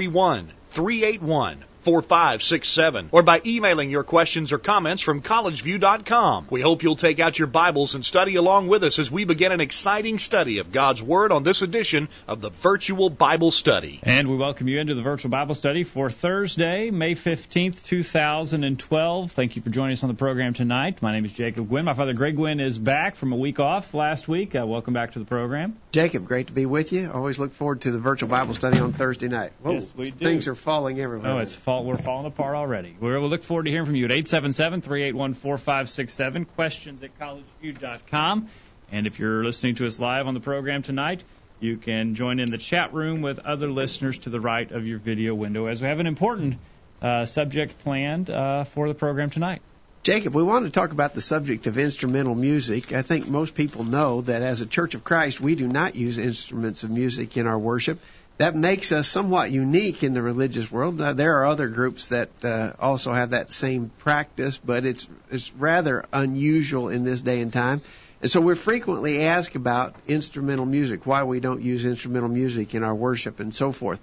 331 0.00 0.52
381 0.66 1.64
4567 1.82 3.08
or 3.12 3.22
by 3.22 3.40
emailing 3.44 3.90
your 3.90 4.04
questions 4.04 4.52
or 4.52 4.58
comments 4.58 5.02
from 5.02 5.22
collegeview.com. 5.22 6.46
We 6.50 6.60
hope 6.60 6.82
you'll 6.82 6.96
take 6.96 7.20
out 7.20 7.38
your 7.38 7.48
Bibles 7.48 7.94
and 7.94 8.04
study 8.04 8.36
along 8.36 8.68
with 8.68 8.84
us 8.84 8.98
as 8.98 9.10
we 9.10 9.24
begin 9.24 9.52
an 9.52 9.60
exciting 9.60 10.18
study 10.18 10.58
of 10.58 10.72
God's 10.72 11.02
Word 11.02 11.32
on 11.32 11.42
this 11.42 11.62
edition 11.62 12.08
of 12.26 12.40
the 12.40 12.50
Virtual 12.50 13.10
Bible 13.10 13.50
Study. 13.50 14.00
And 14.02 14.28
we 14.28 14.36
welcome 14.36 14.68
you 14.68 14.78
into 14.78 14.94
the 14.94 15.02
Virtual 15.02 15.30
Bible 15.30 15.54
Study 15.54 15.84
for 15.84 16.10
Thursday, 16.10 16.90
May 16.90 17.14
15th, 17.14 17.84
2012. 17.84 19.32
Thank 19.32 19.56
you 19.56 19.62
for 19.62 19.70
joining 19.70 19.92
us 19.92 20.02
on 20.02 20.08
the 20.08 20.14
program 20.14 20.54
tonight. 20.54 21.02
My 21.02 21.12
name 21.12 21.24
is 21.24 21.32
Jacob 21.32 21.68
Gwynn. 21.68 21.84
My 21.84 21.94
father, 21.94 22.14
Greg 22.14 22.36
Gwynn, 22.36 22.60
is 22.60 22.78
back 22.78 23.16
from 23.16 23.32
a 23.32 23.36
week 23.36 23.60
off 23.60 23.94
last 23.94 24.28
week. 24.28 24.54
Uh, 24.54 24.66
welcome 24.66 24.94
back 24.94 25.12
to 25.12 25.18
the 25.18 25.24
program. 25.24 25.76
Jacob, 25.92 26.26
great 26.26 26.48
to 26.48 26.52
be 26.52 26.66
with 26.66 26.92
you. 26.92 27.10
Always 27.12 27.38
look 27.38 27.52
forward 27.52 27.82
to 27.82 27.90
the 27.90 27.98
Virtual 27.98 28.28
Bible 28.28 28.54
Study 28.54 28.78
on 28.78 28.92
Thursday 28.92 29.28
night. 29.28 29.52
Whoa, 29.62 29.72
yes, 29.72 29.92
we 29.96 30.10
do. 30.10 30.24
Things 30.24 30.48
are 30.48 30.54
falling 30.54 31.00
everywhere. 31.00 31.32
Oh, 31.32 31.38
it's 31.38 31.54
fall, 31.70 31.84
we're 31.84 31.96
falling 31.96 32.26
apart 32.26 32.56
already. 32.56 32.96
We'll 32.98 33.28
look 33.28 33.44
forward 33.44 33.66
to 33.66 33.70
hearing 33.70 33.86
from 33.86 33.94
you 33.94 34.06
at 34.06 34.10
877-381-4567, 34.10 36.48
questions 36.56 37.04
at 37.04 37.16
collegeview.com. 37.20 38.48
And 38.90 39.06
if 39.06 39.20
you're 39.20 39.44
listening 39.44 39.76
to 39.76 39.86
us 39.86 40.00
live 40.00 40.26
on 40.26 40.34
the 40.34 40.40
program 40.40 40.82
tonight, 40.82 41.22
you 41.60 41.76
can 41.76 42.16
join 42.16 42.40
in 42.40 42.50
the 42.50 42.58
chat 42.58 42.92
room 42.92 43.22
with 43.22 43.38
other 43.38 43.70
listeners 43.70 44.18
to 44.20 44.30
the 44.30 44.40
right 44.40 44.68
of 44.72 44.84
your 44.84 44.98
video 44.98 45.32
window 45.32 45.66
as 45.66 45.80
we 45.80 45.86
have 45.86 46.00
an 46.00 46.08
important 46.08 46.56
uh, 47.00 47.24
subject 47.24 47.78
planned 47.84 48.30
uh, 48.30 48.64
for 48.64 48.88
the 48.88 48.94
program 48.94 49.30
tonight. 49.30 49.62
Jacob, 50.02 50.34
we 50.34 50.42
want 50.42 50.64
to 50.64 50.72
talk 50.72 50.90
about 50.90 51.14
the 51.14 51.20
subject 51.20 51.68
of 51.68 51.78
instrumental 51.78 52.34
music. 52.34 52.92
I 52.92 53.02
think 53.02 53.28
most 53.28 53.54
people 53.54 53.84
know 53.84 54.22
that 54.22 54.42
as 54.42 54.60
a 54.60 54.66
Church 54.66 54.96
of 54.96 55.04
Christ, 55.04 55.40
we 55.40 55.54
do 55.54 55.68
not 55.68 55.94
use 55.94 56.18
instruments 56.18 56.82
of 56.82 56.90
music 56.90 57.36
in 57.36 57.46
our 57.46 57.60
worship 57.60 58.00
that 58.40 58.54
makes 58.54 58.90
us 58.90 59.06
somewhat 59.06 59.50
unique 59.50 60.02
in 60.02 60.14
the 60.14 60.22
religious 60.22 60.72
world. 60.72 60.98
Uh, 60.98 61.12
there 61.12 61.36
are 61.36 61.44
other 61.44 61.68
groups 61.68 62.08
that 62.08 62.30
uh, 62.42 62.72
also 62.80 63.12
have 63.12 63.30
that 63.30 63.52
same 63.52 63.90
practice, 63.98 64.56
but 64.56 64.86
it's 64.86 65.06
it's 65.30 65.52
rather 65.52 66.06
unusual 66.10 66.88
in 66.88 67.04
this 67.04 67.20
day 67.20 67.42
and 67.42 67.52
time. 67.52 67.82
And 68.22 68.30
so 68.30 68.40
we're 68.40 68.54
frequently 68.54 69.24
asked 69.24 69.56
about 69.56 69.94
instrumental 70.08 70.64
music, 70.64 71.04
why 71.04 71.24
we 71.24 71.40
don't 71.40 71.60
use 71.60 71.84
instrumental 71.84 72.30
music 72.30 72.74
in 72.74 72.82
our 72.82 72.94
worship 72.94 73.40
and 73.40 73.54
so 73.54 73.72
forth. 73.72 74.00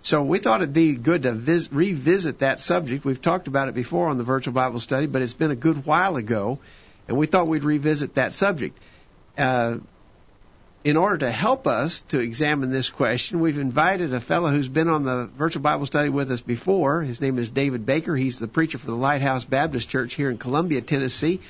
So 0.00 0.22
we 0.22 0.38
thought 0.38 0.62
it'd 0.62 0.72
be 0.72 0.94
good 0.94 1.24
to 1.24 1.32
vis- 1.32 1.70
revisit 1.70 2.38
that 2.38 2.62
subject. 2.62 3.04
We've 3.04 3.20
talked 3.20 3.48
about 3.48 3.68
it 3.68 3.74
before 3.74 4.08
on 4.08 4.16
the 4.16 4.24
virtual 4.24 4.54
Bible 4.54 4.80
study, 4.80 5.06
but 5.06 5.20
it's 5.20 5.34
been 5.34 5.50
a 5.50 5.56
good 5.56 5.84
while 5.84 6.16
ago, 6.16 6.58
and 7.06 7.18
we 7.18 7.26
thought 7.26 7.48
we'd 7.48 7.64
revisit 7.64 8.14
that 8.14 8.32
subject. 8.32 8.78
Uh, 9.36 9.80
in 10.84 10.98
order 10.98 11.18
to 11.18 11.30
help 11.30 11.66
us 11.66 12.02
to 12.10 12.20
examine 12.20 12.70
this 12.70 12.90
question, 12.90 13.40
we've 13.40 13.58
invited 13.58 14.12
a 14.12 14.20
fellow 14.20 14.50
who's 14.50 14.68
been 14.68 14.88
on 14.88 15.04
the 15.04 15.30
virtual 15.34 15.62
Bible 15.62 15.86
study 15.86 16.10
with 16.10 16.30
us 16.30 16.42
before. 16.42 17.00
His 17.02 17.22
name 17.22 17.38
is 17.38 17.48
David 17.48 17.86
Baker. 17.86 18.14
He's 18.14 18.38
the 18.38 18.48
preacher 18.48 18.76
for 18.76 18.86
the 18.86 18.96
Lighthouse 18.96 19.46
Baptist 19.46 19.88
Church 19.88 20.12
here 20.12 20.28
in 20.28 20.36
Columbia, 20.36 20.82
Tennessee. 20.82 21.40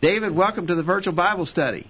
David, 0.00 0.30
welcome 0.30 0.68
to 0.68 0.76
the 0.76 0.84
virtual 0.84 1.12
Bible 1.12 1.44
study. 1.44 1.88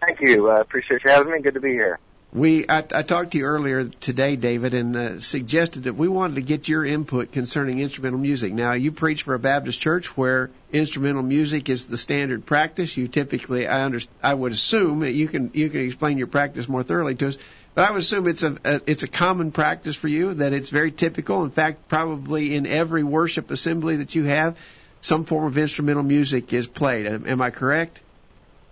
Thank 0.00 0.20
you. 0.20 0.48
I 0.48 0.56
uh, 0.56 0.60
appreciate 0.60 1.04
you 1.04 1.10
having 1.10 1.32
me. 1.32 1.40
Good 1.40 1.54
to 1.54 1.60
be 1.60 1.70
here. 1.70 2.00
We 2.32 2.68
I, 2.68 2.78
I 2.78 3.02
talked 3.02 3.30
to 3.32 3.38
you 3.38 3.44
earlier 3.44 3.84
today, 3.84 4.36
David, 4.36 4.74
and 4.74 4.96
uh, 4.96 5.20
suggested 5.20 5.84
that 5.84 5.94
we 5.94 6.08
wanted 6.08 6.34
to 6.34 6.42
get 6.42 6.68
your 6.68 6.84
input 6.84 7.32
concerning 7.32 7.78
instrumental 7.78 8.18
music. 8.18 8.52
Now, 8.52 8.72
you 8.72 8.92
preach 8.92 9.22
for 9.22 9.34
a 9.34 9.38
Baptist 9.38 9.80
church 9.80 10.16
where 10.16 10.50
instrumental 10.72 11.22
music 11.22 11.68
is 11.70 11.86
the 11.86 11.96
standard 11.96 12.44
practice. 12.44 12.96
You 12.96 13.08
typically, 13.08 13.66
I 13.66 13.84
under, 13.84 14.00
I 14.22 14.34
would 14.34 14.52
assume 14.52 15.00
that 15.00 15.12
you 15.12 15.28
can 15.28 15.50
you 15.54 15.70
can 15.70 15.80
explain 15.82 16.18
your 16.18 16.26
practice 16.26 16.68
more 16.68 16.82
thoroughly 16.82 17.14
to 17.14 17.28
us. 17.28 17.38
But 17.74 17.88
I 17.88 17.92
would 17.92 18.00
assume 18.00 18.26
it's 18.26 18.42
a, 18.42 18.56
a 18.64 18.80
it's 18.86 19.02
a 19.02 19.08
common 19.08 19.52
practice 19.52 19.96
for 19.96 20.08
you 20.08 20.34
that 20.34 20.52
it's 20.52 20.68
very 20.68 20.90
typical. 20.90 21.44
In 21.44 21.50
fact, 21.50 21.88
probably 21.88 22.56
in 22.56 22.66
every 22.66 23.04
worship 23.04 23.50
assembly 23.50 23.96
that 23.96 24.14
you 24.14 24.24
have, 24.24 24.58
some 25.00 25.24
form 25.24 25.46
of 25.46 25.56
instrumental 25.56 26.02
music 26.02 26.52
is 26.52 26.66
played. 26.66 27.06
Am 27.06 27.40
I 27.40 27.50
correct? 27.50 28.02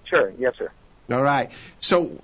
Sure. 0.05 0.33
Yes, 0.39 0.57
sir. 0.59 0.71
All 1.11 1.23
right. 1.23 1.51
So 1.81 2.21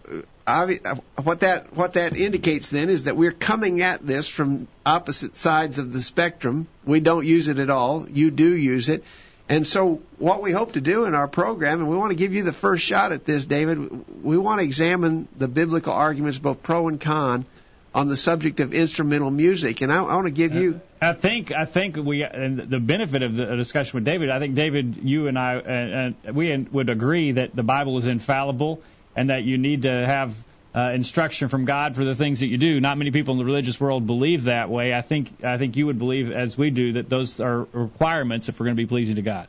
Uh, 0.50 0.94
what 1.22 1.40
that 1.40 1.74
what 1.74 1.94
that 1.94 2.16
indicates 2.16 2.70
then 2.70 2.88
is 2.90 3.04
that 3.04 3.16
we're 3.16 3.32
coming 3.32 3.82
at 3.82 4.06
this 4.06 4.28
from 4.28 4.68
opposite 4.84 5.36
sides 5.36 5.78
of 5.78 5.92
the 5.92 6.02
spectrum. 6.02 6.66
We 6.84 7.00
don't 7.00 7.26
use 7.26 7.48
it 7.48 7.58
at 7.58 7.70
all. 7.70 8.08
You 8.08 8.30
do 8.30 8.54
use 8.54 8.88
it. 8.88 9.04
And 9.48 9.66
so 9.66 10.00
what 10.18 10.42
we 10.42 10.52
hope 10.52 10.72
to 10.72 10.80
do 10.80 11.06
in 11.06 11.14
our 11.16 11.26
program, 11.26 11.80
and 11.80 11.90
we 11.90 11.96
want 11.96 12.10
to 12.10 12.16
give 12.16 12.32
you 12.32 12.44
the 12.44 12.52
first 12.52 12.84
shot 12.84 13.10
at 13.10 13.24
this, 13.24 13.44
David, 13.44 14.22
we 14.22 14.38
want 14.38 14.60
to 14.60 14.64
examine 14.64 15.26
the 15.36 15.48
biblical 15.48 15.92
arguments, 15.92 16.38
both 16.38 16.62
pro 16.62 16.86
and 16.86 17.00
con, 17.00 17.44
on 17.92 18.06
the 18.06 18.16
subject 18.16 18.60
of 18.60 18.72
instrumental 18.72 19.30
music. 19.30 19.80
And 19.80 19.92
I, 19.92 20.04
I 20.04 20.14
want 20.14 20.26
to 20.26 20.32
give 20.32 20.54
you. 20.54 20.80
I 21.02 21.14
think 21.14 21.50
I 21.50 21.64
think 21.64 21.96
we 21.96 22.22
and 22.22 22.58
the 22.58 22.78
benefit 22.78 23.22
of 23.22 23.34
the 23.34 23.56
discussion 23.56 23.96
with 23.96 24.04
David. 24.04 24.30
I 24.30 24.38
think 24.38 24.54
David, 24.54 24.96
you 25.02 25.26
and 25.26 25.38
I, 25.38 25.54
and 25.56 26.14
we 26.32 26.56
would 26.56 26.88
agree 26.88 27.32
that 27.32 27.56
the 27.56 27.64
Bible 27.64 27.98
is 27.98 28.06
infallible 28.06 28.82
and 29.16 29.30
that 29.30 29.44
you 29.44 29.58
need 29.58 29.82
to 29.82 29.90
have 29.90 30.36
uh, 30.74 30.92
instruction 30.94 31.48
from 31.48 31.64
God 31.64 31.96
for 31.96 32.04
the 32.04 32.14
things 32.14 32.40
that 32.40 32.46
you 32.46 32.58
do. 32.58 32.80
Not 32.80 32.96
many 32.96 33.10
people 33.10 33.32
in 33.32 33.38
the 33.38 33.44
religious 33.44 33.80
world 33.80 34.06
believe 34.06 34.44
that 34.44 34.70
way. 34.70 34.94
I 34.94 35.00
think 35.00 35.44
I 35.44 35.58
think 35.58 35.76
you 35.76 35.86
would 35.86 35.98
believe, 35.98 36.30
as 36.30 36.56
we 36.56 36.70
do, 36.70 36.92
that 36.92 37.08
those 37.08 37.40
are 37.40 37.66
requirements 37.72 38.48
if 38.48 38.60
we're 38.60 38.66
going 38.66 38.76
to 38.76 38.82
be 38.82 38.86
pleasing 38.86 39.16
to 39.16 39.22
God. 39.22 39.48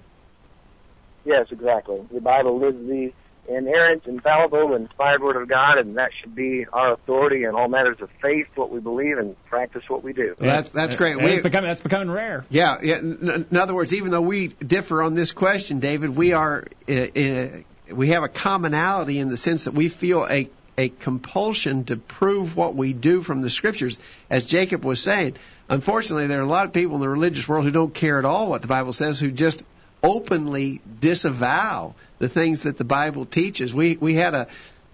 Yes, 1.24 1.52
exactly. 1.52 2.02
The 2.12 2.22
Bible 2.22 2.64
is 2.64 2.76
the 2.88 3.14
inerrant, 3.48 4.06
infallible, 4.06 4.76
inspired 4.76 5.22
Word 5.22 5.36
of 5.36 5.48
God, 5.48 5.78
and 5.78 5.98
that 5.98 6.12
should 6.20 6.34
be 6.36 6.66
our 6.72 6.94
authority 6.94 7.44
in 7.44 7.54
all 7.54 7.68
matters 7.68 8.02
of 8.02 8.10
faith, 8.22 8.48
what 8.56 8.72
we 8.72 8.80
believe, 8.80 9.18
and 9.18 9.36
practice 9.46 9.88
what 9.88 10.04
we 10.04 10.14
do. 10.14 10.36
That's 10.40 10.70
that's 10.70 10.96
great. 10.96 11.18
We, 11.18 11.42
becoming, 11.42 11.68
that's 11.68 11.82
becoming 11.82 12.10
rare. 12.10 12.46
Yeah, 12.50 12.78
yeah. 12.82 13.00
In, 13.00 13.46
in, 13.52 13.58
other 13.58 13.76
words, 13.76 13.94
even 13.94 14.10
though 14.10 14.22
we 14.22 14.48
differ 14.48 15.04
on 15.04 15.14
this 15.14 15.32
question, 15.32 15.80
David, 15.80 16.16
we 16.16 16.34
are 16.34 16.66
uh, 16.90 16.94
uh, 16.94 17.48
we 17.92 18.10
have 18.10 18.24
a 18.24 18.30
commonality 18.30 19.20
in 19.20 19.30
the 19.30 19.38
sense 19.38 19.66
that 19.66 19.74
we 19.74 19.90
feel 19.90 20.28
a 20.30 20.50
a 20.78 20.90
compulsion 20.90 21.84
to 21.84 21.98
prove 21.98 22.56
what 22.56 22.76
we 22.76 22.94
do 22.94 23.22
from 23.22 23.42
the 23.42 23.50
scriptures. 23.50 24.00
As 24.30 24.46
Jacob 24.46 24.86
was 24.86 25.02
saying, 25.02 25.36
unfortunately, 25.70 26.28
there 26.28 26.40
are 26.40 26.46
a 26.46 26.48
lot 26.48 26.66
of 26.66 26.74
people 26.74 26.96
in 26.96 27.02
the 27.02 27.10
religious 27.10 27.48
world 27.48 27.66
who 27.66 27.72
don't 27.72 27.94
care 27.94 28.18
at 28.18 28.26
all 28.26 28.50
what 28.50 28.62
the 28.62 28.68
Bible 28.68 28.94
says, 28.94 29.20
who 29.20 29.32
just 29.32 29.64
openly 30.02 30.82
disavow 31.00 31.94
the 32.20 32.30
things 32.30 32.64
that 32.64 32.78
the 32.78 32.84
Bible 32.84 33.26
teaches. 33.26 33.74
We 33.74 33.98
we 33.98 34.16
had 34.16 34.34
a, 34.34 34.48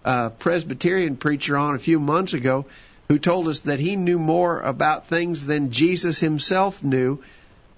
a 0.04 0.32
Presbyterian 0.32 1.16
preacher 1.16 1.56
on 1.56 1.76
a 1.76 1.80
few 1.80 2.00
months 2.00 2.34
ago 2.34 2.66
who 3.08 3.20
told 3.20 3.48
us 3.48 3.62
that 3.62 3.80
he 3.80 3.96
knew 3.96 4.20
more 4.20 4.60
about 4.62 5.08
things 5.08 5.46
than 5.46 5.72
Jesus 5.72 6.20
himself 6.20 6.84
knew 6.84 7.24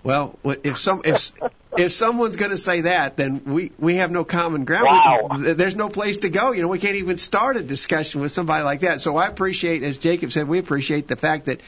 well, 0.04 0.38
if 0.44 0.78
some 0.78 1.02
if 1.04 1.32
if 1.78 1.92
someone's 1.92 2.36
going 2.36 2.52
to 2.52 2.58
say 2.58 2.82
that, 2.82 3.18
then 3.18 3.44
we 3.46 3.72
we 3.78 3.96
have 3.96 4.12
no 4.12 4.24
common 4.24 4.66
ground. 4.66 4.86
Wow. 4.86 5.54
There's 5.54 5.76
no 5.76 5.90
place 5.90 6.20
to 6.20 6.30
go. 6.30 6.52
You 6.52 6.62
know, 6.62 6.68
we 6.68 6.80
can't 6.80 6.96
even 6.96 7.18
start 7.18 7.58
a 7.58 7.64
discussion 7.64 8.22
with 8.22 8.32
somebody 8.32 8.64
like 8.64 8.82
that. 8.82 9.02
So 9.02 9.18
I 9.18 9.28
appreciate, 9.28 9.84
as 9.84 9.98
Jacob 9.98 10.32
said, 10.32 10.48
we 10.48 10.60
appreciate 10.60 11.08
the 11.08 11.16
fact 11.16 11.46
that 11.46 11.62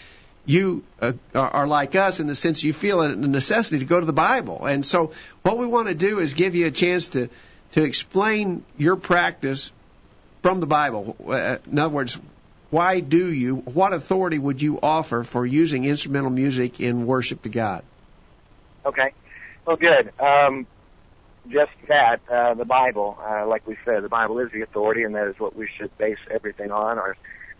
you 0.45 0.83
uh, 1.01 1.13
are 1.35 1.67
like 1.67 1.95
us 1.95 2.19
in 2.19 2.27
the 2.27 2.35
sense 2.35 2.63
you 2.63 2.73
feel 2.73 3.01
a 3.01 3.15
necessity 3.15 3.79
to 3.79 3.85
go 3.85 3.99
to 3.99 4.05
the 4.05 4.13
Bible. 4.13 4.65
And 4.65 4.85
so 4.85 5.11
what 5.43 5.57
we 5.57 5.65
want 5.65 5.89
to 5.89 5.93
do 5.93 6.19
is 6.19 6.33
give 6.33 6.55
you 6.55 6.67
a 6.67 6.71
chance 6.71 7.09
to 7.09 7.29
to 7.71 7.83
explain 7.83 8.63
your 8.77 8.95
practice 8.95 9.71
from 10.41 10.59
the 10.59 10.65
Bible. 10.65 11.15
Uh, 11.25 11.57
in 11.69 11.79
other 11.79 11.93
words, 11.93 12.19
why 12.69 13.01
do 13.01 13.31
you? 13.31 13.57
What 13.57 13.93
authority 13.93 14.39
would 14.39 14.61
you 14.61 14.79
offer 14.81 15.23
for 15.23 15.45
using 15.45 15.85
instrumental 15.85 16.31
music 16.31 16.79
in 16.79 17.05
worship 17.05 17.43
to 17.43 17.49
God? 17.49 17.83
Okay. 18.85 19.11
Well, 19.65 19.77
good. 19.77 20.11
Um, 20.19 20.65
just 21.49 21.71
that, 21.87 22.21
uh, 22.29 22.53
the 22.53 22.65
Bible, 22.65 23.17
uh, 23.21 23.47
like 23.47 23.65
we 23.67 23.75
said, 23.83 24.03
the 24.03 24.09
Bible 24.09 24.39
is 24.39 24.51
the 24.51 24.61
authority, 24.61 25.03
and 25.03 25.15
that 25.15 25.27
is 25.27 25.39
what 25.39 25.55
we 25.55 25.67
should 25.67 25.95
base 25.97 26.19
everything 26.29 26.71
on. 26.71 26.97
Our 26.99 27.15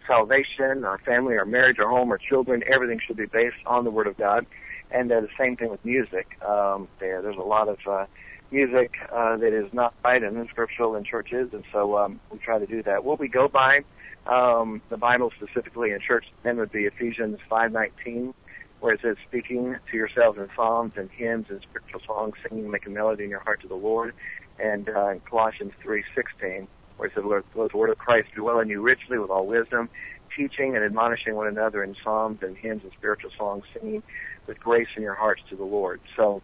salvation, 0.08 0.84
our 0.84 0.98
family, 1.00 1.38
our 1.38 1.46
marriage, 1.46 1.80
our 1.80 1.90
home, 1.90 2.12
our 2.12 2.18
children, 2.18 2.64
everything 2.68 3.00
should 3.06 3.18
be 3.18 3.26
based 3.26 3.58
on 3.66 3.84
the 3.84 3.92
Word 3.92 4.08
of 4.08 4.18
God. 4.18 4.46
And 4.92 5.12
uh, 5.12 5.22
the 5.22 5.30
same 5.38 5.56
thing 5.56 5.70
with 5.70 5.84
music. 5.86 6.38
Um, 6.44 6.88
there, 7.00 7.22
there's 7.22 7.38
a 7.38 7.42
lot 7.42 7.70
of 7.70 7.80
uh, 7.88 8.06
music 8.52 8.98
uh, 9.12 9.38
that 9.38 9.54
is 9.54 9.74
not 9.74 9.94
right 10.04 10.22
and 10.22 10.38
unscriptural 10.38 10.96
in 10.96 11.04
churches, 11.04 11.54
and 11.54 11.64
so 11.72 11.98
um, 11.98 12.20
we 12.30 12.40
try 12.40 12.60
to 12.60 12.68
do 12.68 12.84
that. 12.84 13.04
What 13.04 13.20
we 13.20 13.30
go 13.30 13.48
by 13.48 13.84
um, 14.28 14.82
the 14.90 14.98
Bible 14.98 15.32
specifically 15.36 15.92
in 15.92 16.00
church 16.00 16.26
then 16.44 16.58
would 16.58 16.72
be 16.72 16.86
Ephesians 16.86 17.40
5:19, 17.50 18.34
where 18.81 18.94
it 18.95 19.01
says, 19.01 19.16
"Speaking 19.28 19.78
to 19.89 19.98
yourselves 19.98 20.38
in 20.38 20.50
psalms 20.56 20.94
and 20.98 21.10
hymns 21.10 21.50
and 21.50 21.62
spiritual 21.62 22.01
songs, 22.01 22.36
singing, 22.44 22.69
making 22.69 22.94
melody 22.94 23.24
in 23.24 23.30
your 23.30 23.39
heart 23.39 23.62
to 23.62 23.68
the 23.68 23.75
Lord," 23.75 24.13
and 24.60 24.89
uh, 24.89 25.16
Colossians 25.30 25.72
3:16, 25.81 26.68
where 26.98 27.07
it 27.07 27.13
says, 27.13 27.24
"Let 27.24 27.72
the 27.72 27.78
word 27.78 27.92
of 27.92 27.98
Christ 27.98 28.30
dwell 28.36 28.60
in 28.60 28.68
you 28.68 28.81
richly 28.81 29.18
with 29.18 29.30
all 29.30 29.45
wisdom, 29.48 29.89
teaching 30.36 30.75
and 30.75 30.83
admonishing 30.83 31.36
one 31.36 31.48
another 31.48 31.83
in 31.83 31.95
psalms 32.04 32.42
and 32.42 32.57
hymns 32.57 32.83
and 32.83 32.92
spiritual 32.92 33.31
songs, 33.38 33.63
singing 33.74 34.04
with 34.48 34.60
grace 34.60 34.89
in 34.98 35.04
your 35.04 35.16
hearts 35.16 35.42
to 35.50 35.56
the 35.56 35.63
Lord." 35.66 36.01
So 36.16 36.42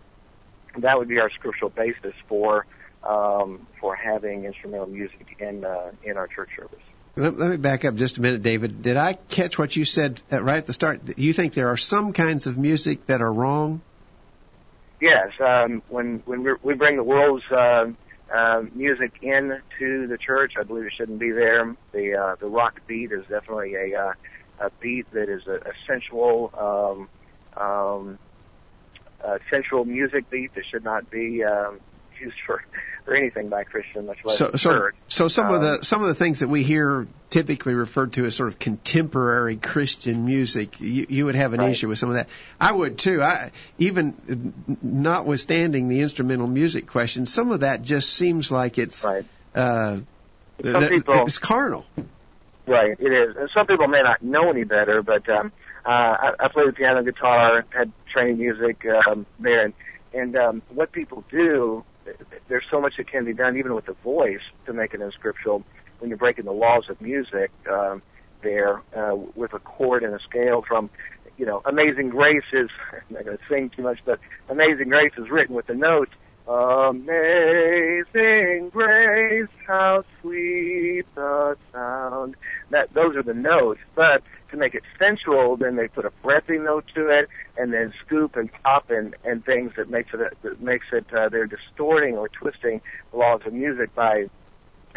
that 0.78 0.98
would 0.98 1.07
be 1.07 1.19
our 1.19 1.31
scriptural 1.31 1.72
basis 1.72 2.13
for 2.28 2.66
um, 3.04 3.68
for 3.80 3.95
having 3.95 4.45
instrumental 4.45 4.88
music 4.88 5.36
in 5.40 5.66
uh, 5.66 5.92
in 6.04 6.18
our 6.18 6.28
church 6.28 6.50
service. 6.56 6.87
Let, 7.18 7.36
let, 7.36 7.50
me 7.50 7.58
back 7.58 7.84
up 7.84 7.96
just 7.96 8.19
a 8.19 8.22
minute, 8.22 8.44
David. 8.44 8.84
Did 8.84 8.96
I 8.96 9.14
catch 9.14 9.58
what 9.58 9.75
you 9.75 9.86
said 9.86 10.22
right 10.30 10.58
at 10.58 10.68
the 10.68 10.74
start? 10.74 11.18
You 11.18 11.34
think 11.34 11.56
there 11.56 11.69
are 11.69 11.78
some 11.78 12.14
kinds 12.14 12.46
of 12.46 12.60
music 12.60 13.08
that 13.08 13.22
are 13.22 13.34
wrong? 13.34 13.81
Yes. 15.02 15.31
Um, 15.40 15.81
when 15.90 16.19
when 16.25 16.58
we 16.62 16.75
bring 16.75 16.96
the 16.96 17.04
world's 17.04 17.44
uh, 17.52 17.92
uh, 18.31 18.64
music 18.75 19.14
into 19.24 20.08
the 20.08 20.18
church, 20.19 20.54
I 20.60 20.64
believe 20.64 20.86
it 20.86 20.94
shouldn't 20.96 21.18
be 21.18 21.31
there. 21.31 21.75
The 21.92 22.16
uh, 22.16 22.36
the 22.36 22.48
rock 22.48 22.81
beat 22.86 23.12
is 23.12 23.25
definitely 23.25 23.74
a 23.74 24.00
uh, 24.00 24.14
a 24.60 24.69
beat 24.80 25.10
that 25.12 25.28
is 25.28 25.48
a, 25.48 25.56
a 25.56 25.74
sensual 25.88 27.08
um, 27.58 27.60
um, 27.60 28.19
sensual 29.50 29.86
music 29.86 30.30
beat 30.30 30.54
that 30.54 30.66
should 30.68 30.84
not 30.84 31.10
be 31.10 31.44
um, 31.44 31.80
used 32.19 32.38
for 32.46 32.64
or 33.07 33.15
anything 33.15 33.50
by 33.50 33.63
Christian, 33.63 34.06
much 34.06 34.24
less 34.25 34.38
so, 34.38 34.51
so. 34.56 34.89
So 35.07 35.27
some 35.27 35.48
um, 35.48 35.54
of 35.56 35.62
the 35.62 35.83
some 35.83 36.01
of 36.01 36.07
the 36.07 36.15
things 36.15 36.42
that 36.42 36.50
we 36.50 36.63
hear 36.63 37.07
typically 37.30 37.74
referred 37.74 38.13
to 38.13 38.25
as 38.25 38.36
sort 38.36 38.50
of 38.50 38.59
contemporary 38.59 39.56
Christian 39.56 40.25
music, 40.25 40.80
you, 40.80 41.06
you 41.09 41.25
would 41.25 41.36
have 41.36 41.54
an 41.54 41.62
right. 41.62 41.71
issue 41.71 41.88
with 41.88 41.98
some 41.98 42.09
of 42.09 42.15
that. 42.15 42.27
I 42.59 42.71
would 42.71 43.00
too. 43.00 43.21
I 43.21 43.51
even 43.77 44.54
notwithstanding 44.81 45.88
the 45.88 46.01
instrumental 46.01 46.48
music 46.48 46.88
question, 46.88 47.25
some 47.25 47.51
of 47.51 47.62
that 47.62 47.81
just 47.81 48.09
seems 48.13 48.51
like 48.51 48.77
it's 48.77 49.06
right. 49.06 49.25
uh, 49.56 50.00
some 50.63 50.88
people, 50.88 51.25
it's 51.25 51.38
carnal. 51.38 51.86
Right, 52.65 52.98
it 53.00 53.12
is. 53.13 53.38
And 53.38 53.50
some 53.54 53.65
people 53.65 53.88
may 53.88 54.01
not 54.01 54.21
know 54.21 54.50
any 54.50 54.65
better, 54.65 55.01
but 55.01 55.27
um, 55.30 55.54
uh, 55.86 55.89
I, 55.89 56.33
I 56.38 56.48
played 56.50 56.68
the 56.68 56.74
piano, 56.74 57.01
guitar, 57.01 57.65
had 57.69 57.92
trained 58.12 58.39
music 58.39 58.86
um, 58.86 59.25
there, 59.39 59.65
and, 59.65 59.74
and 60.13 60.36
um, 60.36 60.62
what 60.69 60.92
people 60.92 61.24
do 61.31 61.86
there's 62.48 62.65
so 62.69 62.80
much 62.81 62.98
that 62.98 63.07
can 63.07 63.25
be 63.25 63.33
done 63.33 63.57
even 63.57 63.74
with 63.74 63.86
the 63.86 63.94
voice 64.04 64.42
to 64.65 64.74
make 64.74 64.94
it 64.94 65.01
inscriptural 65.01 65.63
when 66.00 66.09
you're 66.09 66.18
breaking 66.18 66.45
the 66.45 66.54
laws 66.54 66.89
of 66.89 67.00
music 67.01 67.51
um, 67.69 68.01
there 68.42 68.81
uh, 68.95 69.15
with 69.36 69.54
a 69.54 69.59
chord 69.59 70.04
and 70.04 70.13
a 70.13 70.19
scale 70.19 70.62
from 70.68 70.89
you 71.38 71.45
know 71.45 71.62
Amazing 71.65 72.09
Grace 72.09 72.44
is 72.54 72.69
I'm 72.94 73.15
not 73.15 73.25
going 73.25 73.38
to 73.38 73.44
sing 73.50 73.69
too 73.69 73.83
much 73.83 74.00
but 74.06 74.19
Amazing 74.50 74.89
Grace 74.89 75.13
is 75.18 75.30
written 75.30 75.56
with 75.56 75.68
the 75.68 75.75
notes 75.75 76.12
Amazing 76.48 77.09
Grace 78.69 79.50
how 79.65 80.04
sweet 80.21 81.06
the 81.15 81.57
sound 81.74 82.36
that 82.69 82.94
those 82.94 83.16
are 83.16 83.24
the 83.24 83.34
notes 83.34 83.80
but 83.96 84.22
to 84.52 84.58
make 84.58 84.75
it 84.75 84.84
sensual, 84.98 85.58
then 85.58 85.75
they 85.75 85.88
put 85.88 86.06
a 86.06 86.12
breathy 86.24 86.58
note 86.58 86.86
to 86.96 87.10
it, 87.10 87.28
and 87.58 87.74
then 87.74 87.94
scoop 88.06 88.36
and 88.36 88.52
pop 88.64 88.90
and 88.90 89.16
and 89.24 89.44
things 89.46 89.74
that 89.75 89.90
makes 89.90 90.14
it 90.14 90.19
that 90.42 90.62
makes 90.62 90.86
it 90.92 91.06
uh, 91.14 91.30
they're 91.30 91.48
distorting 91.48 92.18
or 92.18 92.30
twisting 92.30 92.81
the 93.12 93.18
laws 93.18 93.42
of 93.46 93.54
music 93.54 93.94
by 93.96 94.28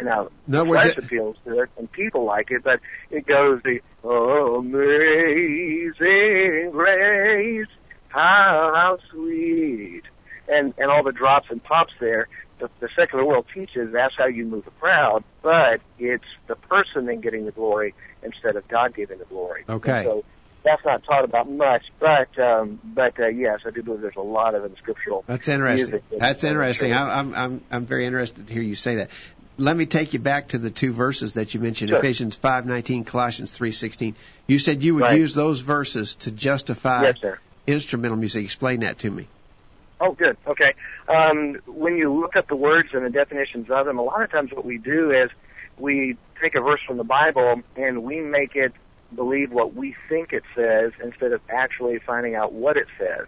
now 0.01 0.29
no, 0.47 0.65
flesh 0.65 0.97
it, 0.97 0.97
appeals 0.97 1.35
to 1.45 1.59
it 1.59 1.69
and 1.77 1.91
people 1.91 2.23
like 2.23 2.49
it, 2.51 2.63
but 2.63 2.79
it 3.09 3.25
goes 3.25 3.61
the 3.63 3.81
amazing 4.07 5.91
grace, 6.71 7.67
how 8.09 8.97
sweet, 9.09 10.03
and 10.47 10.73
and 10.77 10.89
all 10.89 11.03
the 11.03 11.11
drops 11.11 11.51
and 11.51 11.63
pops 11.63 11.93
there 11.99 12.27
the, 12.61 12.69
the 12.79 12.89
secular 12.95 13.25
world 13.25 13.45
teaches 13.53 13.91
that's 13.91 14.15
how 14.15 14.27
you 14.27 14.45
move 14.45 14.65
a 14.67 14.71
crowd, 14.71 15.23
but 15.41 15.81
it's 15.99 16.23
the 16.47 16.55
person 16.55 17.07
then 17.07 17.19
getting 17.19 17.45
the 17.45 17.51
glory 17.51 17.93
instead 18.23 18.55
of 18.55 18.67
God 18.67 18.95
giving 18.95 19.17
the 19.17 19.25
glory. 19.25 19.65
Okay. 19.67 20.03
So 20.05 20.23
that's 20.63 20.85
not 20.85 21.03
taught 21.03 21.25
about 21.25 21.49
much, 21.49 21.83
but 21.99 22.37
um, 22.39 22.79
but 22.83 23.19
uh, 23.19 23.27
yes, 23.27 23.61
I 23.65 23.71
do 23.71 23.81
believe 23.81 24.01
there's 24.01 24.15
a 24.15 24.21
lot 24.21 24.53
of 24.55 24.63
it 24.63 24.67
in 24.71 24.77
scriptural. 24.77 25.23
That's 25.25 25.47
interesting. 25.47 26.01
That's 26.17 26.43
interesting. 26.43 26.93
I'm 26.93 27.33
I'm 27.33 27.65
I'm 27.71 27.85
very 27.85 28.05
interested 28.05 28.47
to 28.47 28.53
hear 28.53 28.61
you 28.61 28.75
say 28.75 28.95
that. 28.95 29.09
Let 29.57 29.75
me 29.75 29.85
take 29.85 30.13
you 30.13 30.19
back 30.19 30.49
to 30.49 30.57
the 30.57 30.71
two 30.71 30.93
verses 30.93 31.33
that 31.33 31.53
you 31.53 31.59
mentioned, 31.59 31.89
sure. 31.89 31.99
Ephesians 31.99 32.37
5:19, 32.37 33.05
Colossians 33.05 33.57
3:16. 33.57 34.15
You 34.47 34.59
said 34.59 34.83
you 34.83 34.95
would 34.95 35.01
right. 35.01 35.19
use 35.19 35.33
those 35.33 35.61
verses 35.61 36.15
to 36.15 36.31
justify 36.31 37.03
yes, 37.03 37.37
instrumental 37.67 38.17
music. 38.17 38.43
Explain 38.43 38.81
that 38.81 38.99
to 38.99 39.09
me. 39.09 39.27
Oh, 40.01 40.13
good. 40.13 40.35
Okay. 40.47 40.73
Um, 41.07 41.57
when 41.67 41.95
you 41.95 42.11
look 42.11 42.35
up 42.35 42.47
the 42.47 42.55
words 42.55 42.89
and 42.93 43.05
the 43.05 43.11
definitions 43.11 43.69
of 43.69 43.85
them, 43.85 43.99
a 43.99 44.01
lot 44.01 44.23
of 44.23 44.31
times 44.31 44.51
what 44.51 44.65
we 44.65 44.79
do 44.79 45.11
is 45.11 45.29
we 45.77 46.17
take 46.41 46.55
a 46.55 46.59
verse 46.59 46.81
from 46.87 46.97
the 46.97 47.03
Bible 47.03 47.61
and 47.75 48.03
we 48.03 48.19
make 48.19 48.55
it 48.55 48.73
believe 49.15 49.51
what 49.51 49.75
we 49.75 49.95
think 50.09 50.33
it 50.33 50.43
says 50.55 50.91
instead 51.03 51.33
of 51.33 51.41
actually 51.49 51.99
finding 51.99 52.33
out 52.33 52.51
what 52.51 52.77
it 52.77 52.87
says. 52.97 53.27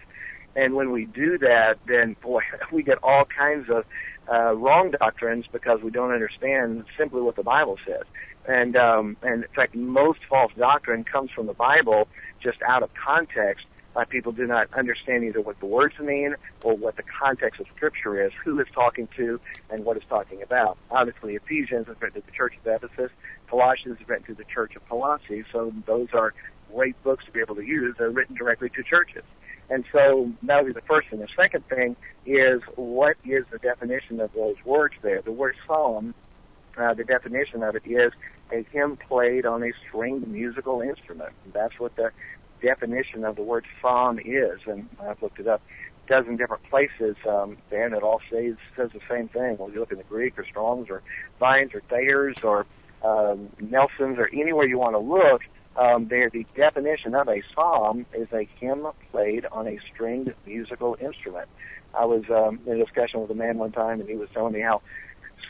And 0.56 0.74
when 0.74 0.92
we 0.92 1.06
do 1.06 1.38
that, 1.38 1.78
then 1.86 2.16
boy, 2.24 2.42
we 2.72 2.81
get 2.81 2.98
all 3.04 3.26
kinds 3.26 3.69
of 3.69 3.86
uh, 4.28 4.56
wrong 4.56 4.90
doctrines 4.92 5.46
because 5.52 5.81
we 5.84 5.92
don't 5.92 6.12
understand 6.12 6.86
simply 6.98 7.22
what 7.22 7.36
the 7.36 7.44
Bible 7.44 7.78
says. 7.86 8.04
And 8.48 8.76
um, 8.76 9.16
and 9.22 9.44
in 9.44 9.50
fact, 9.50 9.76
most 9.76 10.19
false 10.28 10.52
doctrine 10.58 11.04
comes 11.04 11.30
from 11.30 11.46
the 11.46 11.54
Bible 11.54 12.08
just 12.42 12.62
out 12.64 12.81
of 12.81 12.90
context 12.96 13.66
uh, 13.95 14.06
people 14.06 14.31
do 14.31 14.48
not 14.48 14.68
understand 14.74 15.24
either 15.24 15.42
what 15.42 15.60
the 15.60 15.66
words 15.66 15.98
mean 16.00 16.36
or 16.63 16.75
what 16.75 16.95
the 16.95 17.04
context 17.04 17.60
of 17.60 17.68
Scripture 17.75 18.25
is, 18.25 18.31
who 18.44 18.60
is 18.60 18.68
talking 18.74 19.07
to, 19.16 19.40
and 19.69 19.86
what 19.86 19.98
it's 19.98 20.06
talking 20.07 20.42
about. 20.42 20.78
Obviously, 20.90 21.36
Ephesians 21.36 21.88
is 21.88 22.01
written 22.01 22.22
to 22.22 22.25
the 22.25 22.31
church 22.31 22.54
of 22.57 22.68
Ephesus. 22.68 23.12
Colossians 23.48 24.00
is 24.00 24.07
written 24.07 24.25
to 24.25 24.34
the 24.34 24.45
church 24.45 24.75
of 24.75 24.88
Colossae. 24.90 25.44
So 25.51 25.72
those 25.86 26.07
are 26.13 26.34
great 26.74 27.01
books 27.04 27.25
to 27.25 27.31
be 27.31 27.40
able 27.40 27.56
to 27.56 27.66
use. 27.66 27.95
They're 27.98 28.10
written 28.10 28.36
directly 28.36 28.69
to 28.69 28.84
churches. 28.84 29.24
And 29.69 29.86
so 29.92 30.31
that 30.44 30.63
would 30.63 30.74
be 30.74 30.80
the 30.80 30.86
first 30.86 31.10
thing. 31.10 31.19
The 31.19 31.28
second 31.36 31.68
thing 31.68 31.95
is 32.25 32.62
what 32.75 33.16
is 33.25 33.45
the 33.51 33.60
definition 33.60 34.19
of 34.19 34.34
those 34.34 34.56
words 34.66 34.95
there? 35.01 35.22
The 35.22 35.31
word 35.31 35.56
psalm, 35.66 36.13
uh, 36.78 36.94
the 36.94 37.04
definition 37.04 37.63
of 37.63 37.75
it 37.75 37.84
is 37.86 38.12
a 38.51 38.63
hymn 38.72 38.98
played 38.98 39.45
on 39.45 39.63
a 39.63 39.72
stringed 39.88 40.28
musical 40.28 40.81
instrument. 40.81 41.31
That's 41.54 41.80
what 41.80 41.95
the 41.95 42.12
definition 42.63 43.25
of 43.25 43.36
the 43.36 43.44
word 43.44 43.65
psalm 43.81 44.19
is, 44.24 44.60
and 44.65 44.88
I've 45.00 45.21
looked 45.21 45.39
it 45.39 45.47
up 45.47 45.61
a 46.06 46.09
dozen 46.09 46.38
different 46.38 46.64
places, 46.69 47.16
um, 47.28 47.57
and 47.71 47.94
it 47.94 48.02
all 48.02 48.21
says 48.31 48.56
says 48.76 48.92
the 48.92 49.02
same 49.09 49.28
thing. 49.28 49.57
Whether 49.57 49.73
you 49.73 49.80
look 49.81 49.92
in 49.92 49.97
the 49.97 50.04
Greek 50.06 50.40
or 50.40 50.45
Strong's 50.45 50.90
or 50.90 51.02
Vines 51.40 51.76
or 51.76 51.81
Thayer's 51.81 52.38
or 52.44 52.66
um, 53.04 53.49
Nelson's 53.59 54.18
or 54.18 54.30
anywhere 54.33 54.66
you 54.66 54.80
want 54.80 54.95
to 54.95 54.99
look, 54.99 55.44
um, 55.76 56.07
there 56.07 56.30
the 56.30 56.45
definition 56.56 57.14
of 57.16 57.28
a 57.28 57.44
psalm 57.54 58.06
is 58.14 58.28
a 58.33 58.47
hymn 58.59 58.88
played 59.11 59.45
on 59.52 59.68
a 59.68 59.78
stringed 59.92 60.33
musical 60.45 60.97
instrument. 60.99 61.47
I 61.94 62.06
was 62.06 62.23
um, 62.30 62.59
in 62.66 62.81
a 62.81 62.83
discussion 62.83 63.21
with 63.21 63.30
a 63.30 63.35
man 63.35 63.57
one 63.57 63.71
time, 63.71 63.99
and 63.99 64.09
he 64.09 64.16
was 64.16 64.30
telling 64.33 64.54
me 64.54 64.61
how 64.61 64.81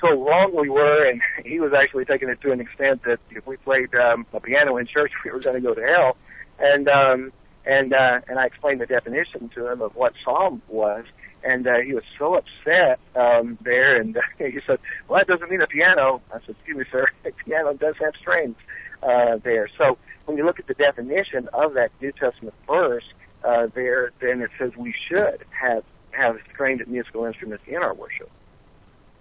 so 0.03 0.21
wrong 0.21 0.53
we 0.53 0.69
were, 0.69 1.09
and 1.09 1.21
he 1.45 1.59
was 1.59 1.71
actually 1.73 2.03
taking 2.05 2.27
it 2.27 2.41
to 2.41 2.51
an 2.51 2.59
extent 2.59 3.03
that 3.03 3.19
if 3.29 3.47
we 3.47 3.55
played 3.57 3.93
um, 3.95 4.25
a 4.33 4.39
piano 4.39 4.77
in 4.77 4.85
church, 4.85 5.11
we 5.25 5.31
were 5.31 5.39
going 5.39 5.55
to 5.55 5.61
go 5.61 5.73
to 5.73 5.81
hell 5.81 6.17
and 6.63 6.88
um, 6.88 7.32
and 7.65 7.93
uh, 7.93 8.22
and 8.27 8.39
I 8.39 8.46
explained 8.46 8.82
the 8.82 8.86
definition 8.86 9.50
to 9.50 9.72
him 9.72 9.82
of 9.82 9.96
what 9.96 10.13
psalm 10.24 10.62
was, 10.67 11.05
and 11.43 11.67
uh, 11.67 11.79
he 11.86 11.93
was 11.93 12.03
so 12.17 12.36
upset 12.36 13.00
um, 13.15 13.58
there, 13.62 14.00
and 14.00 14.15
uh, 14.17 14.22
he 14.38 14.60
said, 14.65 14.79
"Well, 15.08 15.20
that 15.20 15.27
doesn't 15.27 15.50
mean 15.50 15.62
a 15.62 15.67
piano." 15.67 16.22
I 16.32 16.39
said, 16.39 16.55
"Excuse 16.55 16.77
me, 16.77 16.86
sir, 16.91 17.08
a 17.25 17.32
piano 17.32 17.74
does 17.74 17.96
have 18.01 18.13
strings 18.20 18.55
uh, 19.03 19.38
there." 19.43 19.70
So 19.77 19.98
when 20.25 20.38
you 20.38 20.46
look 20.46 20.60
at 20.60 20.67
the 20.67 20.74
definition 20.74 21.50
of 21.53 21.74
that 21.74 21.91
New 22.01 22.13
Testament 22.13 22.55
verse 22.65 23.05
uh, 23.43 23.67
there, 23.74 24.12
then 24.20 24.41
it 24.41 24.51
says 24.58 24.75
we 24.77 24.93
should 25.08 25.46
have 25.50 25.84
have 26.12 26.39
stringed 26.53 26.88
musical 26.88 27.25
instruments 27.25 27.63
in 27.67 27.77
our 27.77 27.93
worship. 27.93 28.29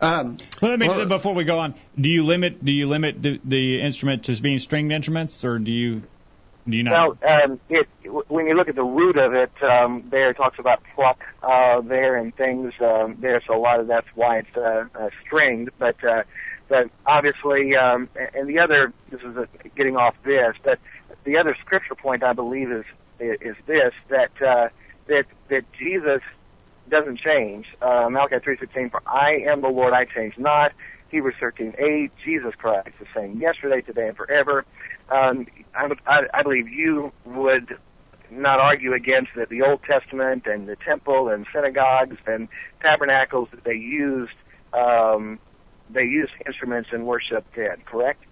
Um, 0.01 0.37
well, 0.61 0.73
let 0.73 0.81
me, 0.81 0.89
well, 0.89 1.07
before 1.07 1.33
we 1.33 1.45
go 1.45 1.61
on, 1.61 1.75
do 1.99 2.09
you 2.09 2.25
limit 2.25 2.65
do 2.65 2.73
you 2.73 2.89
limit 2.89 3.23
the, 3.23 3.41
the 3.45 3.81
instrument 3.81 4.25
to 4.25 4.43
being 4.43 4.59
stringed 4.59 4.93
instruments, 4.93 5.45
or 5.45 5.59
do 5.59 5.71
you 5.71 6.03
do 6.69 6.77
you 6.77 6.85
know? 6.85 7.17
Well, 7.21 7.43
um, 7.45 7.61
it, 7.69 7.89
when 8.29 8.47
you 8.47 8.55
look 8.55 8.69
at 8.69 8.77
the 8.77 8.85
root 8.85 9.17
of 9.17 9.35
it, 9.35 9.51
um, 9.63 10.05
there 10.11 10.33
talks 10.33 10.59
about 10.59 10.83
pluck 10.95 11.23
uh, 11.43 11.81
there 11.81 12.17
and 12.17 12.35
things 12.35 12.73
um, 12.81 13.17
there, 13.19 13.43
so 13.47 13.57
a 13.57 13.59
lot 13.59 13.81
of 13.81 13.89
that's 13.89 14.07
why 14.15 14.39
it's 14.39 14.57
uh, 14.57 14.85
uh, 14.95 15.11
stringed. 15.25 15.71
But 15.79 16.03
uh, 16.05 16.23
but 16.69 16.91
obviously, 17.05 17.75
um, 17.77 18.09
and 18.35 18.49
the 18.49 18.61
other 18.61 18.93
this 19.11 19.21
is 19.23 19.37
a, 19.37 19.49
getting 19.77 19.97
off 19.97 20.15
this, 20.23 20.55
but 20.63 20.79
the 21.25 21.37
other 21.37 21.57
scripture 21.61 21.97
point 21.97 22.23
I 22.23 22.33
believe 22.33 22.71
is 22.71 22.85
is 23.19 23.57
this 23.67 23.93
that 24.09 24.41
uh, 24.41 24.69
that 25.07 25.27
that 25.49 25.65
Jesus 25.73 26.23
doesn't 26.89 27.19
change. 27.19 27.67
Uh, 27.83 28.09
Malachi 28.09 28.39
three 28.39 28.57
sixteen, 28.57 28.89
for 28.89 29.03
I 29.05 29.45
am 29.49 29.63
the 29.63 29.69
Lord, 29.69 29.95
I 29.95 30.05
change 30.05 30.39
not. 30.39 30.73
Hebrews 31.11 31.35
13:8, 31.41 32.11
Jesus 32.25 32.55
Christ 32.55 32.89
the 32.99 33.07
same 33.15 33.39
yesterday, 33.39 33.83
today, 33.83 34.09
and 34.09 34.17
forever. 34.17 34.65
Um, 35.13 35.47
I, 35.75 35.91
I, 36.07 36.21
I 36.33 36.43
believe 36.43 36.69
you 36.69 37.13
would 37.25 37.77
not 38.31 38.61
argue 38.61 38.95
against 38.95 39.35
that 39.37 39.49
the 39.51 39.63
Old 39.63 39.83
Testament 39.83 40.47
and 40.47 40.67
the 40.67 40.77
temple 40.77 41.29
and 41.29 41.47
synagogues 41.53 42.17
and 42.27 42.49
tabernacles 42.81 43.51
that 43.51 43.63
they 43.63 43.75
used 43.75 44.33
um, 44.73 45.39
they 45.91 46.05
used 46.05 46.33
instruments 46.47 46.91
in 46.93 47.05
worship 47.05 47.45
then, 47.55 47.77
correct? 47.85 48.25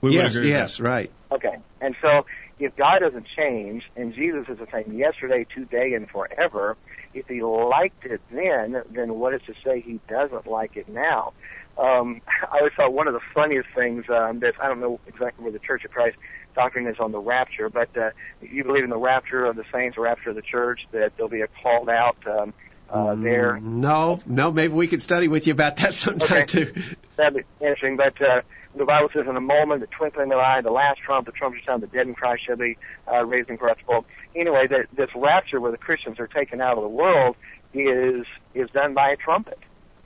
We 0.00 0.14
yes, 0.14 0.34
agree 0.34 0.48
with 0.48 0.56
yes, 0.56 0.80
right. 0.80 1.10
Okay. 1.30 1.56
And 1.80 1.94
so 2.00 2.24
if 2.58 2.74
God 2.76 3.00
doesn't 3.00 3.26
change 3.36 3.84
and 3.96 4.14
Jesus 4.14 4.48
is 4.48 4.58
the 4.58 4.68
same 4.72 4.96
yesterday, 4.96 5.44
today, 5.44 5.92
and 5.92 6.08
forever, 6.08 6.76
if 7.12 7.28
he 7.28 7.42
liked 7.42 8.06
it 8.06 8.20
then, 8.30 8.82
then 8.90 9.14
what 9.14 9.34
is 9.34 9.42
to 9.42 9.54
say 9.64 9.80
he 9.80 10.00
doesn't 10.08 10.46
like 10.46 10.76
it 10.76 10.88
now? 10.88 11.32
Um, 11.78 12.22
I 12.50 12.58
always 12.58 12.72
thought 12.74 12.92
one 12.92 13.06
of 13.06 13.14
the 13.14 13.20
funniest 13.34 13.68
things 13.74 14.08
um, 14.08 14.40
that 14.40 14.54
I 14.60 14.68
don't 14.68 14.80
know 14.80 14.98
exactly 15.06 15.42
where 15.44 15.52
the 15.52 15.58
Church 15.58 15.84
of 15.84 15.90
Christ 15.90 16.16
doctrine 16.54 16.86
is 16.86 16.98
on 16.98 17.12
the 17.12 17.18
rapture, 17.18 17.68
but 17.68 17.94
uh, 17.96 18.10
you 18.40 18.64
believe 18.64 18.82
in 18.84 18.90
the 18.90 18.96
rapture 18.96 19.44
of 19.44 19.56
the 19.56 19.64
saints, 19.72 19.96
the 19.96 20.02
rapture 20.02 20.30
of 20.30 20.36
the 20.36 20.42
church, 20.42 20.80
that 20.92 21.12
there'll 21.16 21.28
be 21.28 21.42
a 21.42 21.48
called 21.62 21.90
out 21.90 22.16
um, 22.26 22.54
uh, 22.88 23.14
there. 23.14 23.60
No, 23.60 24.20
no, 24.26 24.50
maybe 24.50 24.72
we 24.72 24.88
could 24.88 25.02
study 25.02 25.28
with 25.28 25.46
you 25.46 25.52
about 25.52 25.76
that 25.76 25.92
sometime 25.94 26.42
Okay. 26.42 26.64
too. 26.64 26.82
That'd 27.16 27.34
be 27.34 27.64
interesting. 27.64 27.96
But 27.96 28.20
uh, 28.22 28.40
the 28.74 28.84
Bible 28.86 29.08
says, 29.12 29.26
in 29.28 29.36
a 29.36 29.40
moment, 29.40 29.80
the 29.82 29.86
twinkling 29.86 30.32
of 30.32 30.38
an 30.38 30.44
eye, 30.44 30.60
the 30.62 30.70
last 30.70 31.00
trump, 31.00 31.26
the 31.26 31.32
trumpet 31.32 31.62
sound, 31.64 31.82
the 31.82 31.88
dead 31.88 32.06
in 32.06 32.14
Christ 32.14 32.46
shall 32.46 32.56
be 32.56 32.78
uh, 33.10 33.24
raised 33.24 33.50
incorruptible. 33.50 34.06
Anyway, 34.34 34.66
that 34.68 34.86
this 34.94 35.10
rapture 35.14 35.60
where 35.60 35.72
the 35.72 35.78
Christians 35.78 36.18
are 36.20 36.26
taken 36.26 36.60
out 36.60 36.76
of 36.78 36.82
the 36.82 36.88
world 36.88 37.36
is 37.74 38.24
is 38.54 38.70
done 38.70 38.94
by 38.94 39.10
a 39.10 39.16
trumpet. 39.16 39.58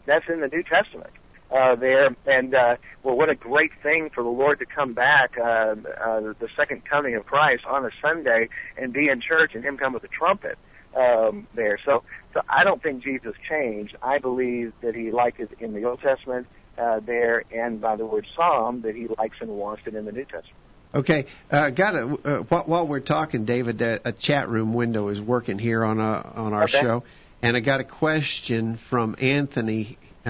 That's 0.07 0.29
in 0.29 0.41
the 0.41 0.49
New 0.49 0.65
Testament. 0.65 1.11
Uh, 1.51 1.75
there 1.75 2.15
and 2.27 2.55
uh, 2.55 2.77
well, 3.03 3.17
what 3.17 3.29
a 3.29 3.35
great 3.35 3.73
thing 3.83 4.09
for 4.11 4.23
the 4.23 4.31
Lord 4.31 4.61
to 4.61 4.67
come 4.67 4.93
back, 4.93 5.37
uh, 5.37 5.43
uh, 5.43 6.21
the 6.39 6.49
second 6.55 6.85
coming 6.85 7.17
of 7.17 7.27
Christ 7.27 7.65
on 7.67 7.85
a 7.85 7.91
Sunday 8.01 8.49
and 8.77 8.93
be 8.93 9.09
in 9.09 9.21
church 9.21 9.57
and 9.57 9.65
Him 9.65 9.77
come 9.77 9.93
with 9.93 10.05
a 10.05 10.09
trumpet 10.09 10.59
um, 10.97 11.49
there. 11.55 11.79
So, 11.85 12.05
so 12.35 12.41
I 12.49 12.63
don't 12.63 12.81
think 12.81 13.03
Jesus 13.03 13.35
changed. 13.49 13.97
I 14.01 14.19
believe 14.19 14.73
that 14.83 14.95
He 14.95 15.11
liked 15.11 15.41
it 15.41 15.51
in 15.59 15.75
the 15.75 15.85
Old 15.85 16.01
Testament 16.01 16.47
uh, 16.79 17.01
there, 17.01 17.43
and 17.53 17.81
by 17.81 17.97
the 17.97 18.07
word 18.07 18.27
Psalm 18.37 18.83
that 18.83 18.95
He 18.95 19.09
likes 19.19 19.37
and 19.41 19.51
wants 19.51 19.83
it 19.87 19.95
in 19.95 20.05
the 20.05 20.13
New 20.13 20.25
Testament. 20.25 20.57
Okay, 20.93 21.27
uh, 21.51 21.71
got 21.71 21.95
a, 21.95 22.19
uh, 22.25 22.63
while, 22.65 22.87
we're 22.87 23.01
talking, 23.01 23.45
David, 23.45 23.81
uh, 23.81 24.01
a 24.05 24.13
chat 24.13 24.49
room 24.49 24.75
window 24.75 25.09
is 25.09 25.21
working 25.21 25.59
here 25.59 25.85
on 25.85 26.01
uh 26.01 26.33
on 26.35 26.53
our 26.53 26.65
Okay. 26.65 26.79
show, 26.79 27.05
and 27.43 27.57
I 27.57 27.61
got 27.61 27.81
a 27.81 27.85
question 27.85 28.77
from 28.77 29.15
Anthony, 29.21 29.99
uh, 30.27 30.29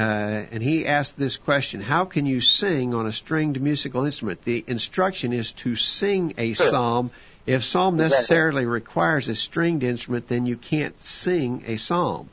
and 0.53 0.63
he 0.63 0.87
asked 0.87 1.19
this 1.19 1.37
question: 1.37 1.81
How 1.81 2.05
can 2.05 2.27
you 2.27 2.41
sing 2.41 2.95
on 2.95 3.07
a 3.07 3.13
stringed 3.13 3.61
musical 3.61 4.05
instrument? 4.05 4.43
The 4.43 4.65
instruction 4.67 5.33
is 5.33 5.53
to 5.53 5.75
sing 5.75 6.35
a 6.39 6.53
Sure. 6.53 6.67
psalm. 6.67 7.11
If 7.47 7.65
psalm 7.65 7.95
Exactly. 7.95 8.17
necessarily 8.17 8.67
requires 8.67 9.29
a 9.29 9.35
stringed 9.35 9.83
instrument, 9.83 10.29
then 10.29 10.47
you 10.47 10.57
can't 10.57 10.99
sing 11.01 11.65
a 11.67 11.77
psalm. 11.77 12.29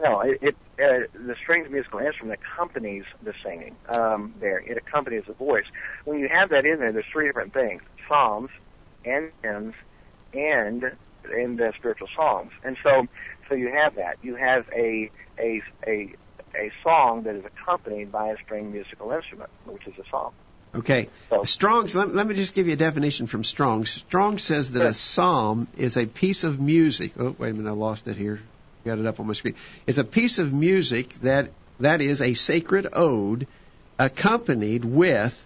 No, 0.00 0.20
it, 0.20 0.38
it 0.42 0.56
uh, 0.78 1.06
the 1.14 1.34
strings 1.36 1.70
musical 1.70 2.00
instrument 2.00 2.38
accompanies 2.42 3.04
the 3.22 3.32
singing 3.42 3.74
um, 3.88 4.34
there. 4.40 4.58
It 4.58 4.76
accompanies 4.76 5.24
the 5.26 5.32
voice. 5.32 5.64
When 6.04 6.18
you 6.18 6.28
have 6.28 6.50
that 6.50 6.66
in 6.66 6.78
there, 6.78 6.92
there's 6.92 7.06
three 7.10 7.26
different 7.26 7.54
things: 7.54 7.80
psalms, 8.06 8.50
and 9.04 9.30
hymns, 9.42 9.74
and 10.34 10.92
and 11.32 11.60
uh, 11.60 11.72
spiritual 11.72 12.08
songs. 12.14 12.52
And 12.62 12.76
so, 12.82 13.06
so 13.48 13.54
you 13.54 13.68
have 13.72 13.94
that. 13.94 14.18
You 14.22 14.34
have 14.34 14.68
a 14.74 15.10
a 15.38 15.62
a 15.86 16.14
a 16.56 16.70
song 16.82 17.22
that 17.24 17.34
is 17.36 17.44
accompanied 17.44 18.10
by 18.10 18.28
a 18.28 18.36
string 18.38 18.72
musical 18.72 19.10
instrument, 19.12 19.50
which 19.64 19.86
is 19.86 19.94
a 19.98 20.08
psalm. 20.10 20.32
Okay. 20.74 21.08
So- 21.30 21.42
Strong's, 21.44 21.94
let, 21.94 22.08
let 22.08 22.26
me 22.26 22.34
just 22.34 22.54
give 22.54 22.66
you 22.66 22.74
a 22.74 22.76
definition 22.76 23.26
from 23.26 23.44
Strong's. 23.44 23.90
Strong 23.90 24.38
says 24.38 24.72
that 24.72 24.80
Sure. 24.80 24.88
a 24.88 24.94
psalm 24.94 25.68
is 25.76 25.96
a 25.96 26.06
piece 26.06 26.44
of 26.44 26.60
music. 26.60 27.12
Oh, 27.18 27.34
wait 27.38 27.50
a 27.50 27.54
minute, 27.54 27.70
I 27.70 27.72
lost 27.72 28.08
it 28.08 28.16
here. 28.16 28.40
Got 28.84 28.98
it 28.98 29.06
up 29.06 29.18
on 29.20 29.26
my 29.26 29.32
screen. 29.32 29.54
It's 29.86 29.98
a 29.98 30.04
piece 30.04 30.38
of 30.38 30.52
music 30.52 31.10
that, 31.20 31.50
that 31.80 32.00
is 32.00 32.20
a 32.22 32.34
sacred 32.34 32.86
ode 32.92 33.46
accompanied 33.98 34.84
with 34.84 35.44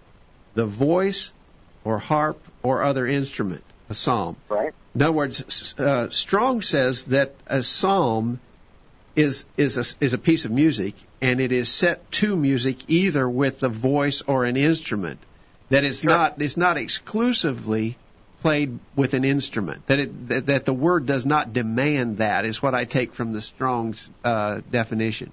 the 0.55 0.67
voice 0.67 1.33
or 1.85 1.99
harp 1.99 2.39
or 2.63 2.83
other 2.83 3.07
instrument, 3.07 3.63
a 3.89 3.95
psalm. 3.95 4.37
Right? 4.49 4.73
In 4.95 5.03
other 5.03 5.13
words, 5.13 5.75
uh, 5.79 6.11
Strong 6.11 6.63
says 6.63 7.07
that 7.07 7.35
a 7.47 7.63
psalm 7.63 8.41
is 9.17 9.45
is 9.57 9.77
a, 9.77 10.05
is 10.05 10.13
a 10.13 10.19
piece 10.19 10.45
of 10.45 10.51
music, 10.51 10.95
and 11.21 11.41
it 11.41 11.53
is 11.53 11.69
set 11.69 12.11
to 12.13 12.37
music 12.37 12.89
either 12.89 13.29
with 13.29 13.61
the 13.61 13.69
voice 13.69 14.23
or 14.23 14.45
an 14.45 14.57
instrument. 14.57 15.19
That 15.71 15.85
it's 15.85 16.01
Sure. 16.01 16.11
not 16.11 16.41
it's 16.43 16.57
not 16.57 16.77
exclusively 16.77 17.97
played 18.41 18.79
with 18.97 19.15
an 19.15 19.25
instrument. 19.25 19.87
That 19.87 19.99
it 20.01 20.29
that, 20.29 20.47
that 20.47 20.65
the 20.65 20.75
word 20.75 21.07
does 21.07 21.27
not 21.27 21.53
demand 21.53 22.19
that 22.19 22.45
is 22.45 22.63
what 22.63 22.75
I 22.75 22.85
take 22.85 23.15
from 23.15 23.33
the 23.33 23.41
Strong's 23.41 24.09
uh, 24.25 24.61
definition. 24.71 25.33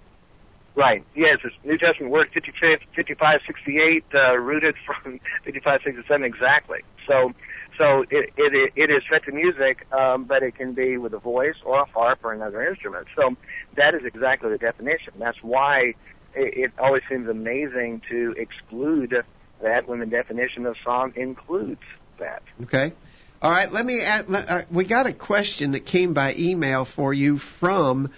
Right. 0.75 1.03
Yes, 1.15 1.39
it's 1.43 1.55
New 1.63 1.77
Testament 1.79 2.11
word 2.11 2.29
55, 2.33 2.81
55 2.93 3.39
68, 3.47 4.03
uh, 4.13 4.37
rooted 4.37 4.75
from 4.85 5.19
5567 5.43 6.23
exactly. 6.23 6.81
So, 7.07 7.33
so 7.77 8.03
it, 8.09 8.33
it, 8.37 8.73
it 8.75 8.89
is 8.89 9.03
set 9.09 9.23
to 9.25 9.31
music, 9.31 9.91
um, 9.93 10.23
but 10.23 10.43
it 10.43 10.55
can 10.55 10.73
be 10.73 10.97
with 10.97 11.13
a 11.13 11.19
voice 11.19 11.55
or 11.63 11.79
a 11.79 11.85
harp 11.85 12.19
or 12.23 12.33
another 12.33 12.67
instrument. 12.67 13.07
So 13.15 13.35
that 13.75 13.93
is 13.93 14.03
exactly 14.03 14.49
the 14.49 14.57
definition. 14.57 15.13
That's 15.17 15.41
why 15.43 15.93
it, 16.33 16.57
it 16.57 16.71
always 16.79 17.03
seems 17.09 17.27
amazing 17.29 18.01
to 18.09 18.33
exclude 18.37 19.23
that 19.61 19.87
when 19.87 19.99
the 19.99 20.05
definition 20.05 20.65
of 20.65 20.75
song 20.83 21.13
includes 21.15 21.81
that. 22.17 22.43
Okay. 22.63 22.93
All 23.41 23.51
right. 23.51 23.71
Let 23.71 23.85
me. 23.85 24.01
Add, 24.01 24.33
uh, 24.33 24.61
we 24.71 24.85
got 24.85 25.05
a 25.05 25.13
question 25.13 25.71
that 25.71 25.85
came 25.85 26.13
by 26.13 26.33
email 26.35 26.85
for 26.85 27.13
you 27.13 27.37
from 27.37 28.11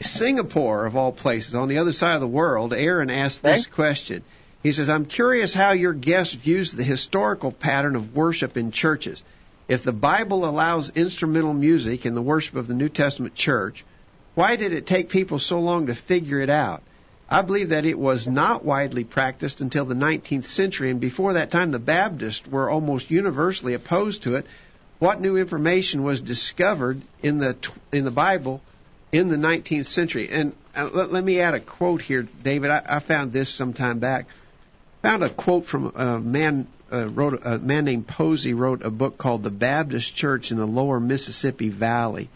Singapore, 0.00 0.84
of 0.84 0.96
all 0.96 1.12
places, 1.12 1.54
on 1.54 1.68
the 1.68 1.78
other 1.78 1.92
side 1.92 2.14
of 2.14 2.20
the 2.20 2.26
world. 2.26 2.74
Aaron 2.74 3.08
asked 3.08 3.42
this 3.42 3.66
question. 3.66 4.22
He 4.62 4.72
says, 4.72 4.88
"I'm 4.88 5.04
curious 5.04 5.54
how 5.54 5.72
your 5.72 5.92
guest 5.92 6.34
views 6.34 6.72
the 6.72 6.82
historical 6.82 7.52
pattern 7.52 7.94
of 7.94 8.16
worship 8.16 8.56
in 8.56 8.72
churches. 8.72 9.22
If 9.68 9.82
the 9.82 9.92
Bible 9.92 10.44
allows 10.44 10.90
instrumental 10.90 11.54
music 11.54 12.04
in 12.04 12.14
the 12.14 12.22
worship 12.22 12.56
of 12.56 12.66
the 12.66 12.74
New 12.74 12.88
Testament 12.88 13.34
church, 13.34 13.84
why 14.34 14.56
did 14.56 14.72
it 14.72 14.86
take 14.86 15.08
people 15.08 15.38
so 15.38 15.60
long 15.60 15.86
to 15.86 15.94
figure 15.94 16.40
it 16.40 16.50
out?" 16.50 16.82
I 17.28 17.42
believe 17.42 17.70
that 17.70 17.84
it 17.84 17.98
was 17.98 18.26
not 18.28 18.64
widely 18.64 19.02
practiced 19.02 19.60
until 19.60 19.84
the 19.84 19.96
19th 19.96 20.44
century, 20.44 20.90
and 20.90 21.00
before 21.00 21.32
that 21.32 21.50
time, 21.50 21.72
the 21.72 21.80
Baptists 21.80 22.46
were 22.46 22.70
almost 22.70 23.10
universally 23.10 23.74
opposed 23.74 24.22
to 24.24 24.36
it. 24.36 24.46
What 25.00 25.20
new 25.20 25.36
information 25.36 26.04
was 26.04 26.20
discovered 26.20 27.00
in 27.22 27.38
the 27.38 27.56
in 27.92 28.04
the 28.04 28.12
Bible 28.12 28.62
in 29.10 29.28
the 29.28 29.36
19th 29.36 29.86
century? 29.86 30.28
And 30.30 30.54
uh, 30.76 30.88
let, 30.92 31.12
let 31.12 31.24
me 31.24 31.40
add 31.40 31.54
a 31.54 31.60
quote 31.60 32.00
here, 32.00 32.26
David. 32.44 32.70
I, 32.70 32.82
I 32.88 32.98
found 33.00 33.32
this 33.32 33.48
some 33.48 33.72
time 33.72 33.98
back. 33.98 34.26
Found 35.02 35.22
a 35.22 35.28
quote 35.28 35.66
from 35.66 35.92
a 35.94 36.18
man 36.20 36.66
uh, 36.92 37.08
wrote 37.08 37.40
a 37.44 37.58
man 37.58 37.84
named 37.84 38.06
Posey 38.06 38.54
wrote 38.54 38.84
a 38.84 38.90
book 38.90 39.18
called 39.18 39.42
"The 39.42 39.50
Baptist 39.50 40.14
Church 40.14 40.50
in 40.50 40.56
the 40.56 40.66
Lower 40.66 41.00
Mississippi 41.00 41.68
Valley." 41.68 42.28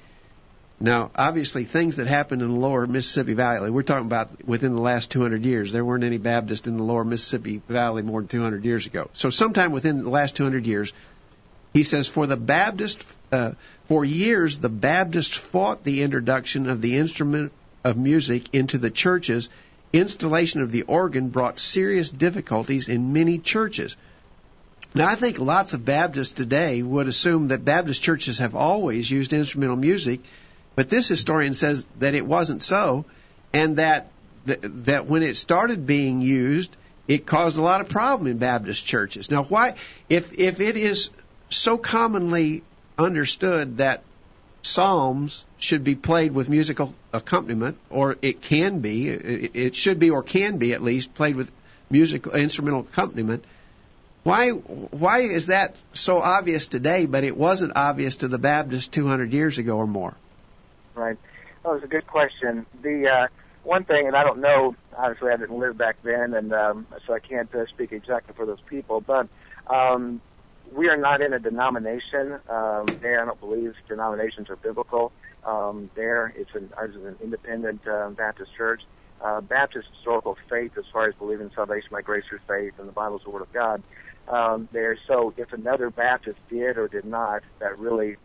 Now, 0.82 1.10
obviously, 1.14 1.64
things 1.64 1.96
that 1.96 2.06
happened 2.06 2.40
in 2.40 2.48
the 2.48 2.54
lower 2.54 2.86
Mississippi 2.86 3.34
Valley, 3.34 3.70
we're 3.70 3.82
talking 3.82 4.06
about 4.06 4.46
within 4.46 4.72
the 4.72 4.80
last 4.80 5.10
200 5.10 5.44
years. 5.44 5.72
There 5.72 5.84
weren't 5.84 6.04
any 6.04 6.16
Baptists 6.16 6.66
in 6.66 6.78
the 6.78 6.82
lower 6.82 7.04
Mississippi 7.04 7.60
Valley 7.68 8.00
more 8.00 8.22
than 8.22 8.28
200 8.28 8.64
years 8.64 8.86
ago. 8.86 9.10
So, 9.12 9.28
sometime 9.28 9.72
within 9.72 10.02
the 10.02 10.08
last 10.08 10.36
200 10.36 10.64
years, 10.64 10.94
he 11.74 11.82
says, 11.82 12.08
for 12.08 12.26
the 12.26 12.38
Baptist, 12.38 13.04
uh, 13.30 13.52
for 13.88 14.06
years, 14.06 14.58
the 14.58 14.70
Baptists 14.70 15.36
fought 15.36 15.84
the 15.84 16.02
introduction 16.02 16.66
of 16.66 16.80
the 16.80 16.96
instrument 16.96 17.52
of 17.84 17.98
music 17.98 18.54
into 18.54 18.78
the 18.78 18.90
churches. 18.90 19.50
Installation 19.92 20.62
of 20.62 20.70
the 20.70 20.82
organ 20.82 21.28
brought 21.28 21.58
serious 21.58 22.10
difficulties 22.10 22.88
in 22.88 23.12
many 23.12 23.38
churches. 23.38 23.96
Now, 24.94 25.08
I 25.08 25.14
think 25.14 25.38
lots 25.38 25.74
of 25.74 25.84
Baptists 25.84 26.32
today 26.32 26.82
would 26.82 27.06
assume 27.06 27.48
that 27.48 27.64
Baptist 27.64 28.02
churches 28.02 28.38
have 28.38 28.54
always 28.54 29.10
used 29.10 29.32
instrumental 29.32 29.76
music, 29.76 30.20
but 30.74 30.88
this 30.88 31.08
historian 31.08 31.54
says 31.54 31.86
that 31.98 32.14
it 32.14 32.26
wasn't 32.26 32.62
so, 32.62 33.04
and 33.52 33.76
that 33.76 34.08
that 34.46 35.06
when 35.06 35.22
it 35.22 35.36
started 35.36 35.86
being 35.86 36.20
used, 36.20 36.74
it 37.06 37.26
caused 37.26 37.58
a 37.58 37.62
lot 37.62 37.80
of 37.80 37.88
problem 37.88 38.26
in 38.26 38.38
Baptist 38.38 38.86
churches. 38.86 39.30
Now, 39.30 39.44
why, 39.44 39.74
if 40.08 40.32
if 40.38 40.60
it 40.60 40.76
is 40.76 41.10
so 41.50 41.76
commonly 41.76 42.62
understood 42.96 43.78
that 43.78 44.02
psalms 44.62 45.44
should 45.60 45.84
be 45.84 45.94
played 45.94 46.32
with 46.32 46.48
musical 46.48 46.92
accompaniment, 47.12 47.76
or 47.90 48.16
it 48.22 48.40
can 48.40 48.80
be, 48.80 49.08
it 49.08 49.76
should 49.76 49.98
be, 49.98 50.10
or 50.10 50.22
can 50.22 50.56
be 50.56 50.72
at 50.72 50.82
least 50.82 51.14
played 51.14 51.36
with 51.36 51.52
musical 51.90 52.32
instrumental 52.32 52.80
accompaniment. 52.80 53.44
Why 54.22 54.50
why 54.50 55.20
is 55.20 55.46
that 55.46 55.76
so 55.92 56.20
obvious 56.20 56.68
today, 56.68 57.06
but 57.06 57.24
it 57.24 57.36
wasn't 57.36 57.76
obvious 57.76 58.16
to 58.16 58.28
the 58.28 58.38
Baptists 58.38 58.88
200 58.88 59.32
years 59.32 59.58
ago 59.58 59.76
or 59.76 59.86
more? 59.86 60.14
Right. 60.94 61.16
That 61.62 61.72
was 61.72 61.82
a 61.82 61.86
good 61.86 62.06
question. 62.06 62.66
The 62.82 63.08
uh, 63.08 63.26
one 63.62 63.84
thing, 63.84 64.06
and 64.06 64.16
I 64.16 64.24
don't 64.24 64.40
know. 64.40 64.74
Obviously, 64.96 65.30
I 65.30 65.36
didn't 65.36 65.58
live 65.58 65.76
back 65.76 65.96
then, 66.02 66.34
and 66.34 66.52
um, 66.52 66.86
so 67.06 67.14
I 67.14 67.20
can't 67.20 67.54
uh, 67.54 67.66
speak 67.66 67.92
exactly 67.92 68.34
for 68.34 68.46
those 68.46 68.60
people. 68.62 69.00
But 69.00 69.28
um, 69.66 70.20
we 70.72 70.88
are 70.88 70.96
not 70.96 71.20
in 71.20 71.32
a 71.32 71.38
denomination. 71.38 72.38
Um, 72.48 72.94
I 73.02 73.24
don't 73.24 73.40
believe 73.40 73.74
denominations 73.88 74.50
are 74.50 74.56
biblical. 74.56 75.12
Um, 75.44 75.90
there, 75.94 76.32
it's 76.36 76.54
an, 76.54 76.70
is 76.84 76.96
an 76.96 77.16
independent 77.22 77.86
uh, 77.86 78.10
Baptist 78.10 78.54
church. 78.56 78.82
Uh, 79.20 79.40
Baptist 79.40 79.88
historical 79.94 80.36
faith, 80.48 80.72
as 80.78 80.84
far 80.92 81.08
as 81.08 81.14
believing 81.14 81.46
in 81.46 81.54
salvation 81.54 81.88
by 81.92 82.00
grace 82.02 82.24
through 82.28 82.40
faith 82.48 82.78
and 82.78 82.88
the 82.88 82.92
Bible's 82.92 83.22
the 83.22 83.30
Word 83.30 83.42
of 83.42 83.52
God. 83.52 83.82
Um, 84.28 84.68
there, 84.72 84.96
so 85.06 85.34
if 85.36 85.52
another 85.52 85.90
Baptist 85.90 86.38
did 86.48 86.78
or 86.78 86.88
did 86.88 87.04
not, 87.04 87.42
that 87.58 87.78
really 87.78 88.16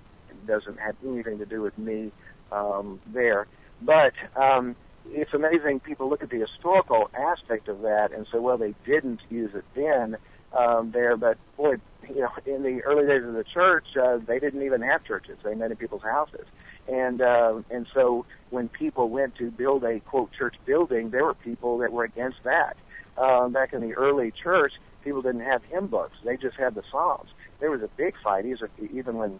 doesn't 0.45 0.79
have 0.79 0.95
anything 1.05 1.39
to 1.39 1.45
do 1.45 1.61
with 1.61 1.77
me 1.77 2.11
um, 2.51 2.99
there. 3.07 3.47
But 3.81 4.13
um, 4.35 4.75
it's 5.11 5.33
amazing. 5.33 5.79
People 5.79 6.09
look 6.09 6.23
at 6.23 6.29
the 6.29 6.39
historical 6.39 7.09
aspect 7.13 7.67
of 7.67 7.81
that 7.81 8.11
and 8.11 8.25
say, 8.31 8.39
well, 8.39 8.57
they 8.57 8.73
didn't 8.85 9.21
use 9.29 9.53
it 9.55 9.65
then 9.73 10.17
um, 10.53 10.91
there, 10.91 11.17
but 11.17 11.37
boy, 11.57 11.77
you 12.07 12.21
know, 12.21 12.31
in 12.45 12.63
the 12.63 12.81
early 12.83 13.05
days 13.05 13.23
of 13.27 13.33
the 13.33 13.43
church, 13.43 13.85
uh, 13.97 14.17
they 14.17 14.39
didn't 14.39 14.63
even 14.63 14.81
have 14.81 15.03
churches. 15.03 15.37
They 15.43 15.55
met 15.55 15.71
in 15.71 15.77
people's 15.77 16.03
houses. 16.03 16.45
And 16.87 17.21
uh, 17.21 17.61
and 17.69 17.87
so 17.93 18.25
when 18.49 18.69
people 18.69 19.09
went 19.09 19.35
to 19.37 19.49
build 19.49 19.83
a 19.83 19.99
quote 20.01 20.31
church 20.33 20.55
building, 20.65 21.09
there 21.09 21.23
were 21.23 21.33
people 21.33 21.79
that 21.79 21.91
were 21.91 22.03
against 22.03 22.43
that. 22.43 22.77
Um, 23.17 23.53
back 23.53 23.73
in 23.73 23.81
the 23.81 23.93
early 23.95 24.31
church, 24.31 24.73
people 25.03 25.21
didn't 25.21 25.41
have 25.41 25.63
hymn 25.63 25.87
books; 25.87 26.17
they 26.23 26.37
just 26.37 26.57
had 26.57 26.75
the 26.75 26.83
Psalms. 26.91 27.29
There 27.59 27.71
was 27.71 27.81
a 27.81 27.87
big 27.87 28.15
fight, 28.23 28.45
even 28.45 29.17
when 29.17 29.39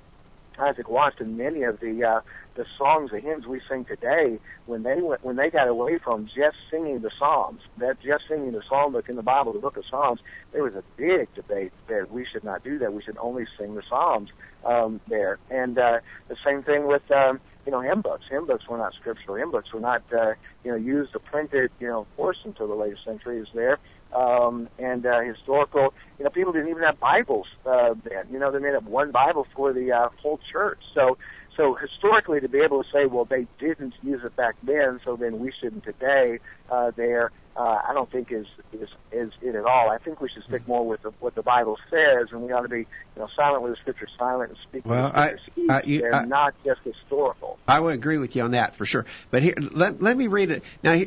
Isaac 0.58 0.90
Watts 0.90 1.18
and 1.20 1.38
many 1.38 1.64
of 1.64 1.80
the 1.80 2.04
uh, 2.04 2.22
the 2.56 2.66
songs, 2.78 3.12
the 3.12 3.20
hymns 3.20 3.46
we 3.46 3.62
sing 3.70 3.86
today, 3.86 4.40
when 4.66 4.84
they 4.84 5.02
went, 5.02 5.24
when 5.24 5.36
they 5.36 5.50
got 5.50 5.68
away 5.68 5.98
from 5.98 6.26
just 6.26 6.58
singing 6.72 7.02
the 7.02 7.12
Psalms, 7.18 7.62
that 7.78 8.00
just 8.02 8.28
singing 8.28 8.54
the 8.54 8.64
Psalm 8.68 8.94
book 8.94 9.10
in 9.10 9.16
the 9.16 9.24
Bible, 9.24 9.54
the 9.54 9.60
Book 9.60 9.78
of 9.78 9.86
Psalms, 9.90 10.20
there 10.54 10.64
was 10.64 10.76
a 10.76 10.84
big 10.96 11.34
debate 11.36 11.74
that 11.88 12.12
we 12.12 12.26
should 12.26 12.44
not 12.44 12.64
do 12.64 12.80
that. 12.80 12.94
We 12.94 13.04
should 13.04 13.18
only 13.18 13.46
sing 13.58 13.76
the 13.76 13.84
Psalms 13.90 14.30
um, 14.64 15.02
there. 15.08 15.38
And 15.50 15.78
uh, 15.78 16.00
the 16.28 16.38
same 16.46 16.64
thing 16.64 16.88
with 16.88 17.10
um, 17.12 17.40
you 17.66 17.72
know 17.72 17.82
hymn 17.82 18.02
books. 18.02 18.26
Hymn 18.30 18.46
books 18.46 18.68
were 18.68 18.78
not 18.78 18.94
scriptural. 18.94 19.38
Hymn 19.38 19.52
books 19.52 19.74
were 19.74 19.80
not 19.80 20.04
uh, 20.14 20.34
you 20.64 20.72
know 20.72 20.78
used 20.78 21.16
or 21.16 21.20
printed 21.20 21.72
you 21.80 21.88
know 21.88 22.02
of 22.02 22.16
course 22.16 22.38
until 22.46 22.68
the 22.68 22.76
later 22.76 22.98
centuries 23.04 23.48
there 23.54 23.80
um, 24.16 24.70
and 24.80 25.06
uh, 25.06 25.20
historical. 25.20 25.94
You 26.18 26.24
know, 26.24 26.32
people 26.32 26.54
didn't 26.54 26.70
even 26.70 26.84
have 26.84 27.00
Bibles 27.00 27.48
uh, 27.66 27.94
then. 28.04 28.28
You 28.32 28.40
know, 28.40 28.52
they 28.52 28.60
made 28.60 28.76
up 28.76 28.84
one 28.84 29.12
Bible 29.12 29.46
for 29.56 29.74
the 29.74 29.92
uh, 29.92 30.10
whole 30.22 30.40
church. 30.52 30.80
So, 30.94 31.18
so 31.58 31.74
historically, 31.76 32.42
to 32.42 32.50
be 32.50 32.60
able 32.60 32.84
to 32.84 32.90
say, 32.92 33.06
well, 33.06 33.26
they 33.26 33.48
didn't 33.60 33.94
use 34.04 34.24
it 34.24 34.36
back 34.36 34.56
then, 34.64 35.00
so 35.06 35.16
then 35.16 35.40
we 35.40 35.52
shouldn't 35.60 35.84
today, 35.84 36.40
uh, 36.70 36.92
there, 36.96 37.32
uh, 37.56 37.80
I 37.88 37.94
don't 37.94 38.12
think 38.12 38.32
is, 38.32 38.48
is 38.74 38.90
is 39.14 39.32
it 39.42 39.56
at 39.56 39.64
all. 39.64 39.90
I 39.90 39.98
think 39.98 40.20
we 40.20 40.28
should 40.28 40.44
stick 40.44 40.68
more 40.68 40.86
with 40.86 41.02
the, 41.04 41.12
what 41.22 41.36
the 41.36 41.42
Bible 41.42 41.78
says, 41.90 42.28
and 42.32 42.42
we 42.42 42.52
ought 42.52 42.64
to 42.64 42.68
be, 42.68 42.80
you 42.80 42.86
know, 43.16 43.30
silent 43.34 43.64
with 43.64 43.72
the 43.72 43.78
Scripture, 43.78 44.08
silent 44.18 44.50
and 44.50 44.60
speak 44.68 44.86
well, 44.86 45.06
with 45.06 45.40
the 45.56 45.74
I, 45.74 45.82
you, 45.86 46.02
They're 46.02 46.16
I, 46.16 46.26
not 46.26 46.54
just 46.66 46.82
historical. 46.82 47.58
I 47.66 47.80
would 47.80 47.94
agree 47.94 48.18
with 48.18 48.36
you 48.36 48.42
on 48.42 48.52
that 48.52 48.76
for 48.76 48.86
sure. 48.86 49.06
But 49.32 49.42
here, 49.42 49.56
let, 49.58 50.02
let 50.02 50.18
me 50.18 50.28
read 50.28 50.52
it. 50.52 50.64
Now, 50.84 51.02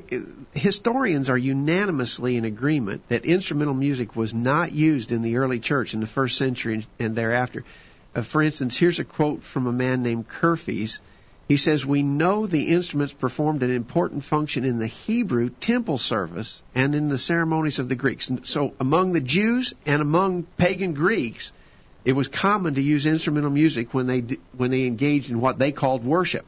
historians 0.54 1.28
are 1.28 1.36
unanimously 1.36 2.38
in 2.38 2.46
agreement 2.46 3.06
that 3.08 3.26
instrumental 3.26 3.74
music 3.74 4.16
was 4.16 4.32
not 4.32 4.72
used 4.72 5.12
in 5.12 5.20
the 5.20 5.36
early 5.36 5.60
church 5.60 5.92
in 5.92 6.00
the 6.00 6.06
first 6.06 6.38
century 6.38 6.86
and 6.98 7.14
thereafter. 7.14 7.64
Uh, 8.14 8.22
for 8.22 8.42
instance, 8.42 8.76
here's 8.76 8.98
a 8.98 9.04
quote 9.04 9.42
from 9.42 9.66
a 9.66 9.72
man 9.72 10.02
named 10.02 10.28
Kurfees. 10.28 11.00
He 11.46 11.56
says, 11.56 11.86
We 11.86 12.02
know 12.02 12.46
the 12.46 12.68
instruments 12.68 13.12
performed 13.12 13.62
an 13.62 13.70
important 13.70 14.24
function 14.24 14.64
in 14.64 14.78
the 14.78 14.86
Hebrew 14.86 15.48
temple 15.48 15.98
service 15.98 16.62
and 16.74 16.94
in 16.94 17.08
the 17.08 17.18
ceremonies 17.18 17.78
of 17.78 17.88
the 17.88 17.94
Greeks. 17.94 18.30
So, 18.44 18.74
among 18.80 19.12
the 19.12 19.20
Jews 19.20 19.74
and 19.86 20.02
among 20.02 20.42
pagan 20.58 20.94
Greeks, 20.94 21.52
it 22.04 22.12
was 22.12 22.28
common 22.28 22.74
to 22.74 22.82
use 22.82 23.06
instrumental 23.06 23.50
music 23.50 23.94
when 23.94 24.06
they, 24.06 24.20
when 24.56 24.70
they 24.70 24.86
engaged 24.86 25.30
in 25.30 25.40
what 25.40 25.58
they 25.58 25.72
called 25.72 26.04
worship. 26.04 26.44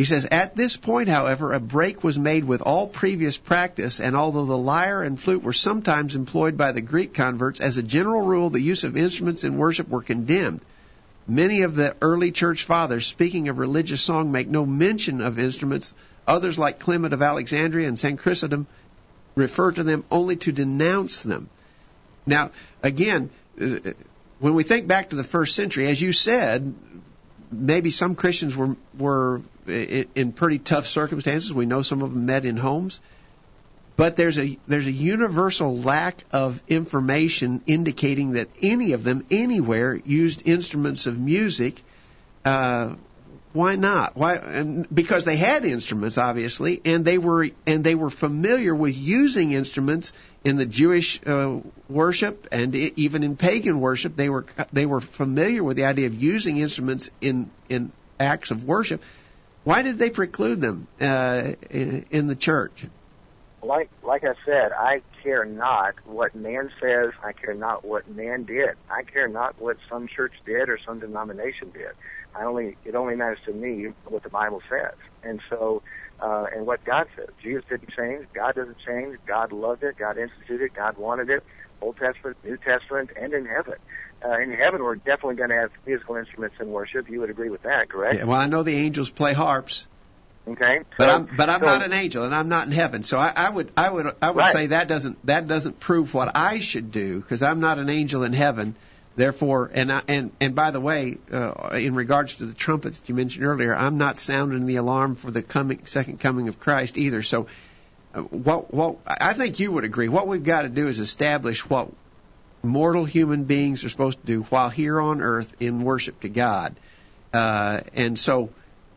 He 0.00 0.04
says, 0.04 0.26
At 0.30 0.56
this 0.56 0.78
point, 0.78 1.10
however, 1.10 1.52
a 1.52 1.60
break 1.60 2.02
was 2.02 2.18
made 2.18 2.44
with 2.44 2.62
all 2.62 2.86
previous 2.86 3.36
practice, 3.36 4.00
and 4.00 4.16
although 4.16 4.46
the 4.46 4.56
lyre 4.56 5.02
and 5.02 5.20
flute 5.20 5.42
were 5.42 5.52
sometimes 5.52 6.16
employed 6.16 6.56
by 6.56 6.72
the 6.72 6.80
Greek 6.80 7.12
converts, 7.12 7.60
as 7.60 7.76
a 7.76 7.82
general 7.82 8.22
rule, 8.22 8.48
the 8.48 8.62
use 8.62 8.84
of 8.84 8.96
instruments 8.96 9.44
in 9.44 9.58
worship 9.58 9.90
were 9.90 10.00
condemned. 10.00 10.62
Many 11.26 11.62
of 11.62 11.76
the 11.76 11.96
early 12.02 12.32
church 12.32 12.64
fathers, 12.64 13.06
speaking 13.06 13.48
of 13.48 13.58
religious 13.58 14.00
song, 14.00 14.32
make 14.32 14.48
no 14.48 14.66
mention 14.66 15.20
of 15.20 15.38
instruments. 15.38 15.94
Others, 16.26 16.58
like 16.58 16.78
Clement 16.78 17.12
of 17.12 17.22
Alexandria 17.22 17.88
and 17.88 17.98
St. 17.98 18.18
Chrysostom, 18.18 18.66
refer 19.34 19.72
to 19.72 19.82
them 19.82 20.04
only 20.10 20.36
to 20.36 20.52
denounce 20.52 21.20
them. 21.20 21.48
Now, 22.26 22.50
again, 22.82 23.30
uh, 23.60 23.78
when 24.38 24.54
we 24.54 24.62
think 24.62 24.86
back 24.86 25.10
to 25.10 25.16
the 25.16 25.24
first 25.24 25.54
century, 25.54 25.86
as 25.86 26.00
you 26.00 26.12
said, 26.12 26.74
maybe 27.52 27.90
some 27.90 28.14
Christians 28.14 28.56
were 28.56 28.76
were 28.98 29.42
in 29.66 30.32
pretty 30.32 30.58
tough 30.58 30.86
circumstances. 30.86 31.52
We 31.52 31.66
know 31.66 31.82
some 31.82 32.02
of 32.02 32.12
them 32.12 32.26
met 32.26 32.44
in 32.44 32.56
homes 32.56 33.00
but 34.00 34.16
there's 34.16 34.38
a 34.38 34.56
there's 34.66 34.86
a 34.86 34.90
universal 34.90 35.76
lack 35.76 36.24
of 36.32 36.62
information 36.68 37.60
indicating 37.66 38.30
that 38.32 38.48
any 38.62 38.92
of 38.92 39.04
them 39.04 39.22
anywhere 39.30 39.94
used 39.94 40.48
instruments 40.48 41.06
of 41.06 41.18
music. 41.20 41.82
Uh, 42.42 42.94
why 43.52 43.76
not? 43.76 44.16
Why? 44.16 44.36
And 44.36 44.86
because 44.88 45.26
they 45.26 45.36
had 45.36 45.66
instruments, 45.66 46.16
obviously, 46.16 46.80
and 46.86 47.04
they 47.04 47.18
were 47.18 47.50
and 47.66 47.84
they 47.84 47.94
were 47.94 48.08
familiar 48.08 48.74
with 48.74 48.96
using 48.96 49.50
instruments 49.50 50.14
in 50.44 50.56
the 50.56 50.64
Jewish 50.64 51.20
uh, 51.26 51.58
worship 51.90 52.48
and 52.52 52.74
even 52.74 53.22
in 53.22 53.36
pagan 53.36 53.80
worship. 53.80 54.16
They 54.16 54.30
were 54.30 54.46
they 54.72 54.86
were 54.86 55.02
familiar 55.02 55.62
with 55.62 55.76
the 55.76 55.84
idea 55.84 56.06
of 56.06 56.14
using 56.14 56.56
instruments 56.56 57.10
in 57.20 57.50
in 57.68 57.92
acts 58.18 58.50
of 58.50 58.64
worship. 58.64 59.04
Why 59.64 59.82
did 59.82 59.98
they 59.98 60.08
preclude 60.08 60.62
them 60.62 60.86
uh, 61.02 61.52
in, 61.68 62.06
in 62.10 62.26
the 62.28 62.36
church? 62.36 62.86
Like 63.62 63.90
like 64.02 64.24
I 64.24 64.34
said, 64.44 64.72
I 64.72 65.02
care 65.22 65.44
not 65.44 65.94
what 66.04 66.34
man 66.34 66.70
says. 66.80 67.12
I 67.22 67.32
care 67.32 67.54
not 67.54 67.84
what 67.84 68.08
man 68.08 68.44
did. 68.44 68.70
I 68.90 69.02
care 69.02 69.28
not 69.28 69.60
what 69.60 69.76
some 69.88 70.08
church 70.08 70.32
did 70.44 70.68
or 70.68 70.78
some 70.78 71.00
denomination 71.00 71.70
did. 71.70 71.90
I 72.34 72.44
only 72.44 72.76
it 72.84 72.94
only 72.94 73.16
matters 73.16 73.40
to 73.46 73.52
me 73.52 73.92
what 74.06 74.22
the 74.22 74.30
Bible 74.30 74.62
says, 74.68 74.94
and 75.22 75.40
so 75.48 75.82
uh, 76.20 76.46
and 76.54 76.66
what 76.66 76.84
God 76.84 77.06
says. 77.16 77.28
Jesus 77.42 77.64
didn't 77.68 77.90
change. 77.90 78.26
God 78.32 78.54
doesn't 78.54 78.78
change. 78.78 79.18
God 79.26 79.52
loved 79.52 79.82
it. 79.82 79.96
God 79.96 80.18
instituted 80.18 80.64
it. 80.64 80.74
God 80.74 80.96
wanted 80.96 81.30
it. 81.30 81.44
Old 81.80 81.96
Testament, 81.96 82.36
New 82.44 82.58
Testament, 82.58 83.10
and 83.16 83.32
in 83.32 83.46
heaven. 83.46 83.76
Uh, 84.22 84.38
in 84.38 84.52
heaven, 84.52 84.82
we're 84.82 84.96
definitely 84.96 85.36
going 85.36 85.48
to 85.48 85.56
have 85.56 85.70
musical 85.86 86.16
instruments 86.16 86.56
in 86.60 86.70
worship. 86.70 87.08
You 87.08 87.20
would 87.20 87.30
agree 87.30 87.48
with 87.48 87.62
that, 87.62 87.88
correct? 87.88 88.16
Yeah, 88.16 88.24
well, 88.24 88.38
I 88.38 88.46
know 88.46 88.62
the 88.62 88.76
angels 88.76 89.10
play 89.10 89.32
harps. 89.32 89.86
Okay. 90.48 90.80
But 90.96 91.08
so, 91.08 91.14
I'm 91.14 91.36
but 91.36 91.50
I'm 91.50 91.60
so, 91.60 91.66
not 91.66 91.84
an 91.84 91.92
angel 91.92 92.24
and 92.24 92.34
I'm 92.34 92.48
not 92.48 92.66
in 92.66 92.72
heaven. 92.72 93.02
So 93.02 93.18
I, 93.18 93.32
I 93.34 93.50
would 93.50 93.70
I 93.76 93.90
would 93.90 94.06
I 94.20 94.30
would 94.30 94.38
right. 94.38 94.52
say 94.52 94.66
that 94.68 94.88
doesn't 94.88 95.24
that 95.26 95.46
doesn't 95.46 95.78
prove 95.78 96.14
what 96.14 96.36
I 96.36 96.60
should 96.60 96.90
do 96.90 97.20
because 97.20 97.42
I'm 97.42 97.60
not 97.60 97.78
an 97.78 97.88
angel 97.88 98.24
in 98.24 98.32
heaven. 98.32 98.74
Therefore, 99.16 99.70
and 99.74 99.92
I, 99.92 100.02
and 100.08 100.30
and 100.40 100.54
by 100.54 100.70
the 100.70 100.80
way, 100.80 101.18
uh, 101.32 101.70
in 101.74 101.94
regards 101.94 102.36
to 102.36 102.46
the 102.46 102.54
trumpet 102.54 102.94
that 102.94 103.08
you 103.08 103.14
mentioned 103.14 103.44
earlier, 103.44 103.74
I'm 103.74 103.98
not 103.98 104.18
sounding 104.18 104.66
the 104.66 104.76
alarm 104.76 105.14
for 105.14 105.30
the 105.30 105.42
coming 105.42 105.84
second 105.84 106.20
coming 106.20 106.48
of 106.48 106.58
Christ 106.58 106.96
either. 106.96 107.22
So, 107.22 107.46
uh, 108.14 108.22
what 108.22 108.72
what 108.72 108.96
I 109.06 109.34
think 109.34 109.58
you 109.58 109.72
would 109.72 109.84
agree. 109.84 110.08
What 110.08 110.26
we've 110.26 110.44
got 110.44 110.62
to 110.62 110.68
do 110.68 110.88
is 110.88 111.00
establish 111.00 111.68
what 111.68 111.90
mortal 112.62 113.04
human 113.04 113.44
beings 113.44 113.84
are 113.84 113.88
supposed 113.88 114.20
to 114.20 114.26
do 114.26 114.42
while 114.44 114.70
here 114.70 115.00
on 115.00 115.20
earth 115.20 115.54
in 115.60 115.82
worship 115.82 116.20
to 116.20 116.28
God. 116.28 116.74
Uh, 117.32 117.80
and 117.94 118.18
so 118.18 118.50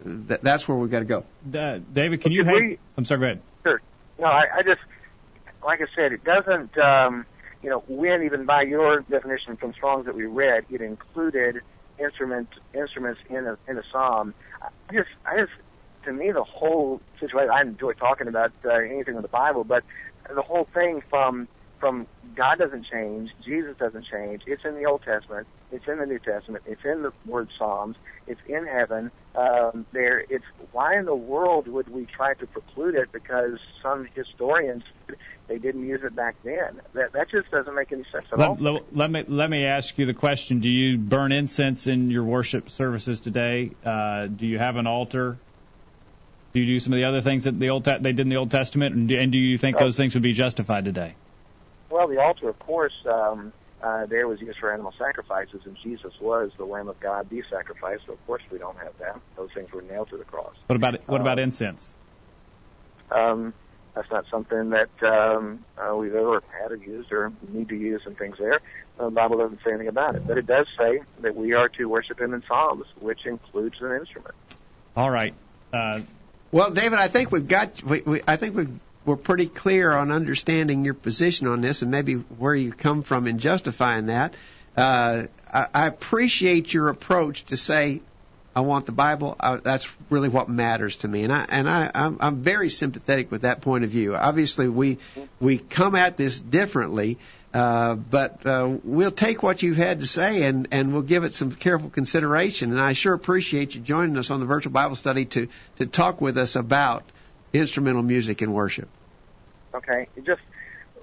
th- 0.03 0.41
that's 0.41 0.67
where 0.67 0.77
we've 0.77 0.91
got 0.91 0.99
to 0.99 1.05
go. 1.05 1.23
Uh, 1.53 1.79
David, 1.91 2.21
can 2.21 2.31
you? 2.31 2.43
Hang- 2.43 2.77
I'm 2.97 3.05
sorry. 3.05 3.19
Go 3.19 3.25
ahead. 3.25 3.41
Sure. 3.63 3.81
No, 4.19 4.27
I, 4.27 4.45
I 4.57 4.61
just 4.63 4.81
like 5.63 5.81
I 5.81 5.85
said, 5.95 6.11
it 6.11 6.23
doesn't. 6.23 6.77
Um, 6.77 7.25
you 7.61 7.69
know, 7.69 7.79
when 7.87 8.23
even 8.23 8.45
by 8.45 8.63
your 8.63 9.01
definition 9.01 9.55
from 9.55 9.73
Strong's 9.73 10.05
that 10.05 10.15
we 10.15 10.25
read, 10.25 10.65
it 10.69 10.81
included 10.81 11.61
instrument 11.97 12.49
instruments 12.73 13.21
in 13.29 13.47
a 13.47 13.57
in 13.67 13.77
a 13.77 13.83
psalm. 13.91 14.33
I 14.61 14.93
just, 14.93 15.09
I 15.25 15.37
just, 15.39 15.53
to 16.05 16.11
me, 16.13 16.31
the 16.31 16.43
whole 16.43 17.01
situation. 17.19 17.49
I 17.49 17.61
enjoy 17.61 17.93
talking 17.93 18.27
about 18.27 18.51
uh, 18.65 18.69
anything 18.71 19.15
in 19.15 19.21
the 19.21 19.27
Bible, 19.27 19.63
but 19.63 19.83
the 20.33 20.41
whole 20.41 20.65
thing 20.65 21.01
from 21.09 21.47
from 21.83 22.07
God 22.33 22.59
doesn't 22.59 22.85
change, 22.85 23.31
Jesus 23.43 23.75
doesn't 23.75 24.05
change. 24.05 24.43
It's 24.47 24.63
in 24.63 24.75
the 24.75 24.85
Old 24.85 25.01
Testament, 25.01 25.47
it's 25.69 25.85
in 25.85 25.97
the 25.97 26.05
New 26.05 26.17
Testament, 26.17 26.63
it's 26.65 26.85
in 26.85 27.01
the 27.01 27.11
word 27.25 27.49
Psalms, 27.57 27.97
it's 28.25 28.39
in 28.47 28.65
heaven. 28.65 29.11
Um, 29.35 29.85
there, 29.91 30.23
it's 30.29 30.45
why 30.71 30.97
in 30.97 31.03
the 31.03 31.13
world 31.13 31.67
would 31.67 31.89
we 31.89 32.05
try 32.05 32.35
to 32.35 32.47
preclude 32.47 32.95
it? 32.95 33.11
Because 33.11 33.59
some 33.81 34.07
historians 34.15 34.83
they 35.47 35.57
didn't 35.57 35.85
use 35.85 36.01
it 36.05 36.15
back 36.15 36.35
then. 36.45 36.79
That 36.93 37.11
that 37.11 37.29
just 37.29 37.51
doesn't 37.51 37.75
make 37.75 37.91
any 37.91 38.05
sense 38.13 38.27
at 38.31 38.39
let, 38.39 38.49
all. 38.51 38.57
Let, 38.61 38.95
let 38.95 39.11
me 39.11 39.25
let 39.27 39.49
me 39.49 39.65
ask 39.65 39.97
you 39.97 40.05
the 40.05 40.13
question: 40.13 40.61
Do 40.61 40.69
you 40.69 40.97
burn 40.97 41.33
incense 41.33 41.85
in 41.87 42.09
your 42.09 42.23
worship 42.23 42.69
services 42.69 43.19
today? 43.19 43.71
Uh, 43.83 44.27
do 44.27 44.47
you 44.47 44.57
have 44.57 44.77
an 44.77 44.87
altar? 44.87 45.35
Do 46.53 46.61
you 46.61 46.65
do 46.65 46.79
some 46.79 46.93
of 46.93 46.97
the 46.97 47.03
other 47.03 47.19
things 47.19 47.43
that 47.43 47.59
the 47.59 47.71
old 47.71 47.83
te- 47.83 47.97
they 47.97 48.13
did 48.13 48.21
in 48.21 48.29
the 48.29 48.37
Old 48.37 48.51
Testament, 48.51 48.95
and 48.95 49.09
do, 49.09 49.19
and 49.19 49.33
do 49.33 49.37
you 49.37 49.57
think 49.57 49.77
those 49.77 49.97
things 49.97 50.13
would 50.13 50.23
be 50.23 50.31
justified 50.31 50.85
today? 50.85 51.15
Well, 51.93 52.07
the 52.07 52.19
altar, 52.19 52.49
of 52.49 52.57
course, 52.57 52.93
um, 53.05 53.53
uh, 53.83 54.07
there 54.07 54.27
was 54.27 54.41
used 54.41 54.57
for 54.57 54.73
animal 54.73 54.93
sacrifices, 54.97 55.61
and 55.65 55.77
Jesus 55.83 56.11
was 56.19 56.49
the 56.57 56.65
Lamb 56.65 56.87
of 56.87 56.99
God, 56.99 57.29
the 57.29 57.43
sacrifice. 57.51 57.99
So 58.07 58.13
of 58.13 58.25
course 58.25 58.41
we 58.51 58.57
don't 58.57 58.77
have 58.77 58.97
that. 58.97 59.19
Those 59.35 59.51
things 59.53 59.71
were 59.71 59.83
nailed 59.83 60.09
to 60.09 60.17
the 60.17 60.23
cross. 60.23 60.55
What 60.65 60.75
about 60.75 60.95
what 61.07 61.21
about 61.21 61.37
Um, 61.37 61.43
incense? 61.43 61.87
Um, 63.11 63.53
that's 63.93 64.09
not 64.09 64.25
something 64.31 64.71
that 64.71 64.89
um, 65.03 65.63
uh, 65.77 65.95
we've 65.95 66.15
ever 66.15 66.41
had 66.59 66.71
or 66.71 66.77
used 66.77 67.11
or 67.11 67.31
need 67.49 67.69
to 67.69 67.75
use 67.75 68.01
and 68.07 68.17
things 68.17 68.37
there. 68.39 68.59
The 68.97 69.11
Bible 69.11 69.37
doesn't 69.37 69.59
say 69.63 69.69
anything 69.69 69.87
about 69.87 70.15
it, 70.15 70.25
but 70.25 70.39
it 70.39 70.47
does 70.47 70.65
say 70.75 71.01
that 71.21 71.35
we 71.35 71.53
are 71.53 71.69
to 71.77 71.85
worship 71.85 72.19
Him 72.19 72.33
in 72.33 72.41
psalms, 72.47 72.85
which 72.99 73.27
includes 73.27 73.75
an 73.81 73.91
instrument. 73.91 74.33
All 74.97 75.11
right. 75.11 75.35
Uh, 75.71 76.01
Well, 76.51 76.71
David, 76.71 76.97
I 76.97 77.07
think 77.07 77.31
we've 77.31 77.47
got. 77.47 77.83
We, 77.83 78.01
we, 78.01 78.21
I 78.27 78.37
think 78.37 78.55
we've, 78.55 78.79
we're 79.05 79.17
pretty 79.17 79.47
clear 79.47 79.91
on 79.91 80.11
understanding 80.11 80.85
your 80.85 80.93
position 80.93 81.47
on 81.47 81.61
this, 81.61 81.81
and 81.81 81.91
maybe 81.91 82.13
where 82.15 82.55
you 82.55 82.71
come 82.71 83.03
from 83.03 83.27
in 83.27 83.39
justifying 83.39 84.07
that. 84.07 84.33
Uh, 84.75 85.23
I, 85.53 85.67
I 85.73 85.87
appreciate 85.87 86.73
your 86.73 86.89
approach 86.89 87.45
to 87.45 87.57
say, 87.57 88.01
"I 88.55 88.61
want 88.61 88.85
the 88.85 88.91
Bible." 88.91 89.35
I, 89.39 89.57
that's 89.57 89.93
really 90.09 90.29
what 90.29 90.49
matters 90.49 90.97
to 90.97 91.07
me, 91.07 91.23
and 91.23 91.33
I 91.33 91.45
and 91.49 91.69
I 91.69 91.91
I'm, 91.93 92.17
I'm 92.19 92.37
very 92.37 92.69
sympathetic 92.69 93.29
with 93.31 93.41
that 93.41 93.61
point 93.61 93.83
of 93.83 93.89
view. 93.89 94.15
Obviously, 94.15 94.67
we 94.67 94.97
we 95.39 95.57
come 95.57 95.95
at 95.95 96.17
this 96.17 96.39
differently. 96.39 97.17
Uh, 97.53 97.93
but 97.93 98.43
uh, 98.47 98.77
we'll 98.83 99.11
take 99.11 99.43
what 99.43 99.61
you've 99.61 99.77
had 99.77 99.99
to 99.99 100.07
say 100.07 100.41
and, 100.41 100.69
and 100.71 100.91
we'll 100.91 101.03
give 101.03 101.23
it 101.23 101.35
some 101.35 101.51
careful 101.51 101.87
consideration. 101.87 102.71
And 102.71 102.81
I 102.81 102.93
sure 102.93 103.13
appreciate 103.13 103.75
you 103.75 103.81
joining 103.81 104.17
us 104.17 104.31
on 104.31 104.39
the 104.39 104.47
virtual 104.47 104.73
Bible 104.73 104.95
study 104.95 105.25
to, 105.25 105.47
to 105.75 105.85
talk 105.85 106.19
with 106.19 106.39
us 106.39 106.55
about 106.55 107.03
instrumental 107.53 108.03
music 108.03 108.41
in 108.41 108.51
worship. 108.51 108.89
Okay, 109.73 110.07
just 110.23 110.41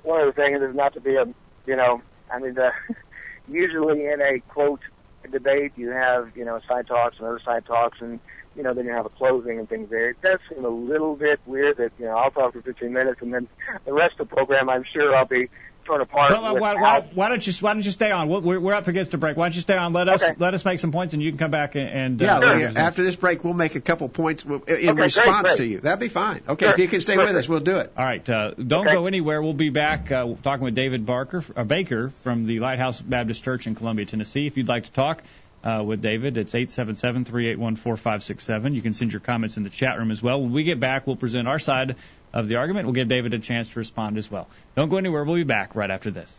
one 0.03 0.21
of 0.21 0.27
the 0.27 0.33
things 0.33 0.61
is 0.63 0.75
not 0.75 0.95
to 0.95 1.01
be 1.01 1.17
a, 1.17 1.27
you 1.67 1.77
know, 1.77 2.03
I 2.33 2.39
mean, 2.39 2.55
the, 2.55 2.73
usually 3.49 4.07
in 4.07 4.21
a 4.21 4.41
quote 4.49 4.81
debate 5.31 5.73
you 5.77 5.91
have, 5.91 6.37
you 6.37 6.45
know, 6.45 6.61
side 6.69 6.87
talks 6.87 7.19
and 7.19 7.27
other 7.27 7.41
side 7.41 7.65
talks, 7.67 8.01
and 8.01 8.21
you 8.57 8.63
know, 8.63 8.75
then 8.75 8.85
you 8.85 8.93
have 8.93 9.07
a 9.07 9.11
closing 9.11 9.59
and 9.59 9.69
things 9.69 9.91
there. 9.91 10.11
It 10.11 10.21
does 10.23 10.41
seem 10.49 10.65
a 10.65 10.69
little 10.69 11.15
bit 11.15 11.41
weird 11.47 11.77
that 11.77 11.93
you 11.99 12.07
know 12.07 12.17
I'll 12.17 12.31
talk 12.31 12.53
for 12.53 12.63
15 12.63 12.93
minutes 12.93 13.23
and 13.23 13.33
then 13.33 13.49
the 13.85 13.93
rest 13.93 14.19
of 14.19 14.29
the 14.29 14.35
program 14.35 14.69
I'm 14.69 14.85
sure 14.85 15.15
I'll 15.15 15.25
be 15.25 15.49
torn 15.91 16.01
apart. 16.01 16.31
well, 16.31 16.59
why, 16.59 16.75
why, 16.75 17.01
why 17.15 17.29
don't 17.29 17.45
you 17.47 17.53
why 17.61 17.73
don't 17.75 17.85
you 17.85 17.91
stay 17.91 18.11
on? 18.11 18.29
We're, 18.29 18.61
we're 18.61 18.75
up 18.75 18.87
against 18.89 19.13
a 19.15 19.19
break. 19.19 19.37
Why 19.37 19.47
don't 19.47 19.55
you 19.57 19.61
stay 19.61 19.77
on? 19.77 19.93
Let 19.93 20.09
us 20.09 20.23
Okay. 20.23 20.35
let 20.39 20.55
us 20.55 20.65
make 20.65 20.79
some 20.81 20.93
points, 20.93 21.13
and 21.15 21.23
you 21.23 21.31
can 21.31 21.39
come 21.39 21.51
back 21.51 21.75
and, 21.75 21.89
and 21.89 22.21
Yeah, 22.21 22.37
uh, 22.37 22.41
well, 22.41 22.51
represent. 22.55 22.77
after 22.79 23.03
this 23.03 23.17
break, 23.17 23.43
we'll 23.45 23.55
make 23.55 23.75
a 23.75 23.81
couple 23.81 24.09
points 24.09 24.45
in 24.45 24.53
Okay, 24.63 24.93
response 24.93 25.49
great. 25.49 25.57
to 25.59 25.67
you. 25.67 25.81
That'd 25.81 26.01
be 26.01 26.09
fine. 26.09 26.41
Okay, 26.49 26.67
Sure. 26.67 26.73
if 26.75 26.79
you 26.79 26.89
can 26.89 27.01
stay 27.01 27.17
with 27.17 27.35
us, 27.37 27.49
we'll 27.49 27.61
do 27.61 27.79
it. 27.79 27.93
All 27.97 28.05
right, 28.05 28.29
uh, 28.29 28.53
don't 28.55 28.87
Okay. 28.87 28.95
go 28.95 29.07
anywhere. 29.07 29.43
We'll 29.43 29.53
be 29.55 29.71
back 29.71 30.11
uh, 30.13 30.35
talking 30.43 30.65
with 30.65 30.75
David 30.75 31.05
Barker, 31.07 31.43
uh, 31.57 31.65
Baker 31.65 32.11
from 32.23 32.47
the 32.47 32.61
Lighthouse 32.61 33.01
Baptist 33.01 33.43
Church 33.45 33.67
in 33.67 33.75
Columbia, 33.75 34.07
Tennessee. 34.07 34.47
If 34.47 34.57
you'd 34.57 34.69
like 34.69 34.85
to 34.85 34.93
talk 34.93 35.23
uh, 35.63 35.83
with 35.85 36.03
David, 36.03 36.39
it's 36.39 36.55
877-381-4567. 36.55 38.75
You 38.75 38.83
can 38.83 38.93
send 38.93 39.13
your 39.13 39.21
comments 39.21 39.57
in 39.57 39.63
the 39.63 39.71
chat 39.71 39.99
room 39.99 40.11
as 40.11 40.23
well. 40.23 40.41
When 40.41 40.53
we 40.53 40.65
get 40.65 40.81
back, 40.81 41.07
we'll 41.07 41.17
present 41.17 41.49
our 41.49 41.59
side 41.59 41.97
of 42.33 42.49
the 42.49 42.57
argument. 42.57 42.87
We'll 42.87 42.95
give 42.95 43.09
David 43.09 43.35
a 43.35 43.39
chance 43.39 43.71
to 43.71 43.79
respond 43.79 44.19
as 44.19 44.31
well. 44.31 44.49
Don't 44.75 44.89
go 44.89 44.97
anywhere. 44.97 45.25
We'll 45.25 45.37
be 45.37 45.45
back 45.45 45.75
right 45.75 45.91
after 45.91 46.11
this. 46.11 46.37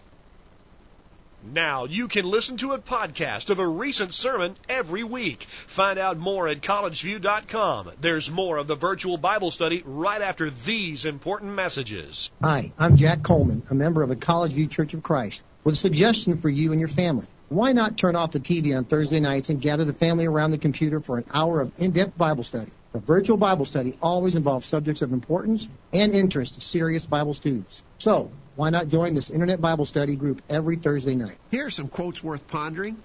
Now 1.44 1.86
you 1.86 2.08
can 2.08 2.26
listen 2.26 2.58
to 2.58 2.74
a 2.74 2.80
podcast 2.80 3.50
of 3.50 3.58
a 3.58 3.68
recent 3.68 4.14
sermon 4.14 4.56
every 4.70 5.04
week. 5.04 5.48
Find 5.66 5.98
out 5.98 6.18
more 6.18 6.48
at 6.48 6.62
collegeview.com. 6.62 7.94
There's 8.00 8.30
more 8.30 8.58
of 8.58 8.68
the 8.68 8.76
virtual 8.76 9.18
Bible 9.18 9.50
study 9.50 9.82
right 9.84 10.22
after 10.22 10.52
these 10.52 11.06
important 11.06 11.54
messages. 11.54 12.30
Hi, 12.44 12.72
I'm 12.78 12.96
Jack 12.96 13.24
Coleman, 13.24 13.64
a 13.72 13.74
member 13.74 14.04
of 14.04 14.10
the 14.10 14.16
College 14.16 14.54
View 14.54 14.68
Church 14.68 14.94
of 14.94 15.02
Christ, 15.02 15.42
with 15.64 15.74
a 15.74 15.78
suggestion 15.78 16.38
for 16.38 16.50
you 16.50 16.74
and 16.74 16.80
your 16.80 16.90
family. 16.90 17.26
Why 17.52 17.74
not 17.74 17.98
turn 17.98 18.16
off 18.16 18.32
the 18.32 18.40
TV 18.40 18.78
on 18.78 18.86
Thursday 18.86 19.20
nights 19.20 19.50
and 19.50 19.60
gather 19.60 19.84
the 19.84 19.92
family 19.92 20.26
around 20.26 20.52
the 20.52 20.58
computer 20.58 21.02
for 21.02 21.18
an 21.18 21.26
hour 21.34 21.60
of 21.60 21.78
in-depth 21.82 22.18
Bible 22.18 22.46
study? 22.46 22.72
The 22.94 23.02
virtual 23.02 23.36
Bible 23.36 23.66
study 23.66 23.98
always 24.02 24.38
involves 24.38 24.66
subjects 24.66 25.02
of 25.02 25.12
importance 25.12 25.68
and 25.92 26.14
interest 26.14 26.56
to 26.56 26.62
serious 26.62 27.06
Bible 27.06 27.34
students. 27.34 27.84
So, 27.98 28.32
why 28.56 28.70
not 28.70 28.88
join 28.88 29.16
this 29.16 29.30
Internet 29.30 29.60
Bible 29.60 29.86
study 29.86 30.16
group 30.16 30.42
every 30.50 30.78
Thursday 30.78 31.14
night? 31.14 31.36
Here 31.52 31.66
are 31.66 31.70
some 31.70 31.90
quotes 31.90 32.24
worth 32.24 32.48
pondering. 32.48 32.96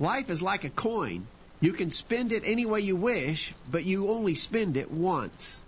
Life 0.00 0.30
is 0.30 0.42
like 0.42 0.64
a 0.64 0.70
coin. 0.70 1.24
You 1.60 1.72
can 1.72 1.92
spend 1.92 2.32
it 2.32 2.42
any 2.44 2.66
way 2.66 2.80
you 2.80 2.96
wish, 2.96 3.54
but 3.70 3.84
you 3.84 4.10
only 4.10 4.34
spend 4.34 4.76
it 4.76 4.90
once. 4.90 5.62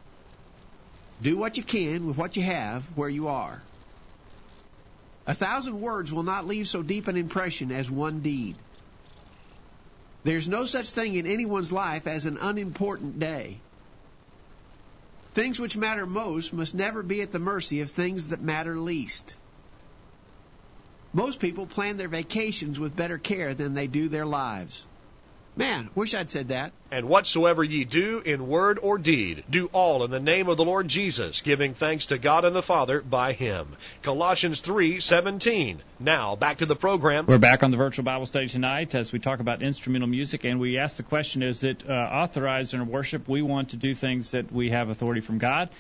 Do 1.22 1.36
what 1.36 1.56
you 1.56 1.62
can 1.62 2.08
with 2.08 2.16
what 2.16 2.36
you 2.36 2.42
have 2.42 2.82
where 2.96 3.08
you 3.08 3.28
are. 3.28 3.62
A 5.28 5.34
thousand 5.34 5.82
words 5.82 6.10
will 6.10 6.22
not 6.22 6.46
leave 6.46 6.66
so 6.66 6.82
deep 6.82 7.06
an 7.06 7.18
impression 7.18 7.70
as 7.70 7.90
one 7.90 8.20
deed. 8.20 8.56
There's 10.24 10.48
no 10.48 10.64
such 10.64 10.90
thing 10.90 11.14
in 11.14 11.26
anyone's 11.26 11.70
life 11.70 12.06
as 12.06 12.24
an 12.24 12.38
unimportant 12.40 13.20
day. 13.20 13.58
Things 15.34 15.60
which 15.60 15.76
matter 15.76 16.06
most 16.06 16.54
must 16.54 16.74
never 16.74 17.02
be 17.02 17.20
at 17.20 17.30
the 17.30 17.38
mercy 17.38 17.82
of 17.82 17.90
things 17.90 18.28
that 18.28 18.40
matter 18.40 18.78
least. 18.78 19.36
Most 21.12 21.40
people 21.40 21.66
plan 21.66 21.98
their 21.98 22.08
vacations 22.08 22.80
with 22.80 22.96
better 22.96 23.18
care 23.18 23.52
than 23.52 23.74
they 23.74 23.86
do 23.86 24.08
their 24.08 24.26
lives. 24.26 24.86
Man, 25.58 25.90
wish 25.96 26.14
I'd 26.14 26.30
said 26.30 26.48
that. 26.48 26.70
And 26.92 27.08
whatsoever 27.08 27.64
ye 27.64 27.82
do 27.82 28.22
in 28.24 28.46
word 28.46 28.78
or 28.80 28.96
deed, 28.96 29.42
do 29.50 29.68
all 29.72 30.04
in 30.04 30.12
the 30.12 30.20
name 30.20 30.48
of 30.48 30.56
the 30.56 30.64
Lord 30.64 30.86
Jesus, 30.86 31.40
giving 31.40 31.74
thanks 31.74 32.06
to 32.06 32.18
God 32.18 32.44
and 32.44 32.54
the 32.54 32.62
Father 32.62 33.00
by 33.00 33.32
him. 33.32 33.66
Colossians 34.02 34.60
3:17. 34.60 35.78
Now, 35.98 36.36
back 36.36 36.58
to 36.58 36.66
the 36.66 36.76
program. 36.76 37.26
We're 37.26 37.38
back 37.38 37.64
on 37.64 37.72
the 37.72 37.76
virtual 37.76 38.04
Bible 38.04 38.26
study 38.26 38.46
tonight 38.46 38.94
as 38.94 39.12
we 39.12 39.18
talk 39.18 39.40
about 39.40 39.60
instrumental 39.60 40.06
music, 40.06 40.44
and 40.44 40.60
we 40.60 40.78
ask 40.78 40.96
the 40.96 41.02
question: 41.02 41.42
Is 41.42 41.64
it 41.64 41.82
uh, 41.88 41.92
authorized 41.92 42.74
in 42.74 42.78
our 42.78 42.86
worship? 42.86 43.26
We 43.26 43.42
want 43.42 43.70
to 43.70 43.76
do 43.76 43.96
things 43.96 44.30
that 44.30 44.52
we 44.52 44.70
have 44.70 44.90
authority 44.90 45.22
from 45.22 45.38
God 45.38 45.70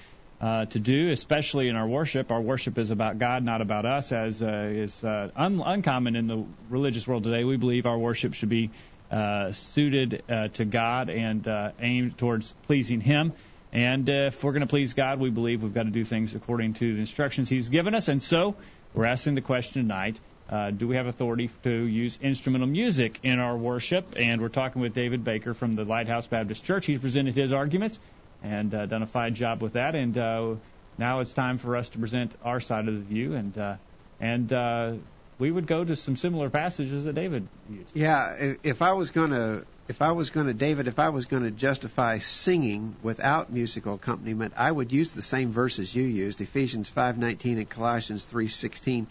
uh, 0.40 0.64
to 0.66 0.80
do, 0.80 1.10
especially 1.10 1.68
in 1.68 1.76
our 1.76 1.86
worship. 1.86 2.32
Our 2.32 2.40
worship 2.40 2.78
is 2.78 2.90
about 2.90 3.20
God, 3.20 3.44
not 3.44 3.60
about 3.60 3.86
us, 3.86 4.10
as 4.10 4.42
uh, 4.42 4.70
is 4.72 5.04
uh, 5.04 5.30
un- 5.36 5.62
uncommon 5.64 6.16
in 6.16 6.26
the 6.26 6.44
religious 6.68 7.06
world 7.06 7.22
today. 7.22 7.44
We 7.44 7.56
believe 7.56 7.86
our 7.86 7.96
worship 7.96 8.34
should 8.34 8.48
be 8.48 8.70
uh, 9.10 9.52
suited 9.52 10.22
uh, 10.28 10.48
to 10.48 10.64
God 10.64 11.10
and 11.10 11.46
uh, 11.46 11.70
aimed 11.80 12.18
towards 12.18 12.52
pleasing 12.66 13.00
Him. 13.00 13.32
And 13.72 14.08
uh, 14.08 14.28
if 14.28 14.42
we're 14.42 14.52
going 14.52 14.62
to 14.62 14.66
please 14.66 14.94
God, 14.94 15.18
we 15.18 15.30
believe 15.30 15.62
we've 15.62 15.74
got 15.74 15.84
to 15.84 15.90
do 15.90 16.04
things 16.04 16.34
according 16.34 16.74
to 16.74 16.94
the 16.94 17.00
instructions 17.00 17.48
He's 17.48 17.68
given 17.68 17.94
us. 17.94 18.08
And 18.08 18.20
so 18.20 18.54
we're 18.94 19.06
asking 19.06 19.34
the 19.34 19.42
question 19.42 19.82
tonight 19.82 20.18
uh, 20.50 20.70
do 20.70 20.88
we 20.88 20.96
have 20.96 21.06
authority 21.06 21.50
to 21.62 21.70
use 21.70 22.18
instrumental 22.22 22.68
music 22.68 23.20
in 23.22 23.38
our 23.38 23.56
worship? 23.56 24.14
And 24.16 24.40
we're 24.40 24.48
talking 24.48 24.80
with 24.80 24.94
David 24.94 25.22
Baker 25.22 25.52
from 25.52 25.74
the 25.74 25.84
Lighthouse 25.84 26.26
Baptist 26.26 26.64
Church. 26.64 26.86
He's 26.86 26.98
presented 26.98 27.34
his 27.34 27.52
arguments 27.52 27.98
and 28.42 28.74
uh, 28.74 28.86
done 28.86 29.02
a 29.02 29.06
fine 29.06 29.34
job 29.34 29.62
with 29.62 29.74
that. 29.74 29.94
And 29.94 30.16
uh, 30.16 30.54
now 30.96 31.20
it's 31.20 31.34
time 31.34 31.58
for 31.58 31.76
us 31.76 31.90
to 31.90 31.98
present 31.98 32.34
our 32.42 32.60
side 32.60 32.88
of 32.88 32.94
the 32.94 33.00
view. 33.00 33.34
And 33.34 33.58
uh, 33.58 33.76
and 34.20 34.52
uh, 34.52 34.94
we 35.38 35.50
would 35.50 35.66
go 35.66 35.84
to 35.84 35.94
some 35.94 36.16
similar 36.16 36.50
passages 36.50 37.04
that 37.04 37.14
David 37.14 37.46
used. 37.70 37.90
Yeah, 37.94 38.54
if, 38.62 38.82
I 38.82 38.92
was 38.92 39.10
going 39.10 39.30
to, 39.30 39.64
if 39.88 40.02
I 40.02 40.12
was 40.12 40.30
going 40.30 40.46
to, 40.46 40.54
David, 40.54 40.88
if 40.88 40.98
I 40.98 41.10
was 41.10 41.26
going 41.26 41.44
to 41.44 41.50
justify 41.50 42.18
singing 42.18 42.96
without 43.02 43.50
musical 43.50 43.94
accompaniment, 43.94 44.54
I 44.56 44.70
would 44.70 44.92
use 44.92 45.12
the 45.12 45.22
same 45.22 45.50
verses 45.50 45.94
you 45.94 46.02
used, 46.02 46.40
Ephesians 46.40 46.90
5:19 46.90 47.58
and 47.58 47.70
Colossians 47.70 48.26
3:16, 48.26 49.06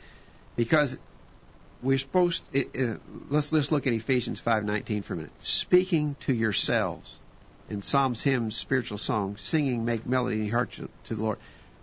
because 0.56 0.98
we're 1.82 1.98
supposed. 1.98 2.44
Let's 3.30 3.52
let's 3.52 3.72
look 3.72 3.88
at 3.88 3.94
Ephesians 3.94 4.42
5:19 4.42 5.04
for 5.04 5.14
a 5.14 5.18
minute. 5.18 5.32
Speaking 5.40 6.16
to 6.22 6.34
yourselves 6.34 7.16
in 7.70 7.82
psalms, 7.82 8.22
hymns, 8.22 8.56
spiritual 8.56 8.98
songs, 8.98 9.42
singing, 9.42 9.86
make 9.86 10.06
melody 10.06 10.38
in 10.38 10.46
your 10.46 10.56
heart 10.56 10.72
to 11.06 11.16
the 11.16 11.22
Lord. 11.22 11.38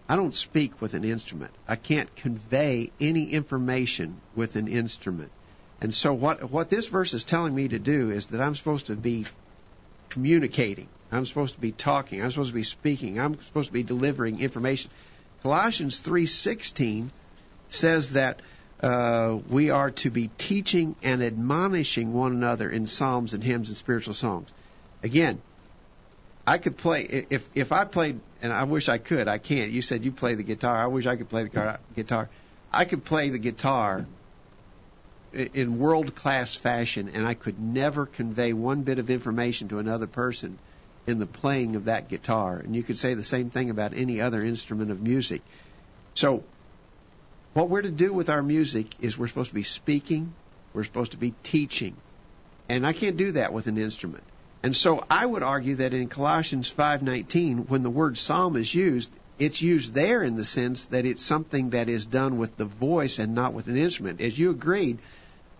I 0.09 0.17
don't 0.17 0.35
speak 0.35 0.83
with 0.83 0.95
an 0.95 1.05
instrument. 1.05 1.53
I 1.67 1.77
can't 1.77 2.15
convey 2.17 2.91
any 3.01 3.31
information 3.31 4.21
with 4.37 4.57
an 4.57 4.69
instrument. 4.69 5.31
And 5.81 5.95
so 5.95 6.13
what 6.13 6.51
what 6.51 6.71
this 6.71 6.89
verse 6.89 7.15
is 7.15 7.25
telling 7.25 7.55
me 7.55 7.69
to 7.69 7.79
do 7.79 8.11
is 8.11 8.27
that 8.29 8.41
I'm 8.41 8.55
supposed 8.55 8.87
to 8.87 8.97
be 8.97 9.25
communicating. 10.11 10.89
I'm 11.11 11.25
supposed 11.25 11.55
to 11.55 11.61
be 11.61 11.73
talking. 11.73 12.23
I'm 12.23 12.31
supposed 12.31 12.51
to 12.51 12.55
be 12.55 12.65
speaking. 12.65 13.19
I'm 13.19 13.43
supposed 13.43 13.69
to 13.69 13.73
be 13.73 13.83
delivering 13.83 14.41
information. 14.41 14.91
Colossians 15.43 16.01
3:16 16.01 17.11
says 17.71 18.13
that 18.13 18.41
uh, 18.81 19.39
we 19.49 19.71
are 19.71 19.91
to 19.91 20.11
be 20.11 20.29
teaching 20.37 20.97
and 21.03 21.23
admonishing 21.23 22.13
one 22.13 22.33
another 22.33 22.69
in 22.71 22.87
psalms 22.87 23.33
and 23.33 23.43
hymns 23.43 23.69
and 23.69 23.77
spiritual 23.77 24.15
songs. 24.15 24.49
Again, 25.03 25.41
I 26.47 26.59
could 26.59 26.77
play 26.77 27.27
if 27.31 27.49
if 27.55 27.73
I 27.73 27.85
played, 27.85 28.21
and 28.43 28.53
I 28.53 28.65
wish 28.65 28.89
I 28.89 28.99
could. 28.99 29.29
I 29.29 29.39
can't. 29.39 29.71
You 29.71 29.83
said 29.83 30.05
you 30.05 30.13
play 30.13 30.35
the 30.35 30.43
guitar. 30.43 30.77
I 30.77 30.87
wish 30.87 31.07
I 31.07 31.17
could 31.17 31.29
play 31.29 31.45
the 31.45 31.79
guitar. 31.97 32.29
I 32.73 32.85
could 32.85 33.05
play 33.05 33.31
the 33.31 33.39
guitar 33.39 34.07
in 35.33 35.79
world 35.79 36.15
class 36.15 36.55
fashion, 36.55 37.11
and 37.15 37.27
I 37.27 37.35
could 37.35 37.59
never 37.59 38.07
convey 38.07 38.53
one 38.53 38.83
bit 38.83 38.99
of 38.99 39.11
information 39.11 39.69
to 39.69 39.79
another 39.79 40.07
person 40.07 40.59
in 41.07 41.19
the 41.19 41.27
playing 41.27 41.77
of 41.77 41.85
that 41.85 42.09
guitar. 42.09 42.59
And 42.59 42.77
you 42.77 42.83
could 42.83 42.99
say 42.99 43.15
the 43.15 43.25
same 43.25 43.51
thing 43.51 43.71
about 43.71 43.95
any 43.95 44.21
other 44.21 44.45
instrument 44.45 44.91
of 44.91 45.03
music. 45.03 45.43
So, 46.15 46.45
what 47.55 47.69
we're 47.69 47.83
to 47.83 47.91
do 47.91 48.13
with 48.13 48.31
our 48.31 48.43
music 48.43 48.87
is 49.01 49.17
we're 49.17 49.29
supposed 49.29 49.51
to 49.51 49.55
be 49.55 49.63
speaking, 49.63 50.33
we're 50.73 50.85
supposed 50.85 51.13
to 51.13 51.19
be 51.19 51.35
teaching. 51.43 51.97
And 52.69 52.87
I 52.87 52.93
can't 52.93 53.17
do 53.17 53.33
that 53.33 53.53
with 53.53 53.67
an 53.67 53.79
instrument. 53.79 54.25
And 54.65 54.75
so 54.75 55.05
I 55.11 55.27
would 55.27 55.43
argue 55.43 55.75
that 55.77 55.93
in 55.93 56.09
Colossians 56.09 56.73
5:19 56.73 57.69
when 57.69 57.83
the 57.83 57.91
word 57.91 58.17
psalm 58.17 58.57
is 58.57 58.75
used, 58.75 59.11
it's 59.39 59.61
used 59.61 59.93
there 59.93 60.23
in 60.23 60.37
the 60.37 60.45
sense 60.47 60.87
that 60.87 61.05
it's 61.05 61.23
something 61.23 61.71
that 61.71 61.91
is 61.91 62.07
done 62.07 62.39
with 62.39 62.57
the 62.57 62.65
voice 62.65 63.19
and 63.19 63.35
not 63.35 63.53
with 63.53 63.67
an 63.67 63.77
instrument. 63.77 64.23
As 64.23 64.39
you 64.39 64.49
agreed, 64.49 65.01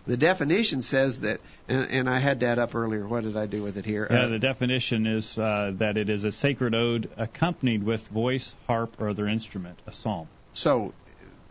the 0.07 0.17
definition 0.17 0.81
says 0.81 1.19
that, 1.19 1.39
and, 1.69 1.87
and 1.91 2.09
I 2.09 2.17
had 2.17 2.39
that 2.39 2.57
up 2.57 2.73
earlier. 2.73 3.05
What 3.07 3.25
did 3.25 3.37
I 3.37 3.45
do 3.45 3.61
with 3.61 3.77
it 3.77 3.85
here? 3.85 4.07
Yeah, 4.09 4.21
uh, 4.23 4.27
the 4.29 4.39
definition 4.39 5.05
is 5.05 5.37
uh, 5.37 5.73
that 5.75 5.99
it 5.99 6.09
is 6.09 6.23
a 6.23 6.31
sacred 6.31 6.73
ode 6.73 7.07
accompanied 7.15 7.83
with 7.83 8.07
voice, 8.07 8.55
harp, 8.65 8.99
or 8.99 9.09
other 9.09 9.27
instrument, 9.27 9.77
a 9.85 9.91
psalm. 9.91 10.27
So, 10.55 10.95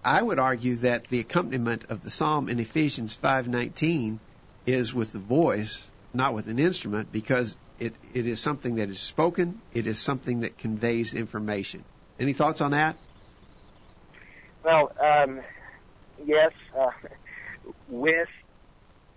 I 0.04 0.20
would 0.20 0.40
argue 0.40 0.74
that 0.76 1.04
the 1.04 1.20
accompaniment 1.20 1.84
of 1.88 2.02
the 2.02 2.10
psalm 2.10 2.48
in 2.48 2.58
Ephesians 2.58 3.16
5:19 3.16 4.18
is 4.66 4.92
with 4.92 5.12
the 5.12 5.20
voice, 5.20 5.84
not 6.14 6.34
with 6.34 6.46
an 6.48 6.58
instrument, 6.58 7.12
because 7.12 7.56
it, 7.78 7.92
it 8.14 8.26
is 8.26 8.40
something 8.40 8.76
that 8.76 8.88
is 8.88 9.00
spoken. 9.00 9.60
It 9.72 9.86
is 9.86 9.98
something 9.98 10.40
that 10.40 10.58
conveys 10.58 11.14
information. 11.14 11.84
Any 12.18 12.32
thoughts 12.32 12.60
on 12.60 12.70
that? 12.70 12.96
Well, 14.64 14.92
um, 15.00 15.40
yes. 16.24 16.52
Uh, 16.78 16.90
with 17.88 18.28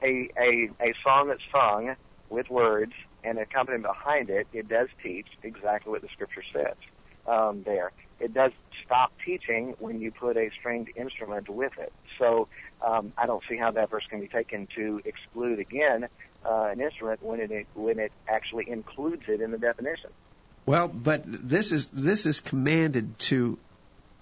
a, 0.01 0.29
a, 0.37 0.69
a 0.81 0.93
song 1.03 1.29
that's 1.29 1.41
sung 1.51 1.95
with 2.29 2.49
words 2.49 2.93
and 3.23 3.37
accompaniment 3.37 3.83
behind 3.83 4.29
it, 4.29 4.47
it 4.53 4.67
does 4.67 4.89
teach 5.01 5.27
exactly 5.43 5.91
what 5.91 6.01
the 6.01 6.07
scripture 6.09 6.43
says 6.51 6.75
um, 7.27 7.63
there. 7.63 7.91
It 8.19 8.33
does 8.33 8.51
stop 8.83 9.11
teaching 9.23 9.75
when 9.79 9.99
you 9.99 10.11
put 10.11 10.37
a 10.37 10.49
stringed 10.49 10.89
instrument 10.95 11.49
with 11.49 11.77
it. 11.77 11.93
So 12.17 12.47
um, 12.81 13.13
I 13.17 13.25
don't 13.25 13.43
see 13.47 13.57
how 13.57 13.71
that 13.71 13.89
verse 13.89 14.05
can 14.09 14.19
be 14.19 14.27
taken 14.27 14.67
to 14.75 15.01
exclude 15.05 15.59
again 15.59 16.07
uh, 16.47 16.69
an 16.71 16.79
instrument 16.81 17.21
when 17.23 17.39
it 17.39 17.67
when 17.75 17.99
it 17.99 18.11
actually 18.27 18.69
includes 18.69 19.23
it 19.27 19.41
in 19.41 19.51
the 19.51 19.57
definition. 19.57 20.09
Well, 20.65 20.87
but 20.87 21.23
this 21.25 21.71
is 21.71 21.91
this 21.91 22.25
is 22.25 22.39
commanded 22.39 23.19
to 23.19 23.57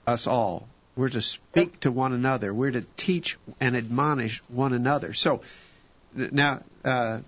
us 0.08 0.28
all. 0.28 0.68
We're 0.96 1.10
to 1.10 1.22
speak 1.22 1.82
to 1.82 1.92
one 1.92 2.14
another. 2.14 2.54
We're 2.54 2.72
to 2.72 2.86
teach 2.98 3.38
and 3.60 3.76
admonish 3.76 4.42
one 4.48 4.74
another. 4.74 5.14
So 5.14 5.42
now, 6.14 6.62
uh, 6.84 7.20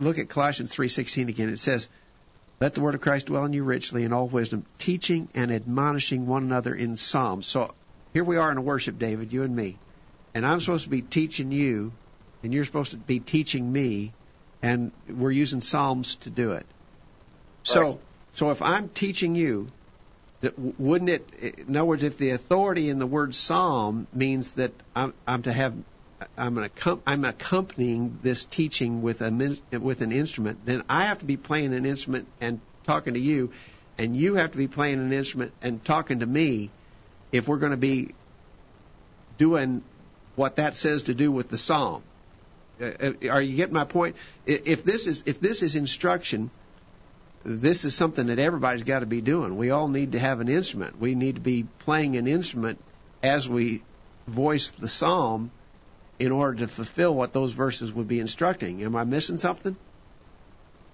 look 0.00 0.18
at 0.18 0.28
Colossians 0.28 0.74
3:16 0.74 1.28
again. 1.28 1.48
It 1.48 1.58
says, 1.58 1.88
"Let 2.60 2.74
the 2.74 2.80
word 2.80 2.94
of 2.94 3.00
Christ 3.00 3.26
dwell 3.26 3.44
in 3.44 3.52
you 3.52 3.64
richly 3.64 4.04
in 4.04 4.12
all 4.12 4.28
wisdom, 4.28 4.64
teaching 4.78 5.28
and 5.34 5.52
admonishing 5.52 6.26
one 6.26 6.42
another 6.42 6.74
in 6.74 6.96
psalms." 6.96 7.46
So 7.46 7.72
here 8.12 8.24
we 8.24 8.36
are 8.36 8.50
in 8.50 8.58
a 8.58 8.62
worship, 8.62 8.98
David, 8.98 9.32
you 9.32 9.42
and 9.42 9.54
me, 9.54 9.76
and 10.34 10.44
I'm 10.44 10.60
supposed 10.60 10.84
to 10.84 10.90
be 10.90 11.02
teaching 11.02 11.52
you, 11.52 11.92
and 12.46 12.54
you're 12.54 12.64
supposed 12.64 12.92
to 12.92 12.96
be 12.96 13.18
teaching 13.18 13.72
me, 13.72 14.12
and 14.62 14.92
we're 15.08 15.32
using 15.32 15.60
psalms 15.60 16.14
to 16.14 16.30
do 16.30 16.52
it. 16.52 16.64
So, 17.64 17.80
right. 17.80 17.98
so 18.34 18.50
if 18.50 18.62
I'm 18.62 18.88
teaching 18.88 19.34
you, 19.34 19.66
wouldn't 20.78 21.10
it? 21.10 21.28
In 21.66 21.74
other 21.74 21.86
words, 21.86 22.04
if 22.04 22.18
the 22.18 22.30
authority 22.30 22.88
in 22.88 23.00
the 23.00 23.06
word 23.06 23.34
psalm 23.34 24.06
means 24.14 24.52
that 24.52 24.70
I'm, 24.94 25.12
I'm 25.26 25.42
to 25.42 25.52
have, 25.52 25.74
I'm, 26.38 26.56
an, 26.56 26.70
I'm 27.04 27.24
accompanying 27.24 28.20
this 28.22 28.44
teaching 28.44 29.02
with 29.02 29.22
a 29.22 29.56
with 29.80 30.02
an 30.02 30.12
instrument, 30.12 30.64
then 30.64 30.84
I 30.88 31.06
have 31.06 31.18
to 31.18 31.24
be 31.24 31.36
playing 31.36 31.74
an 31.74 31.84
instrument 31.84 32.28
and 32.40 32.60
talking 32.84 33.14
to 33.14 33.20
you, 33.20 33.50
and 33.98 34.16
you 34.16 34.36
have 34.36 34.52
to 34.52 34.58
be 34.58 34.68
playing 34.68 35.00
an 35.00 35.12
instrument 35.12 35.52
and 35.62 35.84
talking 35.84 36.20
to 36.20 36.26
me, 36.26 36.70
if 37.32 37.48
we're 37.48 37.56
going 37.56 37.72
to 37.72 37.76
be 37.76 38.14
doing 39.36 39.82
what 40.36 40.56
that 40.56 40.76
says 40.76 41.04
to 41.04 41.14
do 41.14 41.32
with 41.32 41.48
the 41.48 41.58
psalm. 41.58 42.04
Uh, 42.80 43.12
are 43.30 43.40
you 43.40 43.56
getting 43.56 43.74
my 43.74 43.84
point? 43.84 44.16
If 44.46 44.84
this 44.84 45.06
is 45.06 45.22
if 45.26 45.40
this 45.40 45.62
is 45.62 45.76
instruction 45.76 46.50
this 47.46 47.84
is 47.84 47.94
something 47.94 48.26
that 48.26 48.40
everybody's 48.40 48.82
got 48.82 49.00
to 49.00 49.06
be 49.06 49.20
doing. 49.20 49.56
We 49.56 49.70
all 49.70 49.86
need 49.86 50.12
to 50.12 50.18
have 50.18 50.40
an 50.40 50.48
instrument. 50.48 50.98
We 50.98 51.14
need 51.14 51.36
to 51.36 51.40
be 51.40 51.64
playing 51.78 52.16
an 52.16 52.26
instrument 52.26 52.80
as 53.22 53.48
we 53.48 53.82
voice 54.26 54.70
the 54.72 54.88
psalm 54.88 55.52
in 56.18 56.32
order 56.32 56.58
to 56.60 56.68
fulfill 56.68 57.14
what 57.14 57.32
those 57.32 57.52
verses 57.52 57.92
would 57.92 58.08
be 58.08 58.18
instructing. 58.18 58.82
Am 58.82 58.96
I 58.96 59.04
missing 59.04 59.36
something? 59.36 59.76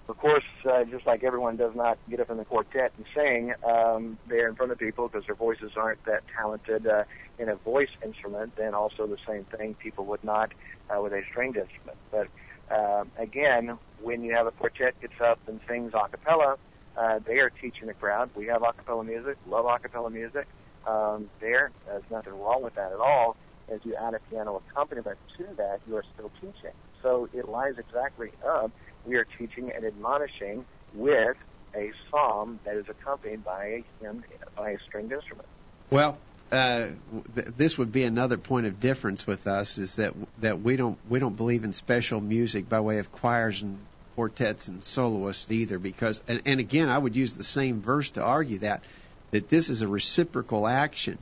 Of 0.07 0.17
course, 0.19 0.43
uh, 0.69 0.83
just 0.83 1.07
like 1.07 1.23
everyone 1.23 1.55
does 1.55 1.73
not 1.73 1.97
get 2.07 2.19
up 2.19 2.29
in 2.29 2.37
the 2.37 2.45
quartet 2.45 2.91
and 2.97 3.05
sing 3.15 3.53
um, 3.63 4.17
there 4.27 4.47
in 4.47 4.53
front 4.53 4.71
of 4.71 4.77
people 4.77 5.07
because 5.07 5.25
their 5.25 5.35
voices 5.35 5.71
aren't 5.75 6.03
that 6.05 6.23
talented 6.37 6.85
uh, 6.85 7.05
in 7.39 7.49
a 7.49 7.55
voice 7.55 7.89
instrument, 8.03 8.55
then 8.55 8.73
also 8.73 9.07
the 9.07 9.17
same 9.27 9.43
thing 9.45 9.75
people 9.75 10.05
would 10.05 10.23
not 10.23 10.51
uh, 10.89 11.01
with 11.01 11.13
a 11.13 11.23
stringed 11.29 11.57
instrument. 11.57 11.97
But 12.11 12.27
uh, 12.69 13.05
again, 13.17 13.77
when 14.01 14.23
you 14.23 14.33
have 14.33 14.47
a 14.47 14.51
quartet 14.51 14.99
gets 15.01 15.19
up 15.21 15.39
and 15.47 15.59
sings 15.67 15.93
a 15.93 16.07
cappella, 16.09 16.57
uh, 16.95 17.19
they 17.25 17.39
are 17.39 17.49
teaching 17.49 17.87
the 17.87 17.93
crowd. 17.93 18.29
We 18.35 18.47
have 18.47 18.61
a 18.61 18.73
cappella 18.73 19.03
music, 19.03 19.37
love 19.47 19.65
a 19.65 19.79
cappella 19.79 20.09
music. 20.09 20.47
Um, 20.85 21.29
there, 21.39 21.71
there's 21.85 22.03
nothing 22.11 22.39
wrong 22.39 22.61
with 22.61 22.75
that 22.75 22.91
at 22.91 22.99
all. 22.99 23.35
As 23.69 23.79
you 23.83 23.95
add 23.95 24.13
a 24.13 24.19
piano 24.29 24.61
accompaniment 24.69 25.17
to 25.37 25.45
that, 25.55 25.79
you 25.87 25.95
are 25.95 26.03
still 26.13 26.29
teaching. 26.41 26.75
So 27.01 27.29
it 27.33 27.47
lines 27.47 27.79
exactly 27.79 28.31
up. 28.45 28.71
We 29.05 29.15
are 29.15 29.25
teaching 29.37 29.71
and 29.71 29.85
admonishing 29.85 30.65
with 30.93 31.37
a 31.75 31.91
psalm 32.09 32.59
that 32.65 32.75
is 32.75 32.85
accompanied 32.89 33.43
by 33.43 33.65
a 33.65 33.83
hymn, 33.99 34.23
by 34.55 34.71
a 34.71 34.79
stringed 34.79 35.11
instrument. 35.11 35.47
Well, 35.89 36.17
uh, 36.53 36.87
th- 37.35 37.47
this 37.57 37.77
would 37.79 37.91
be 37.91 38.03
another 38.03 38.37
point 38.37 38.67
of 38.67 38.79
difference 38.79 39.25
with 39.25 39.47
us 39.47 39.79
is 39.79 39.95
that 39.95 40.13
that 40.39 40.61
we 40.61 40.75
don't 40.75 40.97
we 41.09 41.19
don't 41.19 41.35
believe 41.35 41.63
in 41.63 41.73
special 41.73 42.21
music 42.21 42.69
by 42.69 42.79
way 42.79 42.99
of 42.99 43.11
choirs 43.11 43.61
and 43.63 43.79
quartets 44.15 44.67
and 44.67 44.83
soloists 44.83 45.49
either 45.49 45.79
because 45.79 46.21
and, 46.27 46.43
and 46.45 46.59
again 46.59 46.89
I 46.89 46.97
would 46.97 47.15
use 47.15 47.35
the 47.35 47.43
same 47.43 47.81
verse 47.81 48.11
to 48.11 48.23
argue 48.23 48.59
that 48.59 48.83
that 49.31 49.49
this 49.49 49.71
is 49.71 49.81
a 49.81 49.87
reciprocal 49.87 50.67
action. 50.67 51.17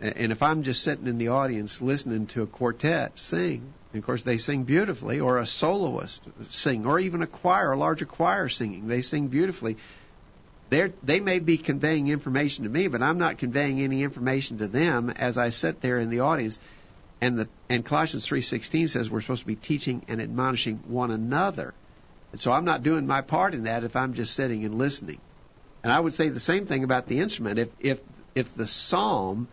And 0.00 0.30
if 0.30 0.42
I'm 0.42 0.62
just 0.62 0.84
sitting 0.84 1.08
in 1.08 1.18
the 1.18 1.28
audience 1.28 1.82
listening 1.82 2.26
to 2.28 2.42
a 2.42 2.46
quartet 2.46 3.18
sing 3.18 3.72
of 3.94 4.06
course 4.06 4.22
they 4.22 4.38
sing 4.38 4.62
beautifully 4.62 5.18
or 5.18 5.38
a 5.38 5.46
soloist 5.46 6.22
sing 6.50 6.86
or 6.86 7.00
even 7.00 7.22
a 7.22 7.26
choir 7.26 7.72
a 7.72 7.76
larger 7.76 8.06
choir 8.06 8.48
singing 8.48 8.86
they 8.86 9.02
sing 9.02 9.26
beautifully 9.26 9.76
they 10.72 10.90
they 11.02 11.20
may 11.20 11.38
be 11.38 11.58
conveying 11.58 12.08
information 12.08 12.64
to 12.64 12.70
me, 12.70 12.88
but 12.88 13.02
I'm 13.02 13.18
not 13.18 13.38
conveying 13.38 13.80
any 13.80 14.02
information 14.02 14.58
to 14.58 14.68
them 14.68 15.10
as 15.10 15.36
I 15.36 15.50
sit 15.50 15.80
there 15.82 15.98
in 15.98 16.08
the 16.08 16.20
audience. 16.20 16.58
And 17.20 17.38
the 17.38 17.48
and 17.68 17.84
Colossians 17.84 18.26
3:16 18.26 18.88
says 18.88 19.10
we're 19.10 19.20
supposed 19.20 19.42
to 19.42 19.46
be 19.46 19.54
teaching 19.54 20.02
and 20.08 20.20
admonishing 20.20 20.80
one 20.88 21.10
another. 21.10 21.74
And 22.32 22.40
so 22.40 22.50
I'm 22.52 22.64
not 22.64 22.82
doing 22.82 23.06
my 23.06 23.20
part 23.20 23.52
in 23.52 23.64
that 23.64 23.84
if 23.84 23.94
I'm 23.96 24.14
just 24.14 24.34
sitting 24.34 24.64
and 24.64 24.76
listening. 24.76 25.18
And 25.82 25.92
I 25.92 26.00
would 26.00 26.14
say 26.14 26.30
the 26.30 26.40
same 26.40 26.64
thing 26.64 26.84
about 26.84 27.06
the 27.06 27.18
instrument. 27.18 27.58
If 27.58 27.68
if 27.78 28.00
if 28.34 28.54
the 28.56 28.66
psalm 28.66 29.48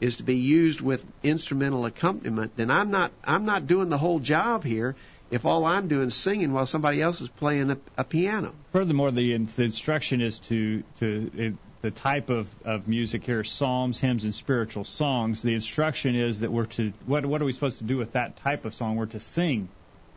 is 0.00 0.16
to 0.16 0.22
be 0.22 0.36
used 0.36 0.80
with 0.80 1.04
instrumental 1.24 1.84
accompaniment, 1.84 2.56
then 2.56 2.70
I'm 2.70 2.92
not 2.92 3.10
I'm 3.24 3.44
not 3.44 3.66
doing 3.66 3.88
the 3.88 3.98
whole 3.98 4.20
job 4.20 4.62
here 4.62 4.94
if 5.30 5.46
all 5.46 5.64
I'm 5.64 5.88
doing 5.88 6.08
is 6.08 6.14
singing 6.14 6.52
while 6.52 6.66
somebody 6.66 7.00
else 7.00 7.20
is 7.20 7.28
playing 7.28 7.70
a, 7.70 7.78
a 7.96 8.04
piano. 8.04 8.52
Furthermore, 8.72 9.10
the, 9.10 9.36
the 9.36 9.62
instruction 9.64 10.20
is 10.20 10.38
to 10.40 10.82
to 10.98 11.30
it, 11.36 11.54
the 11.82 11.90
type 11.90 12.28
of, 12.28 12.48
of 12.64 12.88
music 12.88 13.24
here, 13.24 13.42
psalms, 13.42 13.98
hymns, 13.98 14.24
and 14.24 14.34
spiritual 14.34 14.84
songs. 14.84 15.42
The 15.42 15.54
instruction 15.54 16.14
is 16.14 16.40
that 16.40 16.52
we're 16.52 16.66
to 16.66 16.92
what 17.06 17.24
what 17.24 17.40
are 17.40 17.44
we 17.44 17.52
supposed 17.52 17.78
to 17.78 17.84
do 17.84 17.96
with 17.96 18.12
that 18.12 18.36
type 18.36 18.64
of 18.64 18.74
song? 18.74 18.96
We're 18.96 19.06
to 19.06 19.20
sing 19.20 19.68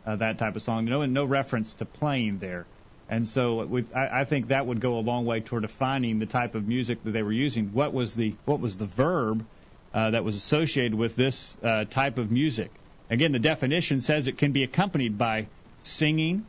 uh, 0.06 0.16
that 0.16 0.38
type 0.38 0.56
of 0.56 0.62
song. 0.62 0.84
No, 0.84 1.04
no 1.06 1.24
reference 1.24 1.74
to 1.74 1.84
playing 1.84 2.38
there. 2.38 2.66
And 3.08 3.28
so 3.28 3.64
with, 3.64 3.94
I, 3.94 4.20
I 4.20 4.24
think 4.24 4.48
that 4.48 4.66
would 4.66 4.80
go 4.80 4.98
a 4.98 5.00
long 5.00 5.26
way 5.26 5.40
toward 5.40 5.62
defining 5.62 6.18
the 6.18 6.26
type 6.26 6.54
of 6.54 6.66
music 6.66 7.02
that 7.04 7.10
they 7.10 7.22
were 7.22 7.32
using. 7.32 7.68
What 7.68 7.92
was 7.92 8.14
the 8.14 8.34
what 8.44 8.60
was 8.60 8.76
the 8.76 8.86
verb 8.86 9.44
uh, 9.92 10.10
that 10.10 10.24
was 10.24 10.36
associated 10.36 10.94
with 10.94 11.16
this 11.16 11.56
uh, 11.62 11.84
type 11.84 12.18
of 12.18 12.30
music? 12.30 12.70
Again, 13.10 13.32
the 13.32 13.38
definition 13.38 14.00
says 14.00 14.26
it 14.26 14.38
can 14.38 14.52
be 14.52 14.62
accompanied 14.62 15.18
by 15.18 15.46
singing, 15.82 16.46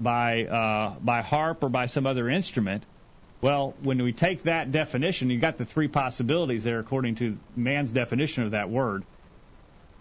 by 0.00 0.44
uh, 0.44 0.94
by 1.00 1.22
harp, 1.22 1.62
or 1.62 1.68
by 1.68 1.86
some 1.86 2.06
other 2.06 2.28
instrument. 2.28 2.82
Well, 3.40 3.74
when 3.82 4.02
we 4.02 4.12
take 4.12 4.44
that 4.44 4.72
definition, 4.72 5.30
you've 5.30 5.40
got 5.40 5.58
the 5.58 5.64
three 5.64 5.88
possibilities 5.88 6.64
there 6.64 6.80
according 6.80 7.16
to 7.16 7.38
man's 7.56 7.92
definition 7.92 8.44
of 8.44 8.50
that 8.52 8.68
word. 8.68 9.04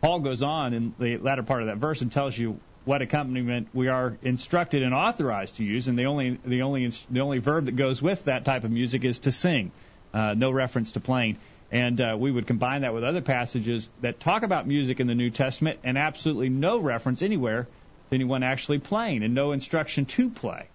Paul 0.02 0.22
goes 0.22 0.42
on 0.42 0.74
in 0.74 0.94
the 0.98 1.18
latter 1.18 1.44
part 1.44 1.62
of 1.62 1.68
that 1.68 1.78
verse 1.78 2.02
and 2.02 2.12
tells 2.12 2.38
you 2.38 2.60
what 2.86 3.02
accompaniment 3.02 3.68
we 3.74 3.90
are 3.90 4.18
instructed 4.24 4.82
and 4.82 4.94
authorized 4.94 5.58
to 5.58 5.64
use, 5.64 5.88
and 5.88 6.00
the 6.00 6.06
only 6.06 6.40
the 6.46 6.62
only 6.62 6.90
the 7.10 7.20
only 7.20 7.40
verb 7.40 7.66
that 7.66 7.76
goes 7.76 8.02
with 8.02 8.26
that 8.26 8.46
type 8.46 8.64
of 8.64 8.72
music 8.72 9.04
is 9.04 9.20
to 9.20 9.32
sing, 9.32 9.72
uh, 10.14 10.34
no 10.38 10.52
reference 10.52 10.94
to 10.94 11.00
playing. 11.00 11.38
And 11.72 12.00
uh, 12.00 12.16
we 12.18 12.32
would 12.32 12.48
combine 12.48 12.82
that 12.82 12.94
with 12.94 13.04
other 13.04 13.22
passages 13.22 13.90
that 14.02 14.20
talk 14.20 14.44
about 14.44 14.68
music 14.68 15.00
in 15.00 15.08
the 15.08 15.16
New 15.16 15.30
Testament 15.30 15.80
and 15.84 15.98
absolutely 15.98 16.50
no 16.50 16.80
reference 16.80 17.22
anywhere 17.22 17.64
to 17.64 18.16
anyone 18.16 18.44
actually 18.44 18.80
playing 18.80 19.24
and 19.24 19.34
no 19.34 19.52
instruction 19.52 20.06
to 20.06 20.30
play. 20.30 20.68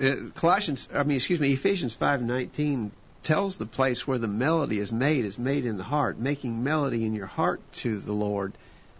uh, 0.00 0.16
Colossians, 0.34 0.88
I 0.94 1.02
mean, 1.04 1.16
excuse 1.16 1.40
me, 1.40 1.52
Ephesians 1.52 1.96
5:19 1.96 2.90
tells 3.22 3.58
the 3.58 3.66
place 3.66 4.06
where 4.06 4.18
the 4.18 4.28
melody 4.28 4.78
is 4.78 4.92
made 4.92 5.24
is 5.24 5.38
made 5.38 5.64
in 5.64 5.76
the 5.76 5.82
heart, 5.82 6.18
making 6.18 6.62
melody 6.62 7.04
in 7.04 7.14
your 7.14 7.26
heart 7.26 7.60
to 7.72 7.98
the 7.98 8.12
Lord, 8.12 8.52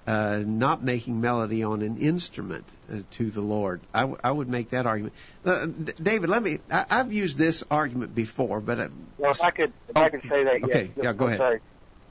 uh, 0.08 0.42
not 0.46 0.82
making 0.82 1.20
melody 1.20 1.62
on 1.62 1.82
an 1.82 1.98
instrument 1.98 2.64
uh, 2.90 3.00
to 3.10 3.30
the 3.30 3.42
Lord. 3.42 3.82
I, 3.92 4.00
w- 4.00 4.18
I 4.24 4.32
would 4.32 4.48
make 4.48 4.70
that 4.70 4.86
argument. 4.86 5.14
Uh, 5.44 5.66
D- 5.66 5.92
David, 6.02 6.30
let 6.30 6.42
me. 6.42 6.60
I, 6.70 6.86
I've 6.88 7.12
used 7.12 7.36
this 7.38 7.62
argument 7.70 8.14
before, 8.14 8.60
but 8.62 8.78
uh, 8.80 8.88
Well, 9.18 9.32
if 9.32 9.42
I 9.42 9.50
could, 9.50 9.74
if 9.86 9.96
I 9.96 10.08
could 10.08 10.22
say 10.22 10.44
that, 10.44 10.60
Okay, 10.64 10.92
yes. 10.96 11.04
yeah, 11.04 11.12
go 11.12 11.26
I'm 11.26 11.28
ahead. 11.28 11.40
Sorry. 11.40 11.60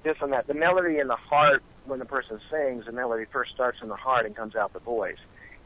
Just 0.06 0.22
on 0.22 0.30
that, 0.30 0.46
the 0.46 0.54
melody 0.54 1.00
in 1.00 1.08
the 1.08 1.18
heart, 1.18 1.64
when 1.86 1.98
the 1.98 2.06
person 2.06 2.40
sings, 2.52 2.86
the 2.86 2.92
melody 2.92 3.26
first 3.34 3.52
starts 3.52 3.80
in 3.82 3.90
the 3.90 3.96
heart 3.96 4.28
and 4.28 4.36
comes 4.36 4.56
out 4.56 4.74
the 4.74 4.80
voice. 4.80 5.18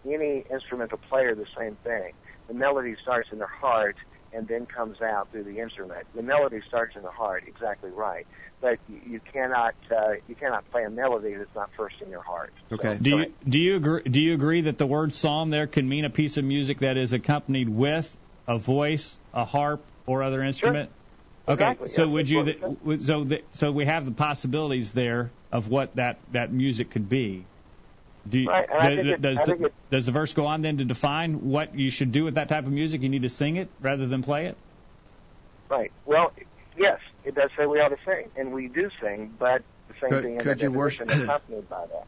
Any 0.05 0.45
instrumental 0.49 0.99
player, 1.09 1.35
the 1.35 1.45
same 1.59 1.77
thing. 1.83 2.13
The 2.47 2.53
melody 2.53 2.95
starts 3.01 3.27
in 3.33 3.39
their 3.39 3.51
heart 3.61 3.97
and 4.33 4.47
then 4.47 4.65
comes 4.65 5.01
out 5.01 5.29
through 5.31 5.43
the 5.43 5.59
instrument. 5.59 6.07
The 6.15 6.21
melody 6.21 6.61
starts 6.67 6.95
in 6.95 7.03
the 7.03 7.11
heart, 7.11 7.43
exactly 7.47 7.91
right. 7.91 8.25
But 8.61 8.79
you, 8.87 9.01
you 9.05 9.21
cannot, 9.33 9.75
uh, 9.89 10.13
you 10.27 10.35
cannot 10.35 10.69
play 10.71 10.83
a 10.83 10.89
melody 10.89 11.33
that's 11.33 11.53
not 11.55 11.69
first 11.75 11.95
in 12.01 12.09
your 12.09 12.21
heart. 12.21 12.53
So- 12.69 12.75
Okay. 12.75 12.97
Do 13.01 13.09
so 13.09 13.17
you 13.17 13.33
do 13.43 13.59
you 13.59 13.75
agree 13.75 14.03
do 14.03 14.19
you 14.19 14.33
agree 14.33 14.61
that 14.61 14.77
the 14.77 14.87
word 14.87 15.13
psalm 15.13 15.49
there 15.49 15.67
can 15.67 15.87
mean 15.87 16.05
a 16.05 16.09
piece 16.09 16.37
of 16.37 16.45
music 16.45 16.79
that 16.79 16.97
is 16.97 17.13
accompanied 17.13 17.69
with 17.69 18.15
a 18.47 18.57
voice, 18.57 19.17
a 19.33 19.45
harp, 19.45 19.85
or 20.05 20.23
other 20.23 20.41
instrument? 20.43 20.89
Okay, 21.47 21.63
Exactly, 21.63 21.87
so 21.89 22.03
yeah, 22.05 22.11
would 22.11 22.29
you 22.29 22.43
that's 22.45 22.59
th- 22.85 23.01
so 23.01 23.23
the, 23.23 23.43
so 23.51 23.71
we 23.71 23.85
have 23.85 24.05
the 24.05 24.11
possibilities 24.11 24.93
there 24.93 25.31
of 25.51 25.67
what 25.67 25.95
that 25.95 26.19
that 26.31 26.53
music 26.53 26.91
could 26.91 27.09
be. 27.09 27.43
Do 28.29 28.37
you, 28.39 28.49
Right, 28.49 28.69
and 28.69 28.79
I 28.79 28.89
does, 28.89 28.95
think 28.97 29.07
it- 29.09 29.21
does 29.21 29.37
I 29.39 29.45
the, 29.45 29.51
think 29.51 29.65
it- 29.65 29.73
does 29.89 30.05
the 30.05 30.11
verse 30.11 30.33
go 30.33 30.45
on 30.45 30.61
then 30.61 30.77
to 30.77 30.85
define 30.85 31.49
what 31.49 31.75
you 31.75 31.89
should 31.89 32.11
do 32.11 32.23
with 32.23 32.35
that 32.35 32.49
type 32.49 32.65
of 32.65 32.71
music? 32.71 33.01
You 33.01 33.09
need 33.09 33.23
to 33.23 33.29
sing 33.29 33.55
it 33.57 33.67
rather 33.81 34.05
than 34.07 34.21
play 34.21 34.45
it. 34.45 34.57
Right. 35.69 35.91
Well, 36.05 36.31
yes, 36.77 36.99
it 37.23 37.33
does 37.35 37.49
say 37.57 37.65
we 37.65 37.79
ought 37.79 37.89
to 37.89 37.97
sing, 38.05 38.29
and 38.35 38.51
we 38.51 38.67
do 38.67 38.89
sing, 39.01 39.33
but 39.39 39.63
the 39.87 39.93
same 40.01 40.09
Could- 40.09 40.23
thing 40.23 40.33
in 40.33 40.39
could 40.39 40.59
the 40.59 40.63
you 40.65 40.71
worship- 40.71 41.09
accompanied 41.09 41.67
by 41.69 41.85
that. 41.87 42.05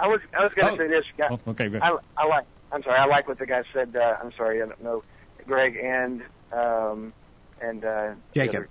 I 0.00 0.06
was 0.06 0.20
I 0.32 0.42
was 0.44 0.54
going 0.54 0.68
to 0.68 0.72
Oh. 0.74 0.76
say 0.76 0.86
this. 0.86 1.04
Guy, 1.16 1.26
Oh, 1.30 1.40
okay, 1.48 1.68
good. 1.68 1.82
I, 1.82 1.96
I 2.16 2.26
like. 2.26 2.44
I'm 2.70 2.82
sorry. 2.84 2.98
I 3.00 3.06
like 3.06 3.26
what 3.26 3.38
the 3.38 3.46
guy 3.46 3.64
said. 3.72 3.96
Uh, 3.96 4.16
I'm 4.22 4.30
sorry. 4.34 4.62
I 4.62 4.66
don't 4.66 4.80
know, 4.84 5.02
Greg 5.46 5.76
and 5.76 6.22
um, 6.52 7.12
and 7.60 7.84
uh, 7.84 8.10
the 8.32 8.40
Jacob. 8.40 8.54
other- 8.56 8.68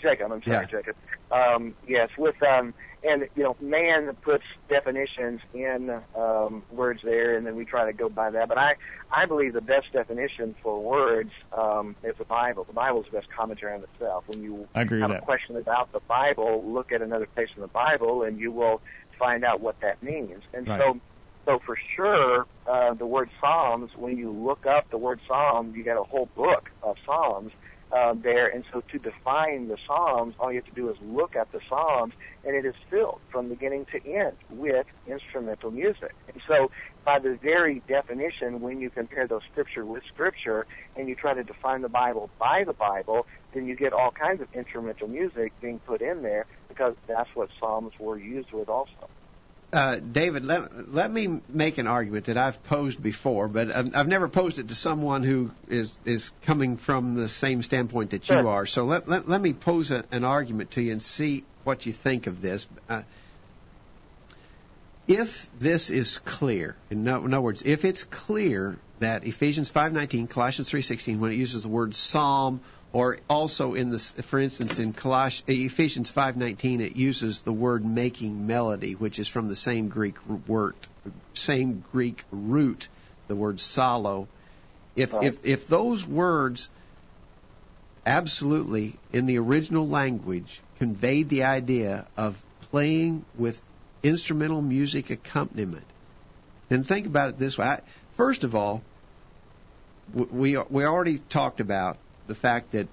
Jacob. 0.00 0.32
I'm 0.32 0.42
sorry, 0.42 0.66
Yeah. 0.70 0.78
Jacob. 0.80 0.96
Um, 1.30 1.74
yes, 1.88 2.10
with 2.18 2.42
um, 2.42 2.74
and 3.04 3.28
you 3.34 3.42
know, 3.42 3.56
man 3.60 4.14
puts 4.22 4.44
definitions 4.68 5.40
in 5.52 5.90
um, 6.16 6.62
words 6.70 7.00
there, 7.02 7.36
and 7.36 7.46
then 7.46 7.56
we 7.56 7.64
try 7.64 7.84
to 7.84 7.92
go 7.92 8.08
by 8.08 8.30
that. 8.30 8.48
But 8.48 8.58
I 8.58 8.74
I 9.10 9.26
believe 9.26 9.52
the 9.52 9.60
best 9.60 9.92
definition 9.92 10.54
for 10.62 10.80
words 10.80 11.32
um, 11.56 11.96
is 12.02 12.16
the 12.16 12.24
Bible. 12.24 12.64
The 12.64 12.72
Bible 12.72 13.00
is 13.00 13.06
the 13.10 13.18
best 13.18 13.28
commentary 13.36 13.74
on 13.74 13.82
itself. 13.82 14.24
When 14.28 14.40
you 14.42 14.68
I 14.74 14.82
agree 14.82 15.00
have 15.00 15.10
with 15.10 15.16
a 15.16 15.20
that. 15.20 15.24
question 15.24 15.32
question 15.32 15.56
about 15.56 15.90
the 15.92 16.00
Bible, 16.00 16.62
look 16.66 16.92
at 16.92 17.00
another 17.00 17.26
place 17.26 17.48
in 17.56 17.62
the 17.62 17.68
Bible, 17.68 18.22
and 18.22 18.38
you 18.38 18.52
will 18.52 18.82
find 19.18 19.44
out 19.44 19.60
what 19.60 19.80
that 19.80 20.02
means. 20.02 20.42
And 20.52 20.68
Right. 20.68 20.78
so, 20.78 21.00
so 21.46 21.58
for 21.64 21.76
sure, 21.96 22.46
uh, 22.66 22.92
the 22.94 23.06
word 23.06 23.30
Psalms. 23.40 23.90
When 23.96 24.16
you 24.18 24.30
look 24.30 24.66
up 24.66 24.90
the 24.90 24.98
word 24.98 25.20
Psalm, 25.26 25.72
you 25.74 25.82
get 25.82 25.96
a 25.96 26.02
whole 26.02 26.28
book 26.36 26.70
of 26.82 26.96
Psalms 27.06 27.52
uh, 27.92 28.14
there. 28.14 28.48
And 28.48 28.64
so, 28.72 28.82
to 28.92 28.98
define 28.98 29.68
the 29.68 29.76
Psalms, 29.86 30.34
all 30.38 30.50
you 30.50 30.60
have 30.60 30.66
to 30.66 30.74
do 30.74 30.88
is 30.90 30.96
look 31.02 31.36
at 31.36 31.52
the 31.52 31.60
Psalms, 31.68 32.14
and 32.44 32.56
it 32.56 32.64
is 32.64 32.74
filled 32.90 33.20
from 33.30 33.48
beginning 33.48 33.86
to 33.92 34.04
end 34.06 34.36
with 34.50 34.86
instrumental 35.06 35.70
music. 35.70 36.14
And 36.32 36.42
so, 36.46 36.70
by 37.04 37.18
the 37.18 37.34
very 37.34 37.82
definition, 37.88 38.60
when 38.60 38.80
you 38.80 38.90
compare 38.90 39.26
those 39.26 39.42
scripture 39.50 39.84
with 39.84 40.04
scripture, 40.04 40.66
and 40.96 41.08
you 41.08 41.14
try 41.14 41.34
to 41.34 41.44
define 41.44 41.82
the 41.82 41.88
Bible 41.88 42.30
by 42.38 42.64
the 42.64 42.72
Bible, 42.72 43.26
then 43.52 43.66
you 43.66 43.76
get 43.76 43.92
all 43.92 44.10
kinds 44.10 44.40
of 44.40 44.48
instrumental 44.54 45.08
music 45.08 45.52
being 45.60 45.78
put 45.80 46.00
in 46.00 46.22
there 46.22 46.46
because 46.68 46.94
that's 47.06 47.28
what 47.34 47.50
Psalms 47.60 47.92
were 47.98 48.18
used 48.18 48.52
with 48.52 48.68
also. 48.68 49.08
Uh, 49.72 49.96
David, 49.96 50.44
let, 50.44 50.92
let 50.92 51.10
me 51.10 51.40
make 51.48 51.78
an 51.78 51.86
argument 51.86 52.26
that 52.26 52.36
I've 52.36 52.62
posed 52.64 53.02
before, 53.02 53.48
but 53.48 53.74
I've, 53.74 53.96
I've 53.96 54.08
never 54.08 54.28
posed 54.28 54.58
it 54.58 54.68
to 54.68 54.74
someone 54.74 55.22
who 55.22 55.50
is, 55.66 55.98
is 56.04 56.30
coming 56.42 56.76
from 56.76 57.14
the 57.14 57.26
same 57.28 57.62
standpoint 57.62 58.10
that 58.10 58.28
you 58.28 58.36
Sure. 58.36 58.48
are. 58.48 58.66
So 58.66 58.84
let, 58.84 59.08
let, 59.08 59.28
let 59.28 59.40
me 59.40 59.54
pose 59.54 59.90
a, 59.90 60.04
an 60.12 60.24
argument 60.24 60.72
to 60.72 60.82
you 60.82 60.92
and 60.92 61.02
see 61.02 61.44
what 61.64 61.86
you 61.86 61.92
think 61.92 62.26
of 62.26 62.42
this. 62.42 62.68
Uh, 62.86 63.02
if 65.08 65.50
this 65.58 65.88
is 65.88 66.18
clear, 66.18 66.76
in, 66.90 67.04
no, 67.04 67.24
in 67.24 67.32
other 67.32 67.40
words, 67.40 67.62
if 67.62 67.86
it's 67.86 68.04
clear 68.04 68.76
that 68.98 69.26
Ephesians 69.26 69.70
5:19, 69.70 70.28
Colossians 70.28 70.70
3:16, 70.70 71.18
when 71.18 71.32
it 71.32 71.36
uses 71.36 71.62
the 71.62 71.68
word 71.68 71.94
psalm, 71.94 72.60
or 72.92 73.18
also 73.28 73.74
in 73.74 73.90
this, 73.90 74.12
for 74.12 74.38
instance, 74.38 74.78
in 74.78 74.92
Coloss- 74.92 75.42
Ephesians 75.46 76.10
5:19, 76.10 76.80
it 76.80 76.96
uses 76.96 77.40
the 77.40 77.52
word 77.52 77.84
making 77.86 78.46
melody, 78.46 78.94
which 78.94 79.18
is 79.18 79.28
from 79.28 79.48
the 79.48 79.56
same 79.56 79.88
Greek 79.88 80.16
word, 80.46 80.74
same 81.34 81.82
Greek 81.92 82.24
root, 82.30 82.88
the 83.28 83.36
word 83.36 83.56
psallo. 83.56 84.26
If 84.94 85.14
Right. 85.14 85.24
if 85.24 85.44
if 85.44 85.68
those 85.68 86.06
words 86.06 86.68
absolutely 88.04 88.94
in 89.12 89.26
the 89.26 89.38
original 89.38 89.88
language 89.88 90.60
conveyed 90.78 91.28
the 91.28 91.44
idea 91.44 92.06
of 92.16 92.42
playing 92.70 93.24
with 93.38 93.62
instrumental 94.02 94.60
music 94.60 95.10
accompaniment. 95.10 95.84
Then 96.68 96.84
think 96.84 97.06
about 97.06 97.30
it 97.30 97.38
this 97.38 97.56
way. 97.56 97.66
I, 97.66 97.80
first 98.16 98.44
of 98.44 98.54
all, 98.54 98.82
we 100.12 100.56
we 100.56 100.84
already 100.84 101.18
talked 101.18 101.60
about 101.60 101.96
the 102.32 102.40
fact 102.40 102.70
that 102.72 102.88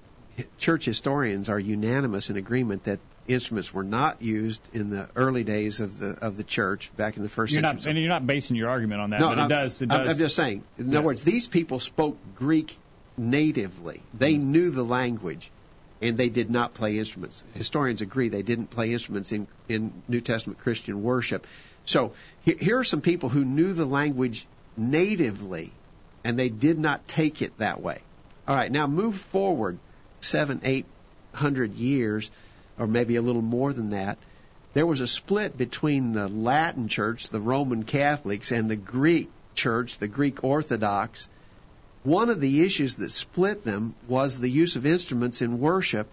church 0.58 0.84
historians 0.84 1.48
are 1.48 1.58
unanimous 1.58 2.28
in 2.28 2.36
agreement 2.36 2.84
that 2.84 2.98
instruments 3.26 3.72
were 3.72 3.82
not 3.82 4.20
used 4.20 4.60
in 4.74 4.90
the 4.90 5.08
early 5.16 5.44
days 5.44 5.80
of 5.80 5.98
the 5.98 6.10
of 6.20 6.36
the 6.36 6.44
church 6.44 6.90
back 6.98 7.16
in 7.16 7.22
the 7.22 7.28
1st 7.30 7.36
You're 7.36 7.62
century. 7.62 7.62
not 7.80 7.86
and 7.86 7.98
you're 7.98 8.08
not 8.08 8.26
basing 8.26 8.56
your 8.56 8.68
argument 8.68 9.00
on 9.00 9.10
that, 9.10 9.20
No, 9.20 9.32
it 9.32 9.48
does. 9.48 9.80
It 9.80 9.90
I'm- 9.90 10.00
does. 10.04 10.10
I'm 10.10 10.18
just 10.18 10.36
saying. 10.36 10.62
In 10.78 10.90
Yeah. 10.90 10.98
other 10.98 11.06
words, 11.06 11.22
these 11.22 11.48
people 11.48 11.80
spoke 11.80 12.18
Greek 12.36 12.76
natively. 13.16 14.02
They 14.12 14.34
Mm-hmm. 14.34 14.52
knew 14.52 14.70
the 14.70 14.82
language, 14.84 15.50
and 16.02 16.18
they 16.18 16.28
did 16.28 16.50
not 16.50 16.74
play 16.74 16.98
instruments. 16.98 17.44
Historians 17.54 18.02
agree 18.02 18.28
they 18.28 18.42
didn't 18.42 18.68
play 18.70 18.92
instruments 18.92 19.32
in, 19.32 19.46
in 19.70 19.92
New 20.08 20.20
Testament 20.20 20.58
Christian 20.58 21.02
worship. 21.02 21.46
So 21.86 22.12
he- 22.44 22.54
here 22.60 22.78
are 22.78 22.84
some 22.84 23.00
people 23.00 23.28
who 23.30 23.44
knew 23.44 23.72
the 23.72 23.86
language 23.86 24.46
natively, 24.76 25.72
and 26.24 26.38
they 26.38 26.48
did 26.50 26.78
not 26.78 27.06
take 27.08 27.40
it 27.42 27.56
that 27.58 27.80
way. 27.82 27.98
All 28.48 28.56
right, 28.56 28.70
now 28.70 28.86
move 28.86 29.16
forward 29.16 29.78
seven, 30.20 30.60
eight 30.64 30.86
hundred 31.32 31.74
years, 31.74 32.30
or 32.78 32.86
maybe 32.86 33.16
a 33.16 33.22
little 33.22 33.42
more 33.42 33.72
than 33.72 33.90
that. 33.90 34.18
There 34.72 34.86
was 34.86 35.00
a 35.00 35.08
split 35.08 35.58
between 35.58 36.12
the 36.12 36.28
Latin 36.28 36.88
Church, 36.88 37.28
the 37.28 37.40
Roman 37.40 37.84
Catholics, 37.84 38.52
and 38.52 38.70
the 38.70 38.76
Greek 38.76 39.28
Church, 39.54 39.98
the 39.98 40.08
Greek 40.08 40.44
Orthodox. 40.44 41.28
One 42.02 42.30
of 42.30 42.40
the 42.40 42.62
issues 42.62 42.94
that 42.96 43.10
split 43.10 43.64
them 43.64 43.94
was 44.08 44.38
the 44.38 44.48
use 44.48 44.76
of 44.76 44.86
instruments 44.86 45.42
in 45.42 45.60
worship. 45.60 46.08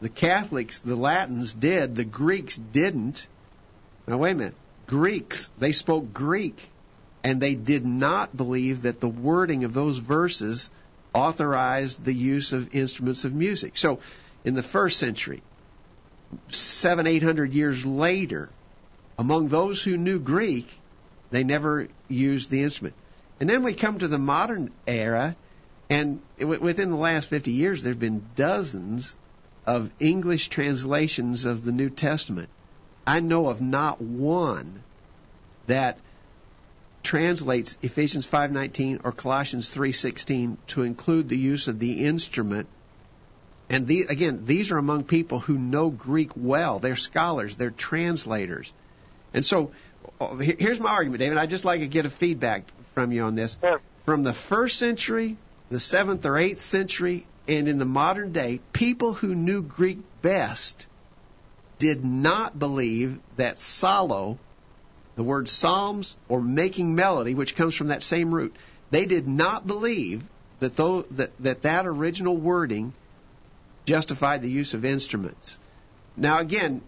The 0.00 0.08
Catholics, 0.08 0.80
the 0.80 0.96
Latins 0.96 1.52
did, 1.52 1.94
the 1.94 2.04
Greeks 2.04 2.56
didn't. 2.56 3.26
Now, 4.06 4.18
wait 4.18 4.32
a 4.32 4.34
minute. 4.34 4.54
Greeks, 4.86 5.48
they 5.58 5.72
spoke 5.72 6.12
Greek, 6.12 6.68
and 7.22 7.40
they 7.40 7.54
did 7.54 7.86
not 7.86 8.36
believe 8.36 8.82
that 8.82 9.00
the 9.00 9.08
wording 9.08 9.64
of 9.64 9.72
those 9.72 9.98
verses 9.98 10.68
authorized 11.12 12.04
the 12.04 12.14
use 12.14 12.52
of 12.52 12.74
instruments 12.74 13.24
of 13.24 13.34
music. 13.34 13.76
So, 13.76 14.00
in 14.44 14.54
the 14.54 14.62
first 14.62 14.98
century, 14.98 15.42
seven, 16.48 17.06
eight 17.06 17.22
hundred 17.22 17.54
years 17.54 17.84
later, 17.84 18.48
among 19.18 19.48
those 19.48 19.82
who 19.82 19.96
knew 19.96 20.18
Greek, 20.18 20.78
they 21.30 21.44
never 21.44 21.88
used 22.08 22.50
the 22.50 22.62
instrument. 22.62 22.94
And 23.38 23.48
then 23.48 23.62
we 23.62 23.74
come 23.74 23.98
to 23.98 24.08
the 24.08 24.18
modern 24.18 24.70
era, 24.86 25.36
and 25.88 26.20
within 26.38 26.90
the 26.90 26.96
last 26.96 27.28
50 27.28 27.50
years, 27.50 27.82
there 27.82 27.92
have 27.92 28.00
been 28.00 28.22
dozens 28.36 29.14
of 29.66 29.90
English 29.98 30.48
translations 30.48 31.44
of 31.44 31.64
the 31.64 31.72
New 31.72 31.90
Testament. 31.90 32.48
I 33.06 33.20
know 33.20 33.48
of 33.48 33.60
not 33.60 34.00
one 34.00 34.82
that 35.66 35.98
translates 37.02 37.78
Ephesians 37.82 38.26
5:19 38.26 39.00
or 39.04 39.12
Colossians 39.12 39.68
3:16 39.68 40.58
to 40.68 40.82
include 40.82 41.28
the 41.28 41.38
use 41.38 41.68
of 41.68 41.78
the 41.78 42.04
instrument. 42.04 42.66
And 43.68 43.86
the, 43.86 44.06
again, 44.08 44.42
these 44.46 44.72
are 44.72 44.78
among 44.78 45.04
people 45.04 45.38
who 45.38 45.56
know 45.56 45.90
Greek 45.90 46.32
well. 46.36 46.80
They're 46.80 46.96
scholars. 46.96 47.56
They're 47.56 47.70
translators. 47.70 48.72
And 49.32 49.44
so, 49.44 49.70
uh, 50.20 50.36
here's 50.36 50.80
my 50.80 50.90
argument, 50.90 51.20
David. 51.20 51.38
I'd 51.38 51.50
just 51.50 51.64
like 51.64 51.80
to 51.80 51.86
get 51.86 52.04
a 52.04 52.10
feedback 52.10 52.64
from 52.94 53.12
you 53.12 53.22
on 53.22 53.36
this. 53.36 53.56
Sure. 53.60 53.80
From 54.04 54.24
the 54.24 54.32
first 54.32 54.78
century, 54.78 55.36
the 55.70 55.78
seventh 55.78 56.26
or 56.26 56.36
eighth 56.36 56.60
century, 56.60 57.26
and 57.46 57.68
in 57.68 57.78
the 57.78 57.84
modern 57.84 58.32
day, 58.32 58.60
people 58.72 59.12
who 59.12 59.34
knew 59.34 59.62
Greek 59.62 59.98
best 60.20 60.86
did 61.78 62.04
not 62.04 62.58
believe 62.58 63.18
that 63.36 63.58
psallo, 63.58 64.38
the 65.16 65.22
word 65.22 65.48
psalms 65.48 66.16
or 66.28 66.40
making 66.40 66.94
melody, 66.94 67.34
which 67.34 67.54
comes 67.54 67.74
from 67.74 67.88
that 67.88 68.02
same 68.02 68.34
root, 68.34 68.54
they 68.90 69.06
did 69.06 69.28
not 69.28 69.66
believe 69.66 70.22
that, 70.60 70.76
though, 70.76 71.02
that 71.02 71.30
that 71.40 71.62
that 71.62 71.86
original 71.86 72.36
wording 72.36 72.92
justified 73.86 74.42
the 74.42 74.50
use 74.50 74.74
of 74.74 74.84
instruments. 74.84 75.58
Now, 76.16 76.38
again, 76.38 76.82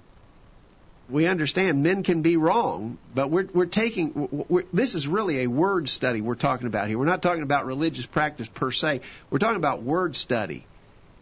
we 1.08 1.26
understand 1.26 1.82
men 1.82 2.02
can 2.02 2.22
be 2.22 2.36
wrong, 2.36 2.98
but 3.14 3.30
we're 3.30 3.48
we're 3.52 3.66
taking 3.66 4.46
we're, 4.48 4.64
this 4.72 4.94
is 4.94 5.06
really 5.06 5.40
a 5.40 5.46
word 5.46 5.88
study 5.88 6.20
we're 6.20 6.34
talking 6.34 6.66
about 6.66 6.88
here. 6.88 6.98
We're 6.98 7.04
not 7.04 7.22
talking 7.22 7.42
about 7.42 7.66
religious 7.66 8.06
practice 8.06 8.48
per 8.48 8.72
se. 8.72 9.00
We're 9.30 9.38
talking 9.38 9.56
about 9.56 9.82
word 9.82 10.16
study. 10.16 10.64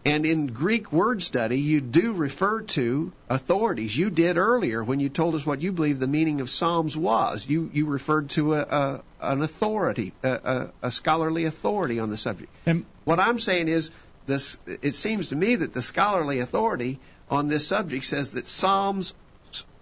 And 0.05 0.25
in 0.25 0.47
Greek 0.47 0.93
word 0.93 1.23
study, 1.23 1.59
you 1.59 1.83
do 1.83 2.13
refer 2.13 2.63
to 2.63 3.13
authorities. 3.29 3.97
You 3.97 4.09
did 4.09 4.39
earlier 4.39 4.83
when 4.83 4.99
you 4.99 5.11
told 5.11 5.35
us 5.35 5.45
what 5.45 5.61
you 5.61 5.73
believe 5.73 5.99
the 5.99 6.07
meaning 6.07 6.41
of 6.41 6.49
Psalms 6.49 6.97
was. 6.97 7.47
You 7.47 7.71
you 7.73 7.87
referred 7.87 8.31
to 8.31 8.55
a, 8.55 8.61
a 8.63 9.03
an 9.21 9.43
authority, 9.43 10.13
a, 10.23 10.31
a, 10.31 10.71
a 10.87 10.91
scholarly 10.91 11.45
authority 11.45 12.01
on 12.01 12.09
the 12.09 12.17
subject. 12.17 12.51
And 12.65 12.87
What 13.05 13.21
I'm 13.21 13.39
saying 13.39 13.69
is, 13.69 13.91
this. 14.27 14.59
It 14.67 14.95
seems 14.95 15.31
to 15.31 15.37
me 15.37 15.57
that 15.57 15.75
the 15.75 15.83
scholarly 15.83 16.41
authority 16.41 16.99
on 17.31 17.49
this 17.49 17.67
subject 17.67 18.05
says 18.05 18.33
that 18.33 18.47
Psalms 18.47 19.15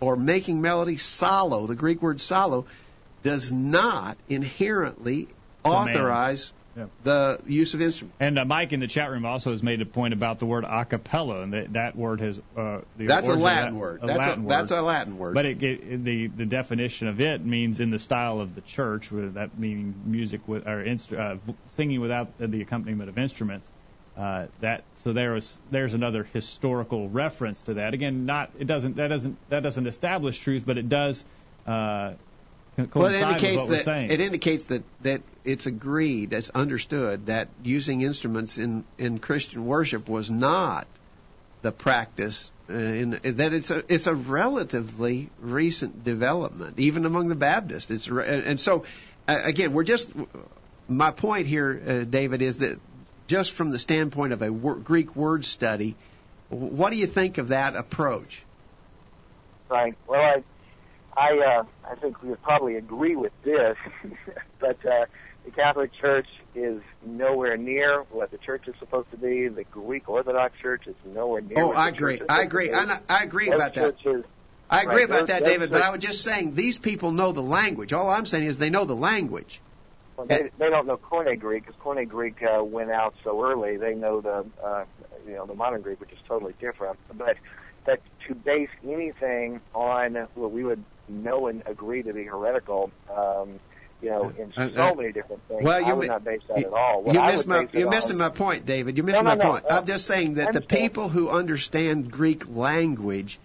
or 0.01 0.17
making 0.17 0.61
melody 0.61 0.97
psallo, 0.97 1.69
the 1.69 1.75
Greek 1.75 2.03
word 2.03 2.19
psallo, 2.19 2.65
does 3.23 3.53
not 3.53 4.17
inherently 4.29 5.29
authorize 5.65 6.53
Yeah. 6.79 6.87
the 7.03 7.41
use 7.47 7.75
of 7.75 7.83
instruments. 7.83 8.17
And 8.21 8.39
uh, 8.39 8.45
Mike 8.45 8.73
in 8.73 8.79
the 8.81 8.87
chat 8.87 9.11
room 9.11 9.27
also 9.27 9.51
has 9.51 9.63
made 9.63 9.83
a 9.83 9.85
point 9.87 10.15
about 10.15 10.39
the 10.39 10.47
word 10.47 10.65
a 10.65 10.85
cappella, 10.85 11.43
and 11.43 11.53
that, 11.53 11.73
that 11.73 11.97
word 11.97 12.21
has 12.21 12.39
uh, 12.57 12.83
the 12.97 13.07
That's 13.07 13.29
a 13.29 13.35
Latin 13.35 13.75
that- 13.75 13.81
word. 13.81 14.01
A 14.03 14.07
That's 14.07 14.19
Latin 14.19 14.39
a 14.39 14.43
word. 14.47 14.51
that's 14.53 14.71
a 14.71 14.83
Latin 14.83 15.19
word. 15.19 15.35
But 15.35 15.45
it, 15.47 15.63
it, 15.63 16.05
the 16.05 16.27
the 16.29 16.47
definition 16.47 17.09
of 17.09 17.21
it 17.21 17.45
means 17.45 17.81
in 17.81 17.91
the 17.91 17.99
style 17.99 18.41
of 18.41 18.55
the 18.55 18.61
church, 18.61 19.11
with 19.11 19.35
that 19.35 19.59
meaning 19.59 19.95
music 20.07 20.47
with 20.47 20.67
or 20.69 20.85
instru- 20.85 21.19
uh, 21.19 21.53
singing 21.71 22.01
without 22.01 22.29
the 22.39 22.63
accompaniment 22.63 23.09
of 23.11 23.19
instruments. 23.19 23.69
Uh, 24.17 24.47
that 24.61 24.83
so 24.95 25.13
there 25.13 25.33
was 25.33 25.59
there's 25.71 25.95
another 25.95 26.25
historical 26.33 27.09
reference 27.09 27.63
to 27.63 27.75
that. 27.75 27.95
Again, 27.95 28.27
not 28.27 28.51
it 28.59 28.67
doesn't 28.67 28.97
that 28.97 29.09
doesn't 29.09 29.37
that 29.49 29.63
doesn't 29.63 29.87
establish 29.87 30.39
truth, 30.39 30.65
but 30.67 30.77
it 30.79 30.89
does 30.89 31.25
uh, 31.67 32.13
well, 32.79 32.87
it 32.87 32.91
coincide 32.91 33.13
with 33.13 33.23
indicates 33.23 33.63
what 33.63 33.69
we're 33.69 33.77
that 33.77 33.85
saying. 33.85 34.11
it 34.11 34.21
indicates 34.21 34.65
that 34.65 34.83
that 35.03 35.21
it's 35.45 35.67
agreed, 35.67 36.33
it's 36.33 36.51
understood 36.51 37.27
that 37.27 37.49
using 37.63 38.03
instruments 38.03 38.59
in 38.59 38.85
in 38.99 39.19
Christian 39.19 39.67
worship 39.67 40.09
was 40.09 40.31
not 40.31 40.87
the 41.63 41.73
practice. 41.73 42.51
Uh, 42.71 42.75
in, 42.75 43.11
that 43.11 43.53
it's 43.53 43.71
a 43.71 43.83
it's 43.93 44.07
a 44.07 44.15
relatively 44.15 45.31
recent 45.41 46.05
development, 46.05 46.79
even 46.79 47.07
among 47.07 47.29
the 47.29 47.35
Baptists. 47.35 47.91
It's 47.91 48.09
re- 48.09 48.27
and 48.27 48.45
and 48.45 48.61
so 48.61 48.85
uh, 49.27 49.41
again, 49.45 49.73
we're 49.73 49.85
just 49.85 50.11
my 50.89 51.11
point 51.11 51.47
here, 51.47 51.83
uh, 51.87 52.05
David, 52.05 52.43
is 52.43 52.59
that 52.59 52.79
just 53.27 53.53
from 53.53 53.71
the 53.71 53.79
standpoint 53.79 54.33
of 54.33 54.43
a 54.43 54.51
wor- 54.51 54.77
Greek 54.77 55.15
word 55.15 55.45
study, 55.45 55.95
what 56.49 56.91
do 56.91 56.97
you 56.97 57.07
think 57.07 57.39
of 57.39 57.49
that 57.49 57.77
approach? 57.77 58.43
Right. 59.69 59.95
Well, 60.07 60.21
I, 60.21 60.43
I, 61.19 61.39
uh, 61.39 61.65
I 61.91 61.95
think 61.97 62.23
we 62.23 62.29
would 62.31 62.43
probably 62.43 62.77
agree 62.77 63.17
with 63.17 63.33
this, 63.43 63.77
but 64.61 64.85
uh, 64.87 65.07
the 65.45 65.51
Catholic 65.51 65.93
Church 65.95 66.29
is 66.55 66.81
nowhere 67.05 67.57
near 67.57 68.03
what 68.11 68.31
the 68.31 68.39
church 68.39 68.69
is 68.69 68.75
supposed 68.79 69.11
to 69.11 69.17
be. 69.17 69.49
The 69.49 69.65
Greek 69.65 70.09
Orthodox 70.09 70.59
Church 70.61 70.87
is 70.87 70.95
nowhere 71.05 71.41
near. 71.41 71.59
Oh, 71.59 71.67
what 71.69 71.77
I 71.77 71.89
agree. 71.89 72.15
is 72.15 72.27
I 72.29 72.43
agree. 72.43 72.69
to 72.69 72.73
be. 72.75 72.79
I, 72.79 73.01
I 73.09 73.23
agree 73.25 73.47
Those 73.47 73.55
about 73.55 73.75
that. 73.75 73.97
I 74.71 74.83
agree 74.83 74.95
Right, 74.97 75.05
about 75.05 75.19
those- 75.21 75.27
that, 75.29 75.45
those 75.45 75.53
David, 75.53 75.71
but 75.73 75.83
I 75.83 75.91
was 75.91 76.01
just 76.05 76.23
saying 76.23 76.55
these 76.55 76.79
people 76.79 77.11
know 77.11 77.33
the 77.33 77.43
language. 77.43 77.93
All 77.93 78.09
I'm 78.11 78.27
saying 78.27 78.45
is 78.45 78.59
they 78.59 78.71
know 78.71 78.85
the 78.85 78.97
language. 78.97 79.61
Well, 80.17 80.27
they, 80.27 80.51
they 80.59 80.69
don't 80.69 80.87
know 80.87 80.97
Koine 80.99 81.39
Greek 81.39 81.65
because 81.65 81.81
Koine 81.81 82.07
Greek 82.09 82.43
uh, 82.43 82.63
went 82.63 82.91
out 82.91 83.15
so 83.25 83.43
early. 83.43 83.77
They 83.77 83.95
know 83.95 84.21
the 84.21 84.45
uh, 84.63 84.85
you 85.27 85.35
know 85.35 85.47
the 85.47 85.55
modern 85.55 85.81
Greek, 85.81 86.01
which 86.01 86.13
is 86.13 86.19
totally 86.27 86.55
different. 86.61 86.99
But 87.15 87.37
but 87.87 88.03
to 88.27 88.35
base 88.35 88.69
anything 88.87 89.61
on 89.75 90.15
what 90.35 90.51
we 90.53 90.65
would 90.65 90.83
know 91.09 91.47
and 91.47 91.63
agree 91.67 92.03
to 92.03 92.13
be 92.13 92.25
heretical, 92.25 92.91
um, 93.15 93.61
you 94.01 94.11
know, 94.11 94.33
in 94.39 94.53
Uh, 94.57 94.69
so 94.75 94.83
uh, 94.83 94.95
many 94.95 95.13
different 95.13 95.43
things, 95.49 95.65
well, 95.65 95.81
you, 95.81 95.87
I 95.87 95.93
would 95.93 96.09
not 96.09 96.25
base 96.25 96.43
that 96.49 96.59
you, 96.59 96.67
at 96.67 96.73
all. 96.73 97.03
What 97.03 97.15
you 97.15 97.23
missed 97.23 97.47
my, 97.47 97.69
you're 97.73 97.91
missing 97.91 98.17
my 98.17 98.29
point, 98.29 98.67
David. 98.67 98.97
You're 98.97 99.07
missing 99.07 99.25
No, 99.25 99.31
my 99.31 99.37
no, 99.37 99.45
no. 99.45 99.51
point. 99.53 99.65
I'm 99.71 99.87
just 99.87 100.07
saying 100.07 100.35
that 100.35 100.53
the 100.53 100.61
people 100.61 101.09
who 101.09 101.29
understand 101.31 102.11
Greek 102.11 102.49
language 102.49 103.39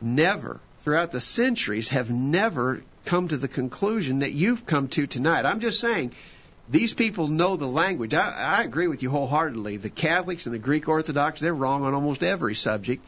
never, 0.00 0.60
throughout 0.78 1.12
the 1.12 1.20
centuries, 1.20 1.88
have 1.88 2.10
never 2.10 2.82
come 3.04 3.28
to 3.28 3.36
the 3.36 3.48
conclusion 3.48 4.20
that 4.20 4.32
you've 4.32 4.66
come 4.66 4.88
to 4.88 5.06
tonight. 5.06 5.44
I'm 5.44 5.60
just 5.60 5.80
saying 5.80 6.12
these 6.68 6.94
people 6.94 7.26
know 7.26 7.56
the 7.56 7.66
language. 7.66 8.14
I, 8.14 8.58
I 8.58 8.62
agree 8.62 8.86
with 8.86 9.02
you 9.02 9.10
wholeheartedly. 9.10 9.78
The 9.78 9.90
Catholics 9.90 10.46
and 10.46 10.54
the 10.54 10.58
Greek 10.58 10.88
Orthodox, 10.88 11.40
they're 11.40 11.54
wrong 11.54 11.82
on 11.82 11.94
almost 11.94 12.22
every 12.22 12.54
subject. 12.54 13.04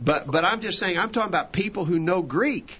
But 0.00 0.30
but 0.30 0.44
I'm 0.44 0.60
just 0.60 0.78
saying 0.78 0.98
I'm 0.98 1.10
talking 1.10 1.30
about 1.30 1.52
people 1.52 1.84
who 1.86 1.98
know 1.98 2.20
Greek. 2.20 2.78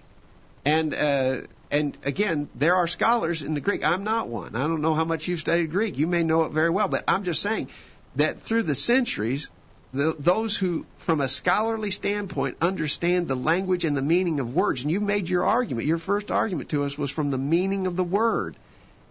And 0.67 0.95
uh, 0.95 1.43
and 1.71 1.97
again, 2.05 2.49
there 2.57 2.75
are 2.75 2.89
scholars 2.89 3.43
in 3.43 3.55
the 3.55 3.61
Greek. 3.61 3.85
I'm 3.85 4.03
not 4.03 4.29
one. 4.29 4.57
I 4.57 4.63
don't 4.63 4.83
know 4.83 4.95
how 4.95 5.05
much 5.05 5.29
you've 5.29 5.39
studied 5.39 5.71
Greek. 5.71 5.97
You 5.97 6.09
may 6.09 6.25
know 6.25 6.43
it 6.43 6.53
very 6.53 6.71
well, 6.71 6.89
but 6.89 7.05
I'm 7.07 7.23
just 7.23 7.41
saying 7.41 7.69
that 8.17 8.41
through 8.41 8.65
the 8.65 8.75
centuries, 8.75 9.49
the, 9.95 10.17
those 10.19 10.57
who, 10.57 10.85
from 10.99 11.21
a 11.21 11.29
scholarly 11.29 11.93
standpoint, 11.93 12.57
understand 12.61 13.29
the 13.29 13.37
language 13.37 13.85
and 13.85 13.97
the 13.97 14.03
meaning 14.03 14.41
of 14.41 14.55
words, 14.55 14.83
and 14.83 14.91
you 14.91 15.01
made 15.01 15.29
your 15.29 15.45
argument. 15.45 15.87
Your 15.87 15.99
first 15.99 16.33
argument 16.33 16.71
to 16.71 16.83
us 16.83 16.99
was 16.99 17.13
from 17.13 17.31
the 17.31 17.39
meaning 17.39 17.87
of 17.87 17.95
the 17.95 18.05
word. 18.05 18.57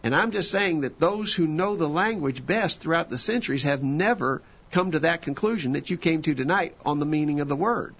And 0.03 0.13
I'm 0.13 0.31
just 0.31 0.51
saying 0.51 0.81
that 0.81 0.99
those 0.99 1.33
who 1.33 1.47
know 1.47 1.77
the 1.77 1.89
language 1.89 2.45
best 2.45 2.81
throughout 2.81 3.09
the 3.09 3.17
centuries 3.17 3.63
have 3.63 3.81
never 3.81 4.41
come 4.71 4.91
to 4.91 4.99
that 4.99 5.21
conclusion 5.21 5.71
that 5.71 5.89
you 5.89 5.97
came 5.97 6.21
to 6.23 6.35
tonight 6.35 6.75
on 6.85 6.99
the 6.99 7.05
meaning 7.05 7.39
of 7.39 7.47
the 7.47 7.55
word. 7.55 7.95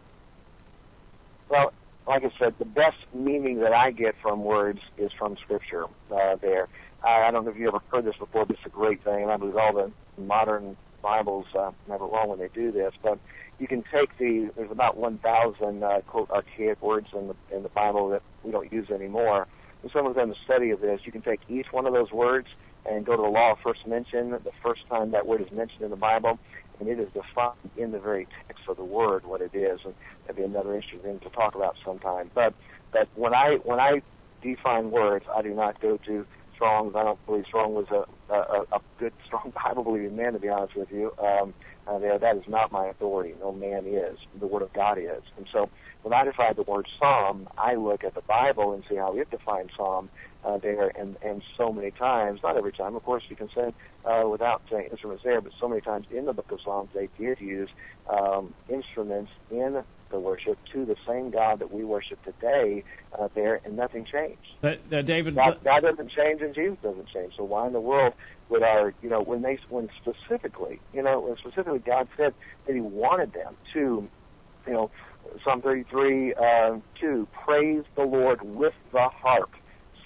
Well, 1.50 1.72
like 2.08 2.24
I 2.24 2.32
said, 2.38 2.58
the 2.60 2.66
best 2.66 2.98
meaning 3.14 3.60
that 3.60 3.74
I 3.74 3.92
get 3.92 4.16
from 4.22 4.44
words 4.44 4.80
is 4.98 5.12
from 5.12 5.38
Scripture. 5.38 5.86
Uh, 6.12 6.36
there, 6.36 6.68
I, 7.04 7.28
I 7.28 7.32
don't 7.32 7.46
know 7.46 7.52
if 7.52 7.58
you 7.58 7.68
ever 7.68 7.82
heard 7.92 8.06
this 8.06 8.16
before, 8.18 8.46
but 8.46 8.58
it's 8.58 8.66
a 8.66 8.70
great 8.70 9.04
thing, 9.04 9.24
and 9.24 9.32
I 9.32 9.38
believe 9.38 9.58
all 9.58 9.74
the 9.74 9.92
modern 10.22 10.78
Bibles 11.02 11.46
uh, 11.56 11.72
never 11.88 12.06
wrong 12.06 12.30
when 12.30 12.40
they 12.40 12.48
do 12.50 12.72
this. 12.72 12.94
But 13.02 13.20
you 13.60 13.68
can 13.68 13.84
take 13.84 14.18
the 14.18 14.52
there's 14.56 14.72
about 14.72 14.98
1,000 14.98 15.84
uh, 15.84 16.02
quote 16.08 16.30
archaic 16.30 16.82
words 16.82 17.08
in 17.14 17.28
the 17.28 17.36
in 17.56 17.64
the 17.64 17.70
Bible 17.70 18.10
that 18.10 18.22
we 18.44 18.52
don't 18.52 18.72
use 18.72 18.90
anymore. 18.90 19.48
And 19.82 19.92
someone's 19.92 20.16
done 20.16 20.32
a 20.32 20.36
study 20.46 20.72
of 20.72 20.82
this. 20.82 21.02
You 21.06 21.12
can 21.12 21.22
take 21.22 21.42
each 21.48 21.72
one 21.72 21.86
of 21.86 21.94
those 21.94 22.12
words 22.12 22.48
and 22.86 23.06
go 23.06 23.16
to 23.16 23.22
the 23.22 23.28
law 23.28 23.52
of 23.52 23.60
first 23.60 23.86
mention, 23.88 24.32
the 24.32 24.52
first 24.62 24.88
time 24.90 25.12
that 25.12 25.26
word 25.26 25.42
is 25.42 25.52
mentioned 25.52 25.82
in 25.82 25.90
the 25.90 25.96
Bible, 25.96 26.40
and 26.80 26.90
it 26.90 27.00
is 27.00 27.12
defined 27.14 27.56
in 27.78 27.92
the 27.92 28.00
very 28.00 28.28
text 28.48 28.64
of 28.68 28.78
the 28.78 28.84
word 28.84 29.26
what 29.26 29.42
it 29.42 29.54
is. 29.54 29.80
And 29.86 29.94
that'd 30.24 30.36
be 30.36 30.44
another 30.44 30.76
interesting 30.76 31.00
thing 31.00 31.20
to 31.20 31.30
talk 31.30 31.56
about 31.56 31.76
sometime. 31.84 32.30
But 32.34 32.54
but 32.92 33.08
when 33.16 33.34
I 33.34 33.56
when 33.64 33.80
I 33.80 34.02
define 34.42 34.92
words, 34.92 35.26
I 35.34 35.42
do 35.42 35.54
not 35.54 35.80
go 35.80 35.98
to 35.98 36.26
Strong's. 36.54 36.96
I 36.96 37.04
don't 37.04 37.24
believe 37.26 37.46
Strong 37.46 37.74
was 37.74 37.88
a 37.92 38.34
a, 38.34 38.66
a 38.72 38.82
good 38.98 39.14
strong 39.26 39.52
Bible 39.64 39.84
believing 39.84 40.16
man. 40.16 40.34
To 40.34 40.40
be 40.40 40.50
honest 40.50 40.76
with 40.76 40.92
you, 40.92 41.14
um, 41.20 41.54
uh, 41.88 42.00
that 42.00 42.38
is 42.38 42.48
not 42.48 42.72
my 42.72 42.88
authority. 42.88 43.36
No 43.40 43.52
man 43.52 43.86
is. 43.86 44.18
The 44.40 44.48
Word 44.48 44.62
of 44.62 44.74
God 44.74 44.98
is. 44.98 45.22
And 45.38 45.48
so 45.52 45.70
when 46.06 46.14
I 46.14 46.24
define 46.24 46.54
the 46.56 46.62
word 46.62 46.88
Psalm, 47.00 47.48
I 47.58 47.74
look 47.76 48.04
at 48.04 48.14
the 48.14 48.22
Bible 48.22 48.74
and 48.74 48.84
see 48.88 48.96
how 48.96 49.16
it 49.16 49.32
defines 49.32 49.72
Psalm 49.76 50.10
uh, 50.46 50.58
there. 50.58 50.92
And 50.96 51.18
and 51.22 51.42
so 51.58 51.74
many 51.74 51.92
times, 51.92 52.42
not 52.44 52.56
every 52.56 52.72
time, 52.72 52.96
of 52.96 53.04
course, 53.04 53.24
you 53.30 53.36
can 53.36 53.50
say 53.50 53.74
uh, 54.06 54.28
without 54.30 54.62
saying 54.70 54.90
instruments 54.92 55.24
there, 55.24 55.42
but 55.42 55.52
so 55.60 55.68
many 55.68 55.82
times 55.82 56.08
in 56.12 56.26
the 56.26 56.34
Book 56.34 56.52
of 56.52 56.62
Psalms 56.62 56.90
they 56.94 57.10
did 57.18 57.42
use 57.42 57.70
um, 58.10 58.54
instruments 58.70 59.32
in 59.50 59.84
the 60.10 60.20
worship 60.20 60.58
to 60.72 60.86
the 60.86 60.96
same 61.08 61.32
God 61.32 61.60
that 61.60 61.74
we 61.74 61.84
worship 61.84 62.24
today 62.24 62.84
uh, 63.18 63.28
there, 63.34 63.60
and 63.66 63.76
nothing 63.76 64.06
changed. 64.06 64.54
Uh, 64.64 64.76
uh, 64.92 65.02
David, 65.02 65.36
God, 65.36 65.60
God 65.64 65.82
doesn't 65.82 66.12
change 66.12 66.42
and 66.42 66.54
Jesus 66.54 66.78
doesn't 66.82 67.08
change. 67.08 67.36
So 67.36 67.44
why 67.44 67.68
in 67.68 67.74
the 67.74 67.82
world 67.82 68.14
would 68.50 68.62
our, 68.62 68.94
you 69.02 69.10
know, 69.10 69.22
when 69.22 69.42
they, 69.42 69.58
when 69.70 69.90
specifically, 70.02 70.80
you 70.94 71.02
know, 71.02 71.22
when 71.22 71.38
specifically 71.38 71.80
God 71.80 72.08
said 72.16 72.34
that 72.66 72.74
He 72.74 72.82
wanted 72.82 73.34
them 73.34 73.58
to, 73.74 74.08
you 74.68 74.74
know, 74.74 74.92
Psalm 75.44 75.62
33, 75.62 76.36
uh, 76.36 76.78
2, 77.00 77.28
praise 77.32 77.84
the 77.96 78.04
Lord 78.04 78.42
with 78.44 78.74
the 78.92 79.10
harp, 79.10 79.50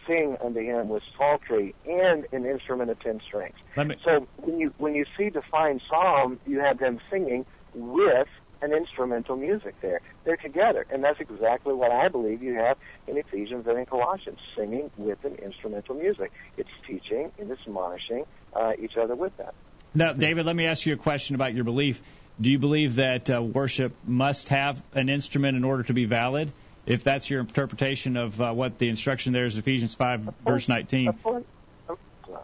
sing 0.09 0.37
unto 0.43 0.59
Him 0.59 0.89
with 0.89 1.03
psaltery 1.17 1.75
and 1.87 2.25
an 2.31 2.45
instrument 2.45 2.89
of 2.89 2.99
ten 2.99 3.21
strings. 3.21 3.55
me, 3.77 3.95
So 4.03 4.27
when 4.37 4.59
you 4.59 4.73
when 4.77 4.95
you 4.95 5.05
see 5.17 5.29
defined 5.29 5.81
psalm, 5.89 6.39
you 6.45 6.59
have 6.59 6.79
them 6.79 6.99
singing 7.09 7.45
with 7.73 8.27
an 8.61 8.73
instrumental 8.73 9.37
music 9.37 9.75
there. 9.81 10.01
They're 10.25 10.37
together, 10.37 10.85
and 10.89 11.03
that's 11.03 11.19
exactly 11.19 11.73
what 11.73 11.91
I 11.91 12.09
believe 12.09 12.41
you 12.43 12.55
have 12.55 12.77
in 13.07 13.17
Ephesians 13.17 13.67
and 13.67 13.77
in 13.77 13.85
Colossians, 13.85 14.39
singing 14.55 14.91
with 14.97 15.23
an 15.23 15.35
instrumental 15.35 15.95
music. 15.95 16.31
It's 16.57 16.69
teaching 16.85 17.31
and 17.37 17.49
it's 17.49 17.61
admonishing 17.65 18.25
uh, 18.53 18.73
each 18.77 18.97
other 18.97 19.15
with 19.15 19.35
that. 19.37 19.53
Now, 19.95 20.13
David, 20.13 20.45
let 20.45 20.55
me 20.55 20.65
ask 20.65 20.85
you 20.85 20.93
a 20.93 20.97
question 20.97 21.35
about 21.35 21.53
your 21.53 21.63
belief. 21.63 22.01
Do 22.39 22.49
you 22.51 22.59
believe 22.59 22.95
that 22.95 23.29
uh, 23.29 23.41
worship 23.41 23.93
must 24.05 24.49
have 24.49 24.83
an 24.93 25.09
instrument 25.09 25.57
in 25.57 25.63
order 25.63 25.83
to 25.83 25.93
be 25.93 26.05
valid? 26.05 26.51
If 26.89 27.03
that's 27.03 27.29
your 27.29 27.41
interpretation 27.41 28.17
of 28.17 28.41
uh, 28.41 28.51
what 28.51 28.79
the 28.79 28.89
instruction 28.89 29.31
there 29.31 29.45
is, 29.45 29.57
Ephesians 29.57 29.93
5, 29.93 30.21
verse 30.43 30.67
19. 30.67 31.07
Of 31.07 31.23
course, 31.23 31.43
of 31.87 31.99
course 32.23 32.39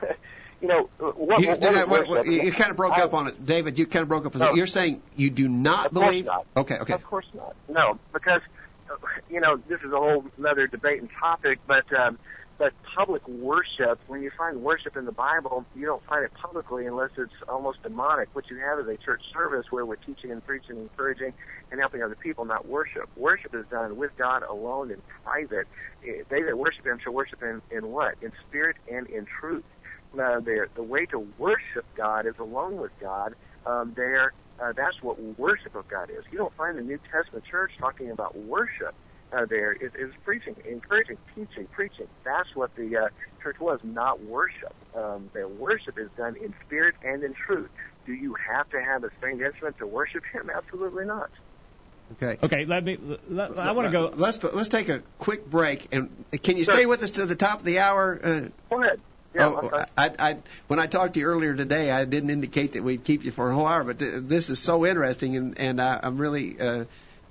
not. 0.00 0.16
you 0.62 0.68
know, 0.68 0.88
what, 0.98 1.40
you, 1.40 1.48
what, 1.48 1.60
what, 1.60 1.88
what, 1.88 2.08
what, 2.08 2.26
you 2.26 2.52
kind 2.52 2.70
of 2.70 2.76
broke 2.76 2.92
I, 2.92 3.02
up 3.02 3.14
on 3.14 3.26
it, 3.26 3.44
David. 3.44 3.76
You 3.76 3.86
kind 3.86 4.04
of 4.04 4.08
broke 4.08 4.26
up. 4.26 4.34
No. 4.36 4.54
You're 4.54 4.68
saying 4.68 5.02
you 5.16 5.28
do 5.28 5.48
not 5.48 5.86
Of 5.86 5.94
course 5.94 6.06
believe? 6.06 6.26
not. 6.26 6.46
Okay, 6.56 6.78
okay. 6.78 6.92
Of 6.92 7.04
course 7.04 7.26
not. 7.34 7.56
No, 7.68 7.98
because 8.12 8.42
uh, 8.88 8.94
you 9.28 9.40
know 9.40 9.56
this 9.56 9.80
is 9.80 9.92
a 9.92 9.98
whole 9.98 10.24
another 10.38 10.68
debate 10.68 11.00
and 11.00 11.10
topic, 11.10 11.58
but 11.66 11.92
um, 11.92 12.16
but 12.58 12.72
public 12.96 13.26
worship, 13.28 13.98
when 14.06 14.22
you 14.22 14.30
find 14.30 14.62
worship 14.62 14.96
in 14.96 15.04
the 15.06 15.12
Bible, 15.12 15.66
you 15.74 15.86
don't 15.86 16.02
find 16.04 16.24
it 16.24 16.32
publicly 16.34 16.86
unless 16.86 17.10
it's 17.18 17.32
almost 17.48 17.82
demonic. 17.82 18.28
What 18.32 18.48
you 18.50 18.58
have 18.58 18.78
is 18.78 18.88
a 18.88 18.96
church 18.96 19.22
service 19.32 19.66
where 19.72 19.84
we're 19.84 19.96
teaching 19.96 20.30
and 20.30 20.44
preaching, 20.44 20.76
and 20.76 20.82
encouraging, 20.84 21.34
and 21.72 21.80
helping 21.80 22.02
other 22.02 22.14
people, 22.14 22.44
not 22.44 22.66
worship. 22.68 23.08
Worship 23.16 23.54
is 23.54 23.66
done 23.66 23.96
with 23.96 24.16
God 24.16 24.44
alone 24.44 24.90
in 24.92 25.02
private. 25.24 25.66
Eh, 26.06 26.22
They 26.28 26.42
that 26.42 26.56
worship 26.56 26.86
Him 26.86 26.98
shall 26.98 27.12
worship 27.14 27.40
Him 27.42 27.60
in 27.70 27.90
what? 27.90 28.14
In 28.22 28.32
spirit 28.48 28.76
and 28.90 29.08
in 29.08 29.26
truth. 29.26 29.64
Now, 30.14 30.38
the 30.40 30.68
the 30.74 30.82
way 30.82 31.06
to 31.06 31.18
worship 31.38 31.84
God 31.96 32.26
is 32.26 32.38
alone 32.38 32.76
with 32.76 32.92
God. 33.00 33.34
Um, 33.66 33.94
there, 33.96 34.32
uh, 34.60 34.72
that's 34.72 35.02
what 35.02 35.20
worship 35.38 35.74
of 35.74 35.88
God 35.88 36.10
is. 36.10 36.24
You 36.30 36.38
don't 36.38 36.54
find 36.54 36.78
the 36.78 36.82
New 36.82 37.00
Testament 37.10 37.44
church 37.44 37.72
talking 37.78 38.10
about 38.10 38.36
worship 38.36 38.94
uh, 39.34 39.46
there. 39.46 39.72
It 39.72 39.92
is 39.98 40.12
preaching, 40.24 40.56
encouraging, 40.68 41.18
teaching, 41.34 41.66
preaching. 41.72 42.08
That's 42.24 42.54
what 42.54 42.74
the 42.76 42.96
uh, 42.96 43.08
church 43.42 43.58
was, 43.60 43.80
not 43.82 44.22
worship. 44.22 44.74
Um, 44.94 45.30
their 45.32 45.48
worship 45.48 45.98
is 45.98 46.10
done 46.16 46.36
in 46.36 46.54
spirit 46.64 46.94
and 47.02 47.22
in 47.22 47.34
truth. 47.34 47.70
Do 48.06 48.12
you 48.12 48.36
have 48.48 48.68
to 48.70 48.82
have 48.82 49.04
a 49.04 49.10
stringed 49.16 49.42
instrument 49.42 49.78
to 49.78 49.86
worship 49.86 50.22
Him? 50.32 50.50
Absolutely 50.54 51.04
not. 51.04 51.30
Okay. 52.12 52.38
Okay, 52.42 52.64
let 52.66 52.84
me. 52.84 52.98
Let, 53.28 53.58
I 53.58 53.72
want 53.72 53.86
to 53.86 53.92
go. 53.92 54.12
Let's 54.14 54.42
let's 54.44 54.68
take 54.68 54.88
a 54.90 55.00
quick 55.18 55.46
break, 55.46 55.88
and 55.92 56.24
can 56.42 56.56
you 56.56 56.64
Sure. 56.64 56.74
stay 56.74 56.86
with 56.86 57.02
us 57.02 57.12
to 57.12 57.26
the 57.26 57.34
top 57.34 57.60
of 57.60 57.64
the 57.64 57.78
hour? 57.78 58.20
Uh, 58.22 58.40
Go 58.70 58.82
ahead. 58.82 59.00
Yeah, 59.34 59.46
oh, 59.48 59.70
I'm. 59.74 59.86
I, 59.96 60.30
I, 60.30 60.36
when 60.68 60.78
I 60.78 60.86
talked 60.86 61.14
to 61.14 61.20
you 61.20 61.26
earlier 61.26 61.54
today, 61.54 61.90
I 61.90 62.04
didn't 62.04 62.30
indicate 62.30 62.74
that 62.74 62.84
we'd 62.84 63.04
keep 63.04 63.24
you 63.24 63.32
for 63.32 63.50
a 63.50 63.54
whole 63.54 63.66
hour, 63.66 63.82
but 63.82 63.98
th- 63.98 64.22
this 64.22 64.48
is 64.48 64.60
so 64.60 64.86
interesting, 64.86 65.36
and, 65.36 65.58
and 65.58 65.80
I, 65.80 65.98
I'm 66.02 66.18
really 66.18 66.60
uh, 66.60 66.84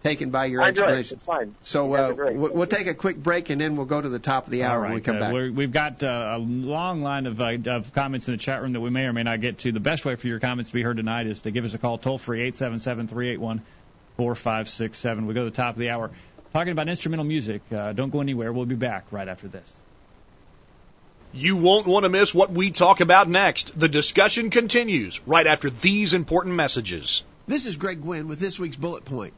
taken 0.03 0.29
by 0.29 0.45
your 0.45 0.61
I 0.61 0.69
enjoy 0.69 0.81
it. 0.83 0.99
explanation. 0.99 1.19
Fine. 1.19 1.55
So 1.63 1.93
uh, 1.93 2.13
we'll, 2.15 2.53
we'll 2.53 2.67
take 2.67 2.87
a 2.87 2.93
quick 2.93 3.17
break, 3.17 3.49
and 3.49 3.59
then 3.59 3.75
we'll 3.75 3.85
go 3.85 4.01
to 4.01 4.09
the 4.09 4.19
top 4.19 4.45
of 4.45 4.51
the 4.51 4.63
hour 4.63 4.75
All 4.75 4.81
right, 4.81 4.87
when 4.87 4.95
we 4.95 5.01
come 5.01 5.17
uh, 5.17 5.19
back. 5.19 5.33
We're, 5.33 5.51
we've 5.51 5.71
got 5.71 6.03
uh, 6.03 6.33
a 6.35 6.37
long 6.37 7.01
line 7.01 7.25
of, 7.25 7.39
uh, 7.39 7.57
of 7.67 7.93
comments 7.93 8.27
in 8.27 8.33
the 8.33 8.37
chat 8.37 8.61
room 8.61 8.73
that 8.73 8.81
we 8.81 8.89
may 8.89 9.05
or 9.05 9.13
may 9.13 9.23
not 9.23 9.41
get 9.41 9.59
to. 9.59 9.71
The 9.71 9.79
best 9.79 10.05
way 10.05 10.15
for 10.15 10.27
your 10.27 10.39
comments 10.39 10.71
to 10.71 10.75
be 10.75 10.83
heard 10.83 10.97
tonight 10.97 11.27
is 11.27 11.41
to 11.43 11.51
give 11.51 11.65
us 11.65 11.73
a 11.73 11.77
call 11.77 11.97
toll 11.97 12.17
free 12.17 12.41
eight 12.41 12.55
seven 12.55 12.79
seven 12.79 13.07
three 13.07 13.29
eight 13.29 13.39
one 13.39 13.61
four 14.17 14.35
five 14.35 14.69
six 14.69 14.99
seven. 14.99 15.25
We 15.25 15.33
go 15.33 15.45
to 15.45 15.49
the 15.49 15.55
top 15.55 15.75
of 15.75 15.79
the 15.79 15.89
hour 15.89 16.11
talking 16.53 16.71
about 16.71 16.89
instrumental 16.89 17.25
music. 17.25 17.61
Uh, 17.71 17.93
don't 17.93 18.11
go 18.11 18.21
anywhere. 18.21 18.51
We'll 18.53 18.65
be 18.65 18.75
back 18.75 19.05
right 19.11 19.27
after 19.27 19.47
this. 19.47 19.73
You 21.35 21.55
won't 21.55 21.87
want 21.87 22.03
to 22.03 22.09
miss 22.09 22.33
what 22.35 22.51
we 22.51 22.69
talk 22.69 23.01
about 23.01 23.27
next. 23.27 23.77
The 23.77 23.89
discussion 23.89 24.51
continues 24.51 25.19
right 25.25 25.47
after 25.47 25.71
these 25.71 26.13
important 26.13 26.53
messages. 26.55 27.23
This 27.47 27.65
is 27.65 27.75
Greg 27.75 28.03
Gwin 28.03 28.27
with 28.27 28.39
this 28.39 28.59
week's 28.59 28.77
bullet 28.77 29.03
point. 29.03 29.33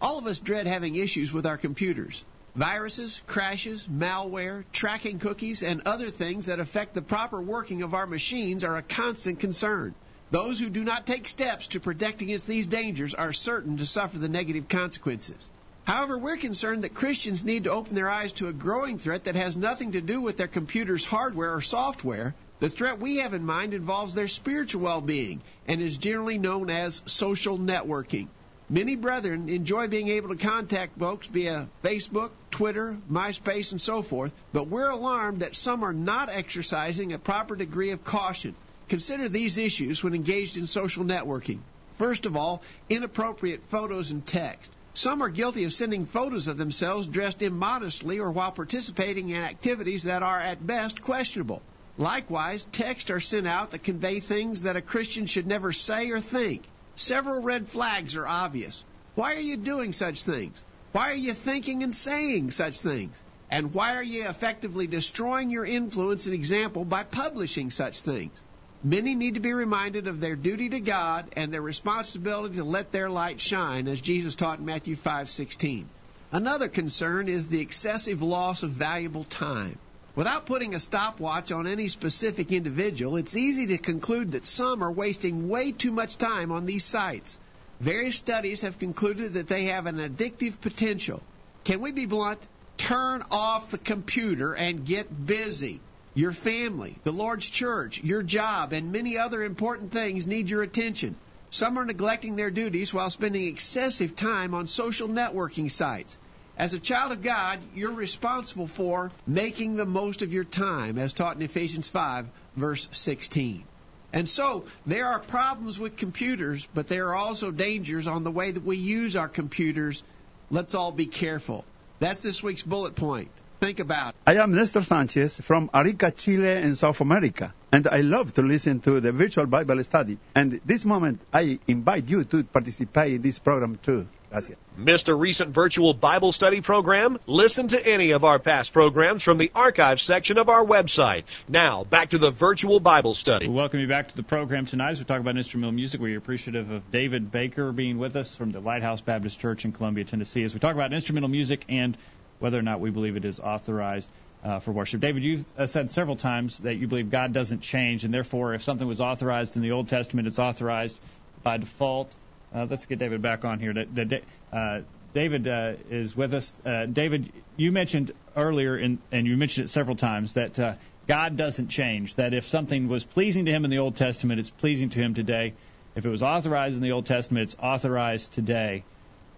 All 0.00 0.18
of 0.18 0.26
us 0.26 0.40
dread 0.40 0.66
having 0.66 0.96
issues 0.96 1.30
with 1.30 1.44
our 1.44 1.58
computers. 1.58 2.24
Viruses, 2.56 3.20
crashes, 3.26 3.86
malware, 3.86 4.64
tracking 4.72 5.18
cookies, 5.18 5.62
and 5.62 5.82
other 5.84 6.10
things 6.10 6.46
that 6.46 6.58
affect 6.58 6.94
the 6.94 7.02
proper 7.02 7.40
working 7.40 7.82
of 7.82 7.92
our 7.92 8.06
machines 8.06 8.64
are 8.64 8.78
a 8.78 8.82
constant 8.82 9.40
concern. 9.40 9.94
Those 10.30 10.58
who 10.58 10.70
do 10.70 10.84
not 10.84 11.06
take 11.06 11.28
steps 11.28 11.66
to 11.68 11.80
protect 11.80 12.22
against 12.22 12.46
these 12.46 12.66
dangers 12.66 13.14
are 13.14 13.34
certain 13.34 13.76
to 13.76 13.86
suffer 13.86 14.18
the 14.18 14.28
negative 14.28 14.68
consequences. 14.68 15.48
However, 15.84 16.16
we're 16.16 16.38
concerned 16.38 16.84
that 16.84 16.94
Christians 16.94 17.44
need 17.44 17.64
to 17.64 17.72
open 17.72 17.94
their 17.94 18.08
eyes 18.08 18.32
to 18.34 18.48
a 18.48 18.54
growing 18.54 18.98
threat 18.98 19.24
that 19.24 19.36
has 19.36 19.56
nothing 19.56 19.92
to 19.92 20.00
do 20.00 20.22
with 20.22 20.38
their 20.38 20.48
computer's 20.48 21.04
hardware 21.04 21.54
or 21.54 21.60
software. 21.60 22.34
The 22.60 22.70
threat 22.70 23.00
we 23.00 23.18
have 23.18 23.34
in 23.34 23.44
mind 23.44 23.74
involves 23.74 24.14
their 24.14 24.28
spiritual 24.28 24.82
well 24.82 25.00
being 25.02 25.42
and 25.66 25.80
is 25.80 25.98
generally 25.98 26.38
known 26.38 26.70
as 26.70 27.02
social 27.06 27.58
networking. 27.58 28.28
Many 28.72 28.94
brethren 28.94 29.48
enjoy 29.48 29.88
being 29.88 30.06
able 30.06 30.28
to 30.28 30.36
contact 30.36 30.96
folks 30.96 31.26
via 31.26 31.66
Facebook, 31.82 32.30
Twitter, 32.52 32.96
MySpace, 33.10 33.72
and 33.72 33.82
so 33.82 34.00
forth, 34.00 34.32
but 34.52 34.68
we're 34.68 34.88
alarmed 34.88 35.40
that 35.40 35.56
some 35.56 35.82
are 35.82 35.92
not 35.92 36.28
exercising 36.28 37.12
a 37.12 37.18
proper 37.18 37.56
degree 37.56 37.90
of 37.90 38.04
caution. 38.04 38.54
Consider 38.88 39.28
these 39.28 39.58
issues 39.58 40.04
when 40.04 40.14
engaged 40.14 40.56
in 40.56 40.68
social 40.68 41.02
networking. 41.02 41.58
First 41.98 42.26
of 42.26 42.36
all, 42.36 42.62
inappropriate 42.88 43.64
photos 43.64 44.12
and 44.12 44.24
text. 44.24 44.70
Some 44.94 45.20
are 45.24 45.30
guilty 45.30 45.64
of 45.64 45.72
sending 45.72 46.06
photos 46.06 46.46
of 46.46 46.56
themselves 46.56 47.08
dressed 47.08 47.42
immodestly 47.42 48.20
or 48.20 48.30
while 48.30 48.52
participating 48.52 49.30
in 49.30 49.42
activities 49.42 50.04
that 50.04 50.22
are 50.22 50.38
at 50.38 50.64
best 50.64 51.02
questionable. 51.02 51.60
Likewise, 51.98 52.66
texts 52.66 53.10
are 53.10 53.18
sent 53.18 53.48
out 53.48 53.72
that 53.72 53.82
convey 53.82 54.20
things 54.20 54.62
that 54.62 54.76
a 54.76 54.80
Christian 54.80 55.26
should 55.26 55.48
never 55.48 55.72
say 55.72 56.12
or 56.12 56.20
think. 56.20 56.62
Several 57.00 57.40
red 57.40 57.66
flags 57.66 58.14
are 58.14 58.26
obvious. 58.26 58.84
Why 59.14 59.34
are 59.34 59.40
you 59.40 59.56
doing 59.56 59.94
such 59.94 60.22
things? 60.22 60.62
Why 60.92 61.10
are 61.10 61.14
you 61.14 61.32
thinking 61.32 61.82
and 61.82 61.94
saying 61.94 62.50
such 62.50 62.78
things? 62.82 63.22
And 63.50 63.72
why 63.72 63.94
are 63.94 64.02
you 64.02 64.28
effectively 64.28 64.86
destroying 64.86 65.48
your 65.48 65.64
influence 65.64 66.26
and 66.26 66.34
example 66.34 66.84
by 66.84 67.04
publishing 67.04 67.70
such 67.70 68.02
things? 68.02 68.42
Many 68.84 69.14
need 69.14 69.34
to 69.34 69.40
be 69.40 69.54
reminded 69.54 70.08
of 70.08 70.20
their 70.20 70.36
duty 70.36 70.68
to 70.68 70.80
God 70.80 71.24
and 71.36 71.50
their 71.50 71.62
responsibility 71.62 72.56
to 72.56 72.64
let 72.64 72.92
their 72.92 73.08
light 73.08 73.40
shine, 73.40 73.88
as 73.88 74.02
Jesus 74.02 74.34
taught 74.34 74.58
in 74.58 74.66
Matthew 74.66 74.94
5:16. 74.94 75.86
Another 76.32 76.68
concern 76.68 77.28
is 77.28 77.48
the 77.48 77.62
excessive 77.62 78.20
loss 78.20 78.62
of 78.62 78.72
valuable 78.72 79.24
time. 79.24 79.78
Without 80.16 80.46
putting 80.46 80.74
a 80.74 80.80
stopwatch 80.80 81.52
on 81.52 81.66
any 81.66 81.86
specific 81.86 82.50
individual, 82.50 83.16
it's 83.16 83.36
easy 83.36 83.68
to 83.68 83.78
conclude 83.78 84.32
that 84.32 84.44
some 84.44 84.82
are 84.82 84.90
wasting 84.90 85.48
way 85.48 85.70
too 85.70 85.92
much 85.92 86.18
time 86.18 86.50
on 86.50 86.66
these 86.66 86.84
sites. 86.84 87.38
Various 87.80 88.16
studies 88.16 88.62
have 88.62 88.78
concluded 88.78 89.34
that 89.34 89.46
they 89.46 89.64
have 89.66 89.86
an 89.86 89.96
addictive 89.96 90.60
potential. 90.60 91.22
Can 91.64 91.80
we 91.80 91.92
be 91.92 92.06
blunt? 92.06 92.40
Turn 92.76 93.22
off 93.30 93.70
the 93.70 93.78
computer 93.78 94.54
and 94.54 94.84
get 94.84 95.26
busy. 95.26 95.80
Your 96.14 96.32
family, 96.32 96.96
the 97.04 97.12
Lord's 97.12 97.48
church, 97.48 98.02
your 98.02 98.22
job, 98.22 98.72
and 98.72 98.90
many 98.90 99.16
other 99.16 99.44
important 99.44 99.92
things 99.92 100.26
need 100.26 100.50
your 100.50 100.62
attention. 100.62 101.14
Some 101.50 101.78
are 101.78 101.84
neglecting 101.84 102.34
their 102.34 102.50
duties 102.50 102.92
while 102.92 103.10
spending 103.10 103.46
excessive 103.46 104.16
time 104.16 104.54
on 104.54 104.66
social 104.66 105.08
networking 105.08 105.70
sites. 105.70 106.18
As 106.60 106.74
a 106.74 106.78
child 106.78 107.10
of 107.10 107.22
God, 107.22 107.58
you're 107.74 107.94
responsible 107.94 108.66
for 108.66 109.10
making 109.26 109.76
the 109.76 109.86
most 109.86 110.20
of 110.20 110.34
your 110.34 110.44
time, 110.44 110.98
as 110.98 111.14
taught 111.14 111.36
in 111.36 111.40
Ephesians 111.40 111.88
5, 111.88 112.26
verse 112.54 112.86
16. 112.92 113.64
And 114.12 114.28
so, 114.28 114.66
there 114.84 115.06
are 115.06 115.20
problems 115.20 115.80
with 115.80 115.96
computers, 115.96 116.68
but 116.74 116.86
there 116.86 117.08
are 117.08 117.14
also 117.14 117.50
dangers 117.50 118.06
on 118.06 118.24
the 118.24 118.30
way 118.30 118.50
that 118.50 118.62
we 118.62 118.76
use 118.76 119.16
our 119.16 119.26
computers. 119.26 120.02
Let's 120.50 120.74
all 120.74 120.92
be 120.92 121.06
careful. 121.06 121.64
That's 121.98 122.22
this 122.22 122.42
week's 122.42 122.62
bullet 122.62 122.94
point. 122.94 123.30
Think 123.60 123.80
about 123.80 124.10
it. 124.10 124.16
I 124.26 124.34
am 124.34 124.54
Nestor 124.54 124.84
Sanchez 124.84 125.40
from 125.40 125.70
Arica, 125.72 126.10
Chile 126.10 126.60
in 126.60 126.76
South 126.76 127.00
America, 127.00 127.54
and 127.72 127.88
I 127.88 128.02
love 128.02 128.34
to 128.34 128.42
listen 128.42 128.80
to 128.80 129.00
the 129.00 129.12
virtual 129.12 129.46
Bible 129.46 129.82
study. 129.82 130.18
And 130.34 130.60
this 130.66 130.84
moment, 130.84 131.22
I 131.32 131.58
invite 131.66 132.10
you 132.10 132.24
to 132.24 132.44
participate 132.44 133.14
in 133.14 133.22
this 133.22 133.38
program 133.38 133.78
too. 133.82 134.06
Gracias. 134.30 134.56
Missed 134.76 135.08
a 135.08 135.14
recent 135.14 135.50
virtual 135.50 135.92
Bible 135.92 136.30
study 136.32 136.60
program? 136.60 137.18
Listen 137.26 137.66
to 137.68 137.84
any 137.84 138.12
of 138.12 138.22
our 138.22 138.38
past 138.38 138.72
programs 138.72 139.24
from 139.24 139.38
the 139.38 139.50
archive 139.56 140.00
section 140.00 140.38
of 140.38 140.48
our 140.48 140.64
website. 140.64 141.24
Now, 141.48 141.82
back 141.82 142.10
to 142.10 142.18
the 142.18 142.30
virtual 142.30 142.78
Bible 142.78 143.14
study. 143.14 143.48
We 143.48 143.54
welcome 143.54 143.80
you 143.80 143.88
back 143.88 144.08
to 144.10 144.16
the 144.16 144.22
program 144.22 144.66
tonight 144.66 144.92
as 144.92 144.98
we 145.00 145.04
talk 145.04 145.18
about 145.18 145.36
instrumental 145.36 145.72
music. 145.72 146.00
We're 146.00 146.16
appreciative 146.16 146.70
of 146.70 146.92
David 146.92 147.32
Baker 147.32 147.72
being 147.72 147.98
with 147.98 148.14
us 148.14 148.36
from 148.36 148.52
the 148.52 148.60
Lighthouse 148.60 149.00
Baptist 149.00 149.40
Church 149.40 149.64
in 149.64 149.72
Columbia, 149.72 150.04
Tennessee, 150.04 150.44
as 150.44 150.54
we 150.54 150.60
talk 150.60 150.76
about 150.76 150.92
instrumental 150.92 151.28
music 151.28 151.64
and 151.68 151.96
whether 152.38 152.58
or 152.58 152.62
not 152.62 152.78
we 152.78 152.90
believe 152.90 153.16
it 153.16 153.24
is 153.24 153.40
authorized 153.40 154.08
uh, 154.44 154.60
for 154.60 154.70
worship. 154.70 155.00
David, 155.00 155.24
you've 155.24 155.44
uh, 155.58 155.66
said 155.66 155.90
several 155.90 156.16
times 156.16 156.58
that 156.58 156.76
you 156.76 156.86
believe 156.86 157.10
God 157.10 157.32
doesn't 157.32 157.60
change, 157.60 158.04
and 158.04 158.14
therefore, 158.14 158.54
if 158.54 158.62
something 158.62 158.86
was 158.86 159.00
authorized 159.00 159.56
in 159.56 159.62
the 159.62 159.72
Old 159.72 159.88
Testament, 159.88 160.28
it's 160.28 160.38
authorized 160.38 161.00
by 161.42 161.56
default. 161.56 162.14
Uh, 162.54 162.66
let's 162.68 162.86
get 162.86 162.98
David 162.98 163.22
back 163.22 163.44
on 163.44 163.58
here. 163.58 163.72
The, 163.72 163.84
the, 164.04 164.22
uh, 164.52 164.80
David 165.14 165.48
uh, 165.48 165.74
is 165.90 166.16
with 166.16 166.34
us. 166.34 166.54
Uh, 166.64 166.86
David, 166.86 167.32
you 167.56 167.72
mentioned 167.72 168.12
earlier, 168.36 168.76
in, 168.76 168.98
and 169.12 169.26
you 169.26 169.36
mentioned 169.36 169.66
it 169.66 169.68
several 169.68 169.96
times, 169.96 170.34
that 170.34 170.58
uh, 170.58 170.74
God 171.06 171.36
doesn't 171.36 171.68
change. 171.68 172.16
That 172.16 172.34
if 172.34 172.46
something 172.46 172.88
was 172.88 173.04
pleasing 173.04 173.46
to 173.46 173.52
Him 173.52 173.64
in 173.64 173.70
the 173.70 173.78
Old 173.78 173.96
Testament, 173.96 174.40
it's 174.40 174.50
pleasing 174.50 174.90
to 174.90 175.00
Him 175.00 175.14
today. 175.14 175.54
If 175.96 176.06
it 176.06 176.08
was 176.08 176.22
authorized 176.22 176.76
in 176.76 176.82
the 176.82 176.92
Old 176.92 177.06
Testament, 177.06 177.44
it's 177.44 177.56
authorized 177.60 178.32
today. 178.32 178.84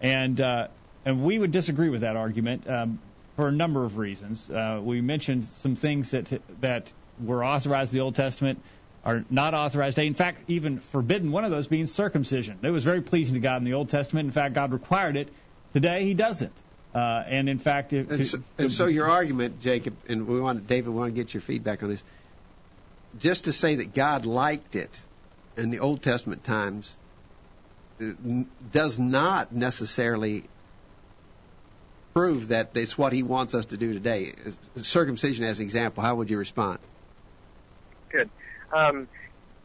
And 0.01 0.39
uh, 0.39 0.67
and 1.05 1.23
we 1.23 1.37
would 1.37 1.51
disagree 1.51 1.89
with 1.89 2.01
that 2.01 2.15
argument 2.15 2.69
um, 2.69 2.99
for 3.35 3.47
a 3.47 3.51
number 3.51 3.83
of 3.83 3.97
reasons. 3.97 4.49
Uh, 4.49 4.79
we 4.83 5.01
mentioned 5.01 5.45
some 5.45 5.75
things 5.75 6.11
that 6.11 6.31
that 6.61 6.91
were 7.23 7.43
authorized 7.43 7.93
in 7.93 7.99
the 7.99 8.03
Old 8.03 8.15
Testament 8.15 8.61
are 9.05 9.25
not 9.29 9.53
authorized 9.53 9.95
today. 9.95 10.07
In 10.07 10.13
fact, 10.13 10.49
even 10.49 10.79
forbidden. 10.79 11.31
One 11.31 11.43
of 11.43 11.51
those 11.51 11.67
being 11.67 11.87
circumcision. 11.87 12.59
It 12.63 12.69
was 12.69 12.83
very 12.83 13.01
pleasing 13.01 13.33
to 13.33 13.39
God 13.39 13.57
in 13.57 13.65
the 13.65 13.73
Old 13.73 13.89
Testament. 13.89 14.25
In 14.25 14.31
fact, 14.31 14.53
God 14.53 14.71
required 14.71 15.17
it. 15.17 15.27
Today, 15.73 16.05
He 16.05 16.13
doesn't. 16.13 16.53
Uh, 16.95 17.23
and 17.27 17.49
in 17.49 17.57
fact, 17.57 17.91
it, 17.91 18.09
And 18.09 18.25
so, 18.25 18.37
and 18.57 18.71
so 18.71 18.85
your 18.85 19.09
argument, 19.09 19.61
Jacob, 19.61 19.95
and 20.07 20.27
we 20.27 20.39
want 20.39 20.67
David, 20.67 20.89
we 20.89 20.99
want 20.99 21.13
to 21.13 21.19
get 21.19 21.33
your 21.33 21.41
feedback 21.41 21.81
on 21.81 21.89
this. 21.89 22.03
just 23.19 23.45
to 23.45 23.53
say 23.53 23.75
that 23.75 23.93
God 23.93 24.25
liked 24.25 24.75
it 24.75 25.01
in 25.57 25.71
the 25.71 25.79
Old 25.79 26.03
Testament 26.03 26.43
times 26.43 26.95
uh, 27.99 28.11
does 28.71 28.99
not 28.99 29.51
necessarily 29.51 30.43
prove 32.13 32.49
that 32.49 32.71
it's 32.75 32.95
what 32.95 33.11
He 33.11 33.23
wants 33.23 33.55
us 33.55 33.67
to 33.67 33.77
do 33.77 33.93
today. 33.93 34.33
Circumcision, 34.77 35.45
as 35.45 35.59
an 35.59 35.65
example, 35.65 36.03
how 36.03 36.15
would 36.15 36.29
you 36.29 36.37
respond? 36.37 36.77
Good. 38.11 38.29
Um, 38.73 39.07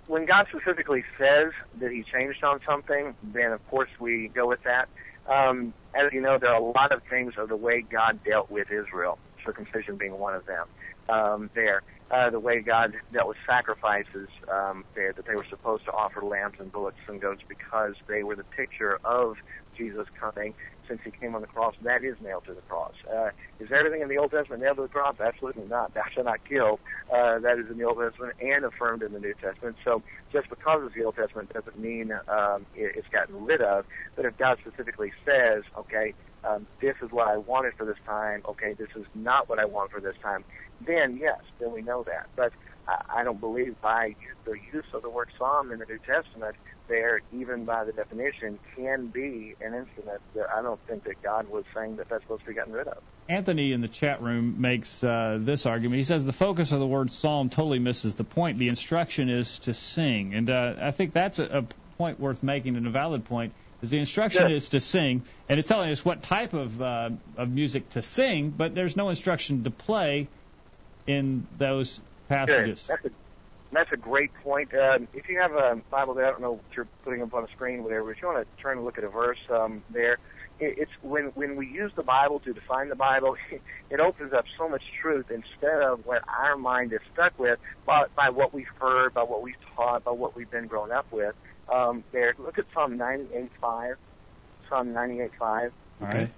when 0.06 0.24
God 0.24 0.46
specifically 0.48 1.04
says 1.18 1.52
that 1.80 1.90
He 1.90 2.02
changed 2.02 2.42
on 2.44 2.60
something, 2.66 3.14
then 3.22 3.52
of 3.52 3.66
course 3.68 3.90
we 3.98 4.28
go 4.28 4.46
with 4.46 4.62
that. 4.64 4.88
Um, 5.26 5.74
as 5.94 6.12
you 6.12 6.20
know, 6.20 6.38
there 6.38 6.50
are 6.50 6.60
a 6.60 6.64
lot 6.64 6.92
of 6.92 7.02
things 7.04 7.34
of 7.36 7.48
the 7.48 7.56
way 7.56 7.82
God 7.82 8.20
dealt 8.24 8.50
with 8.50 8.70
Israel, 8.70 9.18
circumcision 9.44 9.96
being 9.96 10.18
one 10.18 10.34
of 10.34 10.46
them. 10.46 10.66
Um, 11.08 11.50
there, 11.54 11.82
uh, 12.10 12.30
the 12.30 12.40
way 12.40 12.60
God 12.60 12.94
dealt 13.12 13.28
with 13.28 13.36
sacrifices 13.46 14.28
um, 14.50 14.84
there, 14.94 15.12
that 15.12 15.26
they 15.26 15.34
were 15.34 15.44
supposed 15.44 15.84
to 15.86 15.92
offer 15.92 16.22
lambs 16.22 16.56
and 16.58 16.72
bullocks 16.72 16.96
and 17.06 17.20
goats 17.20 17.42
because 17.48 17.94
they 18.06 18.22
were 18.22 18.36
the 18.36 18.44
picture 18.44 18.98
of 19.04 19.36
Jesus 19.76 20.06
coming 20.18 20.54
since 20.88 21.00
he 21.04 21.10
came 21.10 21.34
on 21.34 21.42
the 21.42 21.46
cross. 21.46 21.74
That 21.82 22.02
is 22.02 22.16
nailed 22.22 22.44
to 22.46 22.54
the 22.54 22.62
cross. 22.62 22.94
Uh, 23.12 23.30
is 23.60 23.70
everything 23.70 24.00
in 24.00 24.08
the 24.08 24.18
Old 24.18 24.30
Testament 24.30 24.62
nailed 24.62 24.76
to 24.76 24.82
the 24.82 24.88
cross? 24.88 25.16
Absolutely 25.20 25.66
not. 25.66 25.94
Thou 25.94 26.02
shalt 26.12 26.26
not 26.26 26.40
kill. 26.48 26.80
Uh, 27.12 27.38
that 27.38 27.58
is 27.58 27.70
in 27.70 27.78
the 27.78 27.84
Old 27.84 27.98
Testament 27.98 28.34
and 28.40 28.64
affirmed 28.64 29.02
in 29.02 29.12
the 29.12 29.20
New 29.20 29.34
Testament. 29.34 29.76
So 29.84 30.02
just 30.32 30.48
because 30.48 30.82
it's 30.84 30.94
the 30.94 31.04
Old 31.04 31.16
Testament 31.16 31.52
doesn't 31.52 31.78
mean 31.78 32.12
um, 32.28 32.66
it, 32.74 32.96
it's 32.96 33.08
gotten 33.08 33.44
rid 33.44 33.60
of. 33.60 33.84
But 34.16 34.24
if 34.24 34.36
God 34.38 34.58
specifically 34.60 35.12
says, 35.24 35.64
okay, 35.76 36.14
um, 36.44 36.66
this 36.80 36.96
is 37.02 37.10
what 37.10 37.28
I 37.28 37.36
wanted 37.36 37.74
for 37.74 37.84
this 37.84 37.98
time, 38.06 38.42
okay, 38.48 38.72
this 38.72 38.88
is 38.96 39.04
not 39.14 39.48
what 39.48 39.58
I 39.58 39.64
want 39.64 39.90
for 39.90 40.00
this 40.00 40.16
time, 40.22 40.44
then 40.80 41.18
yes, 41.20 41.40
then 41.58 41.72
we 41.72 41.82
know 41.82 42.04
that. 42.04 42.28
But 42.36 42.52
I, 42.86 43.20
I 43.20 43.24
don't 43.24 43.40
believe 43.40 43.80
by 43.80 44.14
the 44.44 44.56
use 44.72 44.86
of 44.92 45.02
the 45.02 45.10
word 45.10 45.28
psalm 45.38 45.72
in 45.72 45.78
the 45.78 45.86
New 45.86 45.98
Testament 45.98 46.56
there, 46.88 47.20
even 47.32 47.64
by 47.64 47.84
the 47.84 47.92
definition, 47.92 48.58
can 48.76 49.08
be 49.08 49.54
an 49.60 49.74
instrument 49.74 50.20
that 50.34 50.46
I 50.54 50.62
don't 50.62 50.80
think 50.88 51.04
that 51.04 51.22
God 51.22 51.48
was 51.48 51.64
saying 51.74 51.96
that 51.96 52.08
that's 52.08 52.22
supposed 52.24 52.42
to 52.44 52.48
be 52.48 52.54
gotten 52.54 52.72
rid 52.72 52.88
of. 52.88 52.98
Anthony 53.28 53.72
in 53.72 53.80
the 53.80 53.88
chat 53.88 54.22
room 54.22 54.60
makes 54.60 55.04
uh, 55.04 55.38
this 55.40 55.66
argument. 55.66 55.98
He 55.98 56.04
says 56.04 56.24
the 56.24 56.32
focus 56.32 56.72
of 56.72 56.80
the 56.80 56.86
word 56.86 57.10
psalm 57.10 57.50
totally 57.50 57.78
misses 57.78 58.14
the 58.14 58.24
point. 58.24 58.58
The 58.58 58.68
instruction 58.68 59.28
is 59.28 59.58
to 59.60 59.74
sing, 59.74 60.34
and 60.34 60.48
uh, 60.48 60.74
I 60.80 60.90
think 60.90 61.12
that's 61.12 61.38
a, 61.38 61.58
a 61.58 61.62
point 61.98 62.18
worth 62.18 62.42
making 62.42 62.76
and 62.76 62.86
a 62.86 62.90
valid 62.90 63.24
point. 63.24 63.52
Is 63.80 63.90
the 63.90 63.98
instruction 63.98 64.50
is 64.50 64.70
to 64.70 64.80
sing, 64.80 65.22
and 65.48 65.58
it's 65.58 65.68
telling 65.68 65.90
us 65.90 66.04
what 66.04 66.24
type 66.24 66.52
of 66.52 66.82
uh, 66.82 67.10
of 67.36 67.48
music 67.48 67.90
to 67.90 68.02
sing, 68.02 68.50
but 68.50 68.74
there's 68.74 68.96
no 68.96 69.08
instruction 69.10 69.62
to 69.64 69.70
play 69.70 70.28
in 71.06 71.46
those 71.56 72.00
passages. 72.28 72.82
Good. 72.82 72.98
That's 73.04 73.14
a 73.14 73.27
that's 73.72 73.92
a 73.92 73.96
great 73.96 74.32
point. 74.42 74.74
Um, 74.74 75.08
if 75.12 75.28
you 75.28 75.38
have 75.38 75.52
a 75.52 75.80
Bible 75.90 76.14
there, 76.14 76.26
I 76.26 76.30
don't 76.30 76.40
know 76.40 76.52
what 76.52 76.64
you're 76.74 76.88
putting 77.04 77.22
up 77.22 77.34
on 77.34 77.42
the 77.42 77.48
screen, 77.48 77.82
whatever. 77.82 78.10
If 78.10 78.22
you 78.22 78.28
want 78.28 78.46
to 78.46 78.62
turn 78.62 78.78
and 78.78 78.84
look 78.84 78.98
at 78.98 79.04
a 79.04 79.08
verse 79.08 79.38
um, 79.50 79.82
there, 79.90 80.18
it, 80.60 80.78
it's 80.78 80.90
when 81.02 81.26
when 81.34 81.56
we 81.56 81.66
use 81.66 81.92
the 81.94 82.02
Bible 82.02 82.40
to 82.40 82.52
define 82.52 82.88
the 82.88 82.96
Bible, 82.96 83.36
it 83.90 84.00
opens 84.00 84.32
up 84.32 84.46
so 84.56 84.68
much 84.68 84.82
truth 85.00 85.30
instead 85.30 85.82
of 85.82 86.06
what 86.06 86.22
our 86.28 86.56
mind 86.56 86.92
is 86.92 87.00
stuck 87.12 87.38
with 87.38 87.58
by, 87.84 88.06
by 88.16 88.30
what 88.30 88.54
we've 88.54 88.68
heard, 88.80 89.14
by 89.14 89.22
what 89.22 89.42
we've 89.42 89.56
taught, 89.76 90.04
by 90.04 90.12
what 90.12 90.34
we've 90.34 90.50
been 90.50 90.66
grown 90.66 90.90
up 90.90 91.10
with. 91.12 91.34
Um, 91.68 92.02
there, 92.12 92.34
look 92.38 92.58
at 92.58 92.64
Psalm 92.72 92.98
98:5. 92.98 93.96
Psalm 94.68 94.88
98:5. 94.88 95.70
Okay. 96.02 96.30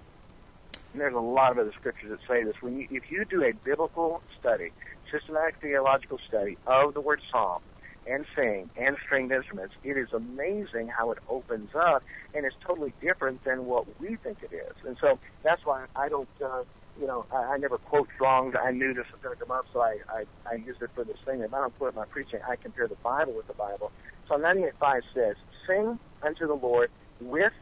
And 0.93 0.99
there's 0.99 1.13
a 1.13 1.19
lot 1.19 1.51
of 1.51 1.59
other 1.59 1.71
scriptures 1.71 2.09
that 2.09 2.19
say 2.27 2.43
this. 2.43 2.61
When 2.61 2.77
you, 2.77 2.87
if 2.91 3.09
you 3.09 3.23
do 3.23 3.43
a 3.43 3.53
biblical 3.53 4.21
study, 4.39 4.71
systematic 5.11 5.55
theological 5.61 6.19
study 6.27 6.57
of 6.65 6.93
the 6.93 7.01
word 7.01 7.21
psalm 7.31 7.61
and 8.07 8.25
sing 8.35 8.69
and 8.77 8.97
stringed 9.03 9.31
instruments, 9.31 9.75
it 9.83 9.97
is 9.97 10.11
amazing 10.13 10.87
how 10.87 11.11
it 11.11 11.19
opens 11.29 11.69
up 11.75 12.03
and 12.33 12.45
it's 12.45 12.55
totally 12.65 12.93
different 13.01 13.43
than 13.43 13.65
what 13.65 13.85
we 13.99 14.15
think 14.15 14.39
it 14.41 14.53
is. 14.53 14.73
And 14.85 14.97
so 14.99 15.19
that's 15.43 15.65
why 15.65 15.85
I 15.95 16.09
don't, 16.09 16.29
uh, 16.43 16.63
you 16.99 17.07
know, 17.07 17.25
I, 17.31 17.53
I 17.53 17.57
never 17.57 17.77
quote 17.77 18.09
strong. 18.15 18.55
I 18.55 18.71
knew 18.71 18.93
this 18.93 19.05
was 19.11 19.21
going 19.21 19.35
to 19.37 19.43
come 19.43 19.51
up, 19.51 19.65
so 19.71 19.81
I, 19.81 19.97
I, 20.09 20.25
I 20.49 20.55
used 20.55 20.81
it 20.81 20.89
for 20.95 21.03
this 21.03 21.17
thing. 21.25 21.41
If 21.41 21.53
I 21.53 21.59
don't 21.59 21.77
put 21.77 21.87
it 21.87 21.89
in 21.89 21.95
my 21.95 22.05
preaching, 22.05 22.39
I 22.47 22.55
compare 22.55 22.87
the 22.87 22.95
Bible 22.95 23.33
with 23.33 23.47
the 23.47 23.53
Bible. 23.53 23.91
So 24.27 24.35
98.5 24.35 25.01
says, 25.13 25.35
Sing 25.67 25.99
unto 26.23 26.47
the 26.47 26.55
Lord 26.55 26.89
with 27.19 27.53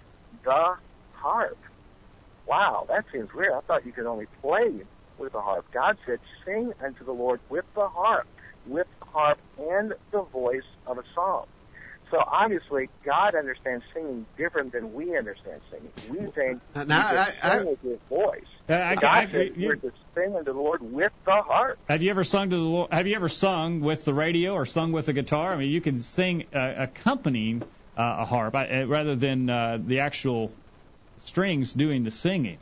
the 0.44 0.76
harp. 1.14 1.58
Wow, 2.48 2.86
that 2.88 3.06
seems 3.12 3.34
weird. 3.34 3.54
I 3.54 3.60
thought 3.62 3.86
you 3.86 3.92
could 3.92 4.06
only 4.06 4.28
play 4.42 4.82
with 5.20 5.34
the 5.34 5.42
harp. 5.42 5.66
God 5.74 5.98
said, 6.06 6.20
sing 6.46 6.72
unto 6.84 7.04
the 7.06 7.12
Lord 7.12 7.42
with 7.50 7.66
the 7.76 7.88
harp, 7.88 8.28
with 8.66 8.88
the 9.00 9.06
harp 9.06 9.40
and 9.58 9.94
the 10.12 10.22
voice 10.24 10.64
of 10.86 10.98
a 10.98 11.04
psalm. 11.14 11.46
So 12.12 12.18
obviously, 12.26 12.90
God 13.06 13.36
understands 13.36 13.84
singing 13.94 14.26
different 14.36 14.72
than 14.72 14.94
we 14.94 15.16
understand 15.16 15.62
singing. 15.70 15.92
We 16.10 16.32
think 16.32 16.60
Uh, 16.74 16.84
now, 16.86 17.12
you 17.12 17.18
I- 17.20 17.26
just 17.26 17.46
I- 17.46 17.58
sing 17.60 17.68
with 17.70 17.84
your 17.84 18.00
voice. 18.10 18.48
I- 18.68 18.96
God 18.96 19.06
I- 19.06 19.26
said 19.28 19.52
you- 19.56 19.68
we're 19.68 19.76
to 19.76 19.92
sing 20.16 20.36
unto 20.36 20.52
the 20.52 20.58
Lord 20.60 20.82
with 20.82 21.12
the 21.26 21.32
harp. 21.44 21.78
Have 21.88 22.02
you 22.02 22.10
ever 22.10 22.24
sung 22.24 22.50
to 22.50 22.56
the 22.56 22.62
Lord? 22.62 22.92
Have 22.92 23.06
you 23.06 23.16
ever 23.16 23.30
sung 23.30 23.82
with 23.82 24.06
the 24.06 24.14
radio 24.14 24.54
or 24.54 24.66
sung 24.66 24.92
with 24.92 25.08
a 25.08 25.14
guitar? 25.14 25.52
I 25.52 25.58
mean, 25.58 25.70
you 25.70 25.82
can 25.82 26.00
sing 26.00 26.48
uh, 26.54 26.74
accompanying 26.78 27.64
uh, 27.96 28.18
a 28.20 28.26
harp 28.26 28.56
I, 28.56 28.82
uh, 28.82 28.86
rather 28.86 29.16
than 29.16 29.50
uh, 29.50 29.78
the 29.80 30.00
actual 30.00 30.56
strings 31.18 31.74
doing 31.74 32.04
the 32.04 32.12
singing. 32.12 32.60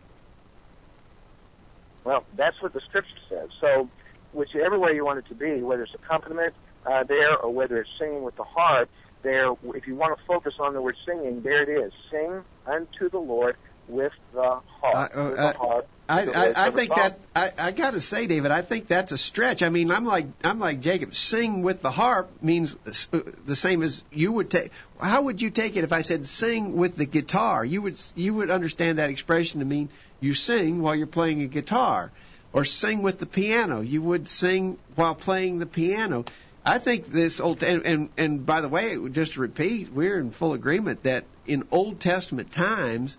Well, 2.08 2.24
that's 2.38 2.62
what 2.62 2.72
the 2.72 2.80
scripture 2.80 3.20
says. 3.28 3.49
So, 3.60 3.89
whichever 4.32 4.80
way 4.80 4.95
you 4.95 5.03
want 5.03 5.20
it 5.20 5.26
to 5.26 5.36
be, 5.36 5.62
whether 5.62 5.84
it's 5.84 5.93
accompaniment 5.93 6.53
uh, 6.86 7.03
there 7.03 7.36
or 7.36 7.53
whether 7.53 7.82
it's 7.82 7.89
singing 7.99 8.24
with 8.24 8.38
the 8.38 8.45
harp, 8.45 8.89
there, 9.24 9.51
if 9.76 9.88
you 9.88 9.95
want 9.95 10.18
to 10.18 10.24
focus 10.24 10.53
on 10.58 10.74
the 10.74 10.82
word 10.82 10.95
singing, 11.05 11.41
there 11.41 11.64
it 11.64 11.68
is. 11.68 11.91
Sing 12.10 12.43
unto 12.66 13.10
the 13.10 13.18
Lord 13.20 13.58
with 13.88 14.13
the 14.33 14.59
harp. 14.81 14.95
Uh, 14.95 14.97
uh, 14.97 15.29
the 15.29 15.41
uh, 15.41 15.53
harp 15.53 15.89
I, 16.09 16.21
I, 16.23 16.67
I 16.67 16.69
think 16.71 16.95
that 16.95 17.19
I, 17.35 17.51
I 17.57 17.71
got 17.71 17.91
to 17.91 17.99
say, 17.99 18.27
David, 18.27 18.51
I 18.51 18.61
think 18.61 18.88
that's 18.88 19.11
a 19.11 19.17
stretch. 19.17 19.61
I 19.61 19.69
mean, 19.69 19.91
I'm 19.91 20.05
like 20.05 20.27
I'm 20.43 20.59
like 20.59 20.79
Jacob. 20.79 21.13
Sing 21.13 21.63
with 21.63 21.81
the 21.81 21.91
harp 21.91 22.29
means 22.41 22.75
uh, 23.11 23.19
the 23.45 23.55
same 23.55 23.83
as 23.83 24.03
you 24.11 24.31
would 24.31 24.49
take. 24.49 24.71
How 25.01 25.23
would 25.23 25.41
you 25.41 25.49
take 25.49 25.75
it 25.75 25.83
if 25.83 25.91
I 25.91 26.01
said 26.01 26.25
sing 26.25 26.77
with 26.77 26.95
the 26.95 27.05
guitar? 27.05 27.65
You 27.65 27.81
would 27.81 28.01
you 28.15 28.33
would 28.35 28.49
understand 28.49 28.99
that 28.99 29.09
expression 29.09 29.59
to 29.59 29.65
mean 29.65 29.89
you 30.21 30.33
sing 30.33 30.81
while 30.81 30.95
you're 30.95 31.07
playing 31.07 31.41
a 31.41 31.47
guitar, 31.47 32.11
or 32.53 32.63
sing 32.63 33.01
with 33.01 33.19
the 33.19 33.25
piano. 33.25 33.81
You 33.81 34.01
would 34.01 34.29
sing 34.29 34.77
while 34.95 35.15
playing 35.15 35.59
the 35.59 35.65
piano. 35.65 36.23
I 36.63 36.77
think 36.77 37.07
this 37.07 37.41
old 37.41 37.63
and 37.63 37.85
and, 37.85 38.09
and 38.17 38.45
by 38.45 38.61
the 38.61 38.69
way, 38.69 38.97
just 39.09 39.33
to 39.33 39.41
repeat, 39.41 39.91
we're 39.91 40.19
in 40.19 40.31
full 40.31 40.53
agreement 40.53 41.03
that 41.03 41.25
in 41.45 41.67
Old 41.69 41.99
Testament 41.99 42.53
times 42.53 43.17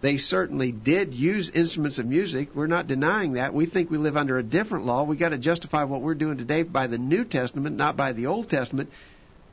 they 0.00 0.16
certainly 0.16 0.70
did 0.70 1.12
use 1.12 1.50
instruments 1.50 1.98
of 1.98 2.06
music. 2.06 2.54
We're 2.54 2.68
not 2.68 2.86
denying 2.86 3.32
that. 3.32 3.52
We 3.52 3.66
think 3.66 3.90
we 3.90 3.98
live 3.98 4.16
under 4.16 4.38
a 4.38 4.42
different 4.42 4.86
law. 4.86 5.02
We 5.02 5.16
got 5.16 5.30
to 5.30 5.38
justify 5.38 5.84
what 5.84 6.02
we're 6.02 6.14
doing 6.14 6.38
today 6.38 6.62
by 6.62 6.86
the 6.86 6.98
New 6.98 7.24
Testament, 7.24 7.76
not 7.76 7.96
by 7.96 8.12
the 8.12 8.26
Old 8.26 8.48
Testament. 8.48 8.90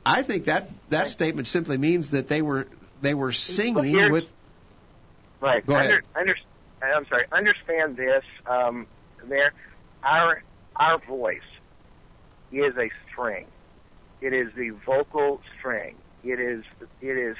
I 0.04 0.22
think 0.22 0.44
that 0.44 0.70
that 0.90 1.08
statement 1.08 1.48
simply 1.48 1.78
means 1.78 2.10
that 2.10 2.28
they 2.28 2.42
were 2.42 2.68
they 3.02 3.14
were 3.14 3.32
singing 3.32 3.84
here's- 3.84 4.12
with. 4.12 4.32
Right. 5.40 5.66
Go 5.66 5.74
ahead. 5.74 6.02
Under, 6.14 6.36
under, 6.80 6.96
I'm 6.96 7.06
sorry. 7.08 7.24
Understand 7.30 7.96
this. 7.96 8.24
Um, 8.46 8.86
there, 9.24 9.52
our 10.02 10.42
our 10.76 10.98
voice 10.98 11.40
is 12.52 12.76
a 12.76 12.90
string. 13.08 13.46
It 14.20 14.32
is 14.32 14.52
the 14.54 14.70
vocal 14.70 15.42
string. 15.58 15.96
It 16.24 16.38
is 16.38 16.64
it 17.02 17.18
is. 17.18 17.36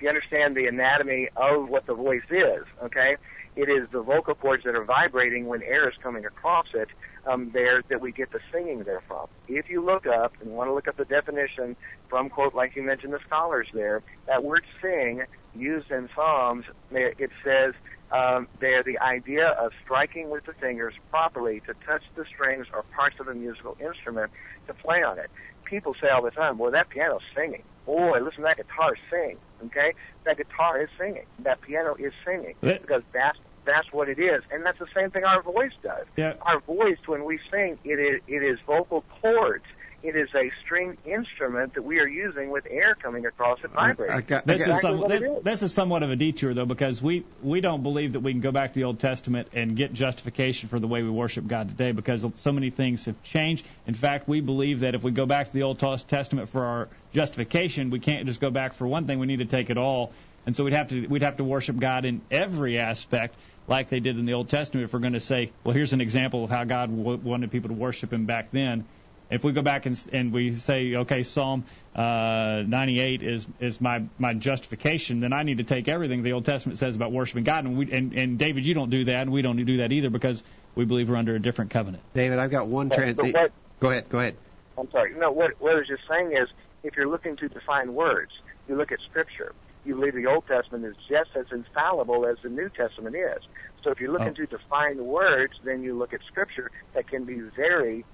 You 0.00 0.08
understand 0.08 0.56
the 0.56 0.66
anatomy 0.66 1.28
of 1.36 1.68
what 1.68 1.86
the 1.86 1.94
voice 1.94 2.22
is, 2.30 2.64
okay, 2.82 3.16
it 3.56 3.68
is 3.68 3.88
the 3.90 4.00
vocal 4.00 4.34
cords 4.34 4.64
that 4.64 4.74
are 4.74 4.84
vibrating 4.84 5.46
when 5.46 5.62
air 5.62 5.88
is 5.88 5.94
coming 6.02 6.24
across 6.24 6.66
it. 6.74 6.88
Um, 7.26 7.50
there 7.50 7.82
that 7.90 8.00
we 8.00 8.12
get 8.12 8.32
the 8.32 8.40
singing 8.50 8.84
there 8.84 9.02
from. 9.06 9.26
If 9.46 9.68
you 9.68 9.84
look 9.84 10.06
up 10.06 10.32
and 10.40 10.52
want 10.52 10.70
to 10.70 10.72
look 10.72 10.88
up 10.88 10.96
the 10.96 11.04
definition 11.04 11.76
from 12.08 12.30
quote 12.30 12.54
like 12.54 12.74
you 12.74 12.82
mentioned 12.82 13.12
the 13.12 13.18
scholars 13.26 13.68
there, 13.74 14.02
that 14.26 14.42
word 14.42 14.64
sing 14.80 15.24
used 15.54 15.90
in 15.90 16.08
Psalms, 16.14 16.64
it 16.90 17.30
says 17.44 17.74
um, 18.10 18.48
the 18.58 18.98
idea 19.02 19.48
of 19.48 19.72
striking 19.84 20.30
with 20.30 20.46
the 20.46 20.54
fingers 20.54 20.94
properly 21.10 21.60
to 21.66 21.74
touch 21.86 22.02
the 22.14 22.24
strings 22.24 22.66
or 22.72 22.84
parts 22.94 23.20
of 23.20 23.28
a 23.28 23.34
musical 23.34 23.76
instrument 23.78 24.32
to 24.66 24.72
play 24.72 25.02
on 25.02 25.18
it. 25.18 25.30
People 25.64 25.94
say 26.00 26.08
all 26.08 26.22
the 26.22 26.30
time, 26.30 26.56
"Well, 26.56 26.70
that 26.70 26.88
piano's 26.88 27.22
singing." 27.34 27.62
Boy, 27.84 28.18
listen, 28.20 28.36
to 28.36 28.42
that 28.42 28.56
guitar 28.56 28.96
sing. 29.10 29.36
Okay, 29.66 29.92
that 30.24 30.36
guitar 30.36 30.80
is 30.80 30.88
singing. 30.98 31.24
That 31.40 31.60
piano 31.60 31.94
is 31.98 32.12
singing 32.24 32.54
That- 32.60 32.82
because 32.82 33.02
that's 33.12 33.38
that's 33.66 33.92
what 33.92 34.08
it 34.08 34.18
is, 34.18 34.42
and 34.50 34.64
that's 34.64 34.78
the 34.78 34.86
same 34.94 35.10
thing 35.10 35.24
our 35.24 35.42
voice 35.42 35.72
does. 35.82 36.06
Yeah. 36.16 36.32
Our 36.42 36.60
voice, 36.60 36.96
when 37.06 37.24
we 37.24 37.38
sing, 37.50 37.78
it 37.84 37.98
is 37.98 38.22
it 38.26 38.42
is 38.42 38.58
vocal 38.66 39.04
cords. 39.20 39.64
It 40.02 40.16
is 40.16 40.28
a 40.34 40.50
string 40.64 40.96
instrument 41.04 41.74
that 41.74 41.82
we 41.82 41.98
are 41.98 42.06
using 42.08 42.48
with 42.50 42.66
air 42.70 42.94
coming 42.94 43.26
across 43.26 43.58
it 43.62 43.70
vibrating. 43.70 44.16
I 44.16 44.22
got, 44.22 44.44
I 44.48 44.54
This 44.56 44.64
got- 44.66 44.70
is 44.70 44.76
exactly 44.78 45.00
some, 45.00 45.08
this, 45.10 45.22
is. 45.22 45.42
this 45.44 45.62
is 45.62 45.74
somewhat 45.74 46.02
of 46.02 46.10
a 46.10 46.16
detour 46.16 46.54
though 46.54 46.64
because 46.64 47.02
we 47.02 47.24
we 47.42 47.60
don't 47.60 47.82
believe 47.82 48.14
that 48.14 48.20
we 48.20 48.32
can 48.32 48.40
go 48.40 48.50
back 48.50 48.72
to 48.72 48.78
the 48.80 48.84
Old 48.84 48.98
Testament 48.98 49.48
and 49.52 49.76
get 49.76 49.92
justification 49.92 50.70
for 50.70 50.78
the 50.78 50.86
way 50.88 51.02
we 51.02 51.10
worship 51.10 51.46
God 51.46 51.68
today 51.68 51.92
because 51.92 52.24
so 52.34 52.50
many 52.52 52.70
things 52.70 53.04
have 53.04 53.22
changed. 53.22 53.66
In 53.86 53.92
fact, 53.94 54.26
we 54.26 54.40
believe 54.40 54.80
that 54.80 54.94
if 54.94 55.04
we 55.04 55.10
go 55.10 55.26
back 55.26 55.46
to 55.48 55.52
the 55.52 55.64
Old 55.64 55.78
Testament 55.78 56.48
for 56.48 56.64
our 56.64 56.88
justification, 57.12 57.90
we 57.90 58.00
can't 58.00 58.26
just 58.26 58.40
go 58.40 58.50
back 58.50 58.72
for 58.72 58.86
one 58.86 59.06
thing. 59.06 59.18
We 59.18 59.26
need 59.26 59.40
to 59.40 59.44
take 59.44 59.68
it 59.68 59.76
all, 59.76 60.12
and 60.46 60.56
so 60.56 60.64
we'd 60.64 60.72
have 60.72 60.88
to 60.88 61.06
we'd 61.08 61.22
have 61.22 61.36
to 61.36 61.44
worship 61.44 61.76
God 61.78 62.06
in 62.06 62.22
every 62.30 62.78
aspect 62.78 63.34
like 63.68 63.90
they 63.90 64.00
did 64.00 64.18
in 64.18 64.24
the 64.24 64.32
Old 64.32 64.48
Testament. 64.48 64.86
If 64.86 64.94
we're 64.94 65.00
going 65.00 65.12
to 65.12 65.20
say, 65.20 65.52
well, 65.62 65.74
here's 65.74 65.92
an 65.92 66.00
example 66.00 66.42
of 66.44 66.48
how 66.50 66.64
God 66.64 66.88
w- 66.96 67.18
wanted 67.18 67.50
people 67.50 67.68
to 67.68 67.74
worship 67.74 68.10
Him 68.12 68.24
back 68.24 68.50
then. 68.50 68.86
If 69.30 69.44
we 69.44 69.52
go 69.52 69.62
back 69.62 69.86
and, 69.86 70.00
and 70.12 70.32
we 70.32 70.52
say, 70.54 70.94
okay, 70.96 71.22
Psalm 71.22 71.64
uh, 71.94 72.62
98 72.66 73.22
is 73.22 73.46
is 73.60 73.80
my 73.80 74.02
my 74.18 74.34
justification, 74.34 75.20
then 75.20 75.32
I 75.32 75.44
need 75.44 75.58
to 75.58 75.64
take 75.64 75.86
everything 75.88 76.22
the 76.22 76.32
Old 76.32 76.44
Testament 76.44 76.78
says 76.78 76.96
about 76.96 77.12
worshiping 77.12 77.44
God, 77.44 77.64
and 77.64 77.76
we 77.76 77.90
and, 77.92 78.12
and 78.12 78.38
David, 78.38 78.64
you 78.64 78.74
don't 78.74 78.90
do 78.90 79.04
that, 79.04 79.22
and 79.22 79.32
we 79.32 79.42
don't 79.42 79.56
do 79.64 79.78
that 79.78 79.92
either 79.92 80.10
because 80.10 80.42
we 80.74 80.84
believe 80.84 81.08
we're 81.10 81.16
under 81.16 81.34
a 81.34 81.40
different 81.40 81.70
covenant. 81.70 82.02
David, 82.14 82.38
I've 82.38 82.50
got 82.50 82.66
one 82.66 82.88
But- 82.88 83.16
but 83.16 83.32
what- 83.32 83.52
Go 83.80 83.90
ahead. 83.90 84.08
Go 84.10 84.18
ahead. 84.18 84.36
I'm 84.76 84.90
sorry. 84.90 85.14
No, 85.14 85.30
what, 85.30 85.58
what 85.60 85.72
I 85.72 85.76
was 85.76 85.86
just 85.88 86.06
saying 86.08 86.32
is, 86.32 86.48
if 86.82 86.96
you're 86.96 87.08
looking 87.08 87.36
to 87.36 87.48
define 87.48 87.94
words, 87.94 88.30
you 88.68 88.74
look 88.76 88.92
at 88.92 89.00
Scripture. 89.00 89.54
You 89.86 89.94
believe 89.94 90.14
the 90.14 90.26
Old 90.26 90.46
Testament 90.46 90.84
is 90.84 90.96
just 91.08 91.30
as 91.34 91.46
infallible 91.50 92.26
as 92.26 92.36
the 92.42 92.50
New 92.50 92.68
Testament 92.68 93.16
is. 93.16 93.42
So 93.82 93.90
if 93.90 94.00
you're 94.00 94.12
looking 94.12 94.28
Oh. 94.28 94.32
to 94.32 94.46
define 94.46 95.04
words, 95.06 95.54
then 95.64 95.82
you 95.82 95.94
look 95.94 96.12
at 96.12 96.20
Scripture 96.24 96.70
that 96.92 97.08
can 97.08 97.24
be 97.24 97.40
very 97.40 98.04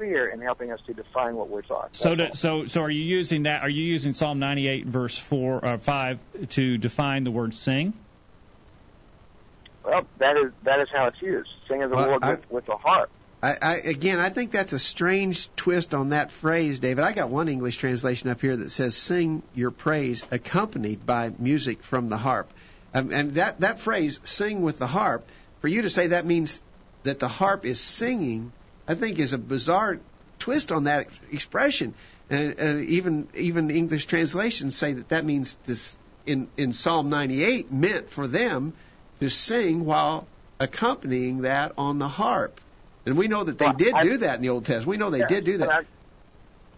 clear 0.00 0.28
in 0.28 0.40
helping 0.40 0.72
us 0.72 0.80
to 0.86 0.94
define 0.94 1.36
what 1.36 1.50
we're 1.50 1.62
So, 1.92 2.14
That's 2.14 2.40
to, 2.40 2.50
all. 2.50 2.62
so, 2.62 2.66
so 2.68 2.80
are 2.80 2.90
you 2.90 3.02
using 3.02 3.42
that? 3.42 3.60
Are 3.62 3.68
you 3.68 3.84
using 3.84 4.14
Psalm 4.14 4.38
98 4.38 4.86
verse 4.86 5.18
four 5.18 5.62
or 5.62 5.76
five 5.76 6.18
to 6.50 6.78
define 6.78 7.24
the 7.24 7.30
word 7.30 7.52
sing? 7.52 7.92
well, 9.84 10.02
that 10.18 10.36
is 10.38 10.52
that 10.62 10.80
is 10.80 10.88
how 10.90 11.06
it's 11.06 11.20
used. 11.20 11.50
Sing 11.68 11.82
of 11.82 11.90
the 11.90 11.96
Well, 11.96 12.08
Lord 12.10 12.24
I- 12.24 12.30
with, 12.30 12.50
with 12.50 12.66
the 12.66 12.76
harp. 12.76 13.10
I, 13.42 13.56
I 13.60 13.74
again, 13.76 14.18
I 14.18 14.28
think 14.30 14.50
that's 14.52 14.72
a 14.74 14.78
strange 14.78 15.48
twist 15.56 15.94
on 15.94 16.10
that 16.10 16.30
phrase, 16.30 16.78
David. 16.78 17.04
I 17.04 17.12
got 17.12 17.28
one 17.30 17.48
English 17.48 17.76
translation 17.78 18.28
up 18.30 18.40
here 18.40 18.54
that 18.56 18.70
says 18.70 18.94
"sing 18.96 19.42
your 19.54 19.70
praise 19.70 20.26
accompanied 20.30 21.04
by 21.06 21.32
music 21.38 21.82
from 21.82 22.08
the 22.10 22.18
harp," 22.18 22.50
um, 22.94 23.10
and 23.12 23.34
that 23.34 23.60
that 23.60 23.80
phrase 23.80 24.20
"sing 24.24 24.60
with 24.62 24.78
the 24.78 24.86
harp" 24.86 25.26
for 25.60 25.68
you 25.68 25.82
to 25.82 25.90
say 25.90 26.08
that 26.08 26.26
means 26.26 26.62
that 27.04 27.18
the 27.18 27.28
harp 27.28 27.64
is 27.64 27.80
singing, 27.80 28.52
I 28.88 28.94
think 28.94 29.18
is 29.18 29.32
a 29.32 29.38
bizarre 29.38 29.98
twist 30.38 30.72
on 30.72 30.84
that 30.84 31.08
expression. 31.30 31.94
And 32.28 32.60
uh, 32.60 32.76
even 32.86 33.28
even 33.34 33.70
English 33.70 34.06
translations 34.06 34.76
say 34.76 34.92
that 34.94 35.08
that 35.10 35.24
means 35.24 35.56
this 35.66 35.96
in 36.26 36.48
in 36.56 36.72
Psalm 36.72 37.10
98 37.10 37.72
meant 37.72 38.10
for 38.10 38.26
them 38.26 38.72
to 39.20 39.28
sing 39.28 39.84
while 39.84 40.26
accompanying 40.58 41.42
that 41.42 41.72
on 41.76 41.98
the 41.98 42.08
harp. 42.08 42.60
And 43.06 43.16
we 43.16 43.28
know 43.28 43.44
that 43.44 43.58
they 43.58 43.64
Well, 43.66 43.74
did 43.74 43.94
I- 43.94 44.02
do 44.02 44.16
that 44.18 44.36
in 44.36 44.42
the 44.42 44.50
Old 44.50 44.64
Testament. 44.66 44.86
We 44.88 44.96
know 44.98 45.10
they 45.10 45.20
Yeah, 45.20 45.26
did 45.26 45.44
do 45.44 45.52
And 45.54 45.62
that. 45.62 45.70
I, 45.70 45.80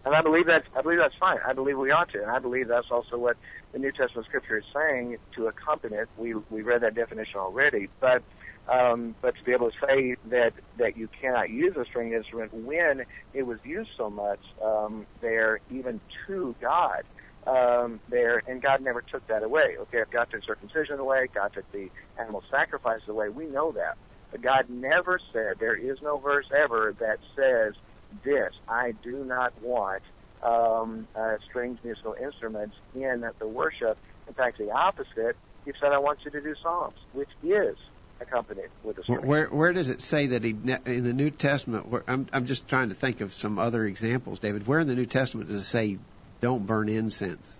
and 0.05 0.15
I 0.15 0.21
believe 0.21 0.45
that's 0.47 0.65
I 0.75 0.81
believe 0.81 0.97
that's 0.99 1.15
fine. 1.19 1.37
I 1.45 1.53
believe 1.53 1.77
we 1.77 1.91
ought 1.91 2.09
to, 2.13 2.21
and 2.21 2.31
I 2.31 2.39
believe 2.39 2.67
that's 2.67 2.89
also 2.91 3.17
what 3.17 3.37
the 3.71 3.79
New 3.79 3.91
Testament 3.91 4.25
Scripture 4.27 4.57
is 4.57 4.65
saying 4.73 5.17
to 5.35 5.47
accompany 5.47 5.95
it. 5.97 6.09
We 6.17 6.33
we 6.49 6.61
read 6.61 6.81
that 6.81 6.95
definition 6.95 7.39
already, 7.39 7.89
but 7.99 8.23
um, 8.69 9.15
but 9.21 9.35
to 9.35 9.43
be 9.43 9.51
able 9.51 9.71
to 9.71 9.77
say 9.85 10.15
that 10.29 10.53
that 10.77 10.97
you 10.97 11.09
cannot 11.21 11.49
use 11.49 11.75
a 11.77 11.85
string 11.85 12.13
instrument 12.13 12.53
when 12.53 13.05
it 13.33 13.43
was 13.43 13.59
used 13.63 13.91
so 13.97 14.09
much 14.09 14.39
um, 14.63 15.05
there, 15.21 15.59
even 15.71 15.99
to 16.27 16.55
God. 16.61 17.03
Um, 17.45 17.99
there 18.07 18.41
and 18.47 18.61
God 18.61 18.79
never 18.79 19.01
took 19.01 19.27
that 19.27 19.43
away. 19.43 19.75
Okay, 19.77 19.97
if 19.97 20.09
God 20.09 20.29
took 20.31 20.45
circumcision 20.45 20.97
away, 20.97 21.27
God 21.33 21.51
took 21.53 21.69
the 21.73 21.89
animal 22.17 22.41
sacrifice 22.49 23.01
away. 23.09 23.27
We 23.27 23.47
know 23.47 23.73
that. 23.73 23.97
But 24.31 24.41
God 24.41 24.69
never 24.69 25.19
said, 25.33 25.59
there 25.59 25.75
is 25.75 26.01
no 26.01 26.17
verse 26.17 26.47
ever 26.55 26.95
that 26.99 27.19
says 27.35 27.75
this. 28.23 28.53
I 28.67 28.93
do 29.03 29.25
not 29.25 29.53
want 29.61 30.01
um, 30.41 31.07
uh, 31.15 31.37
strings 31.49 31.79
musical 31.83 32.15
instruments 32.19 32.75
in 32.95 33.29
the 33.39 33.47
worship. 33.47 33.97
In 34.27 34.33
fact, 34.33 34.57
the 34.57 34.71
opposite. 34.71 35.35
He 35.65 35.73
said, 35.79 35.91
I 35.91 35.99
want 35.99 36.19
you 36.25 36.31
to 36.31 36.41
do 36.41 36.55
psalms, 36.61 36.97
which 37.13 37.29
is 37.43 37.77
accompanied 38.21 38.69
with 38.83 38.97
a 38.97 39.01
Where, 39.11 39.21
where 39.21 39.47
where 39.47 39.73
does 39.73 39.89
it 39.89 40.01
say 40.01 40.27
that 40.27 40.43
he 40.43 40.51
in 40.51 41.03
the 41.03 41.13
New 41.13 41.29
Testament? 41.29 41.87
Where, 41.87 42.03
I'm 42.07 42.27
I'm 42.33 42.45
just 42.45 42.67
trying 42.67 42.89
to 42.89 42.95
think 42.95 43.21
of 43.21 43.33
some 43.33 43.59
other 43.59 43.85
examples, 43.85 44.39
David. 44.39 44.67
Where 44.67 44.79
in 44.79 44.87
the 44.87 44.95
New 44.95 45.05
Testament 45.05 45.49
does 45.49 45.59
it 45.59 45.63
say 45.65 45.97
don't 46.41 46.65
burn 46.65 46.89
incense? 46.89 47.57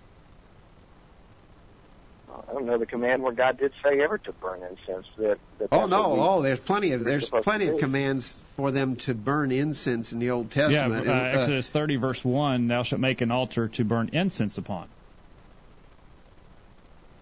I 2.48 2.52
don't 2.52 2.66
know 2.66 2.78
the 2.78 2.86
command 2.86 3.22
where 3.22 3.32
God 3.32 3.58
did 3.58 3.72
say 3.82 4.00
ever 4.00 4.18
to 4.18 4.32
burn 4.32 4.60
incense. 4.62 5.06
That, 5.18 5.38
that 5.58 5.68
Oh 5.72 5.86
no! 5.86 6.14
we- 6.14 6.20
Oh, 6.20 6.42
there's 6.42 6.60
plenty 6.60 6.92
of 6.92 7.04
there's 7.04 7.28
plenty 7.30 7.68
of 7.68 7.78
commands 7.78 8.38
for 8.56 8.70
them 8.70 8.96
to 8.96 9.14
burn 9.14 9.50
incense 9.52 10.12
in 10.12 10.18
the 10.18 10.30
Old 10.30 10.54
Yeah, 10.54 10.68
Testament. 10.68 11.08
uh, 11.08 11.12
And, 11.12 11.20
uh, 11.36 11.38
Exodus 11.38 11.70
30 11.70 11.96
verse 11.96 12.24
1, 12.24 12.68
thou 12.68 12.82
shalt 12.82 13.00
make 13.00 13.20
an 13.20 13.30
altar 13.30 13.68
to 13.68 13.84
burn 13.84 14.10
incense 14.12 14.58
upon. 14.58 14.88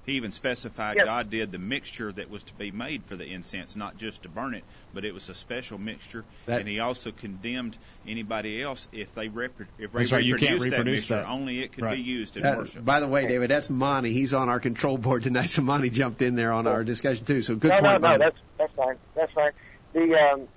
He 0.05 0.12
even 0.14 0.32
specified 0.32 0.96
Yes. 0.96 1.07
God 1.07 1.30
did 1.30 1.53
the 1.53 1.59
mixture 1.59 2.11
that 2.11 2.28
was 2.28 2.42
to 2.44 2.55
be 2.55 2.72
made 2.72 3.05
for 3.05 3.14
the 3.14 3.24
incense, 3.24 3.76
not 3.76 3.96
just 3.96 4.24
to 4.24 4.28
burn 4.28 4.55
it, 4.55 4.64
but 4.92 5.05
it 5.05 5.14
was 5.14 5.28
a 5.28 5.34
special 5.34 5.78
mixture. 5.78 6.24
That- 6.46 6.61
and 6.61 6.68
he 6.68 6.80
also 6.80 7.12
condemned 7.12 7.76
anybody 8.07 8.61
else 8.61 8.88
if 8.92 9.14
they 9.14 9.28
rep- 9.28 9.53
if 9.78 9.92
they 9.92 9.98
That's 9.98 10.12
right, 10.12 10.24
you 10.24 10.34
can't 10.36 10.53
reproduced 10.61 10.70
that 10.70 10.78
reproduce 10.78 11.00
mixture. 11.11 11.14
that. 11.16 11.26
Only 11.28 11.61
it 11.62 11.72
could 11.72 11.84
Right. 11.84 11.96
be 11.96 12.03
used 12.03 12.36
in 12.36 12.42
that- 12.42 12.59
worship. 12.59 12.84
by 12.84 12.98
the 12.98 13.07
way, 13.07 13.28
David, 13.28 13.48
that's 13.50 13.70
Monty. 13.70 14.12
He's 14.12 14.34
on 14.34 14.48
our 14.48 14.59
control 14.59 14.98
board 14.98 15.22
tonight, 15.22 15.46
so 15.46 15.62
Monty 15.62 15.88
jumped 15.90 16.20
in 16.20 16.34
there 16.34 16.53
on 16.53 16.66
our 16.66 16.82
discussion 16.82 17.24
too. 17.24 17.42
So 17.42 17.55
good 17.55 17.68
no, 17.68 17.74
point, 17.74 17.84
no, 17.84 17.92
no, 17.92 18.09
Monty. 18.09 18.24
that's 18.24 18.36
that's 18.59 18.74
fine. 18.74 18.96
That's 19.14 19.32
fine. 19.32 19.53
The 19.92 20.14
um, 20.18 20.48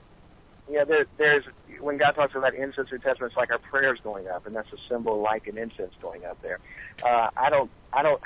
yeah, 0.71 0.85
there, 0.85 1.05
there's 1.17 1.43
when 1.79 1.97
God 1.97 2.13
talks 2.15 2.33
about 2.33 2.55
incense 2.55 2.89
in 2.91 2.97
the 2.97 3.03
Testament, 3.03 3.31
it's 3.33 3.37
like 3.37 3.51
our 3.51 3.59
prayers 3.59 3.99
going 4.03 4.27
up, 4.27 4.47
and 4.47 4.55
that's 4.55 4.71
a 4.73 4.77
symbol 4.89 5.21
like 5.21 5.45
an 5.45 5.57
incense 5.59 5.93
going 6.01 6.25
up 6.25 6.41
there. 6.41 6.57
Uh, 7.05 7.29
I 7.37 7.51
don't, 7.51 7.69
I 7.93 8.01
don't. 8.01 8.19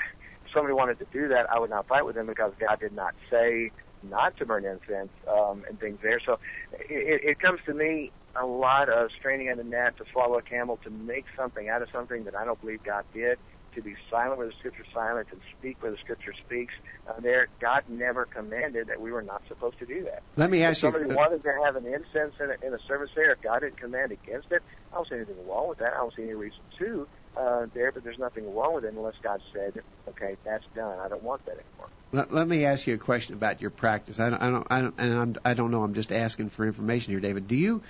Somebody 0.54 0.74
wanted 0.74 0.98
to 0.98 1.06
do 1.12 1.28
that, 1.28 1.46
I 1.50 1.58
would 1.58 1.70
not 1.70 1.86
fight 1.86 2.04
with 2.04 2.14
them 2.16 2.26
because 2.26 2.52
God 2.58 2.80
did 2.80 2.92
not 2.92 3.14
say 3.30 3.70
not 4.02 4.36
to 4.38 4.46
burn 4.46 4.64
incense 4.64 5.10
um, 5.28 5.64
and 5.68 5.78
things 5.78 5.98
there. 6.02 6.20
So 6.24 6.38
it, 6.72 7.20
it 7.22 7.38
comes 7.38 7.60
to 7.66 7.74
me 7.74 8.12
a 8.40 8.46
lot 8.46 8.88
of 8.88 9.10
straining 9.18 9.48
at 9.48 9.56
the 9.58 9.64
net 9.64 9.96
to 9.98 10.04
swallow 10.12 10.38
a 10.38 10.42
camel 10.42 10.78
to 10.84 10.90
make 10.90 11.26
something 11.36 11.68
out 11.68 11.82
of 11.82 11.88
something 11.92 12.24
that 12.24 12.34
I 12.34 12.44
don't 12.44 12.60
believe 12.60 12.82
God 12.82 13.04
did. 13.12 13.38
To 13.76 13.82
be 13.82 13.94
silent 14.10 14.36
where 14.36 14.48
the 14.48 14.52
Scripture 14.58 14.82
is 14.82 14.88
silent 14.92 15.28
and 15.30 15.40
speak 15.56 15.80
where 15.80 15.92
the 15.92 15.96
Scripture 15.98 16.34
speaks. 16.44 16.74
Uh, 17.06 17.20
there, 17.20 17.46
God 17.60 17.84
never 17.86 18.24
commanded 18.26 18.88
that 18.88 19.00
we 19.00 19.12
were 19.12 19.22
not 19.22 19.42
supposed 19.46 19.78
to 19.78 19.86
do 19.86 20.02
that. 20.04 20.24
Let 20.34 20.50
me 20.50 20.58
If 20.58 20.70
ask 20.70 20.82
you. 20.82 20.90
somebody 20.90 21.14
wanted 21.14 21.44
to 21.44 21.52
have 21.64 21.76
an 21.76 21.86
incense 21.86 22.34
in 22.40 22.50
a, 22.50 22.66
in 22.66 22.74
a 22.74 22.80
service 22.88 23.10
there, 23.14 23.30
if 23.30 23.40
God 23.42 23.60
didn't 23.60 23.78
command 23.78 24.10
against 24.10 24.50
it, 24.50 24.64
I 24.92 24.96
don't 24.96 25.08
see 25.08 25.14
anything 25.14 25.36
wrong 25.48 25.68
with 25.68 25.78
that. 25.78 25.92
I 25.92 25.98
don't 25.98 26.12
see 26.16 26.24
any 26.24 26.34
reason 26.34 26.64
to 26.78 27.06
uh, 27.36 27.66
there, 27.74 27.92
but 27.92 28.04
there's 28.04 28.18
nothing 28.18 28.54
wrong 28.54 28.74
with 28.74 28.84
it 28.84 28.92
unless 28.92 29.14
God 29.22 29.40
said, 29.52 29.82
okay, 30.08 30.36
that's 30.44 30.64
done. 30.74 30.98
I 30.98 31.08
don't 31.08 31.22
want 31.22 31.44
that 31.46 31.52
anymore. 31.52 31.88
Let, 32.12 32.32
let 32.32 32.48
me 32.48 32.64
ask 32.64 32.86
you 32.86 32.94
a 32.94 32.98
question 32.98 33.34
about 33.34 33.60
your 33.60 33.70
practice. 33.70 34.18
I 34.18 34.30
don't, 34.30 34.42
I 34.42 34.50
don't, 34.50 34.66
I 34.70 34.80
don't, 34.80 34.94
and 34.98 35.12
I'm, 35.14 35.36
I 35.44 35.54
don't 35.54 35.70
know. 35.70 35.82
I'm 35.82 35.94
just 35.94 36.12
asking 36.12 36.50
for 36.50 36.66
information 36.66 37.12
here, 37.12 37.20
David. 37.20 37.46
Do 37.46 37.54
you, 37.54 37.82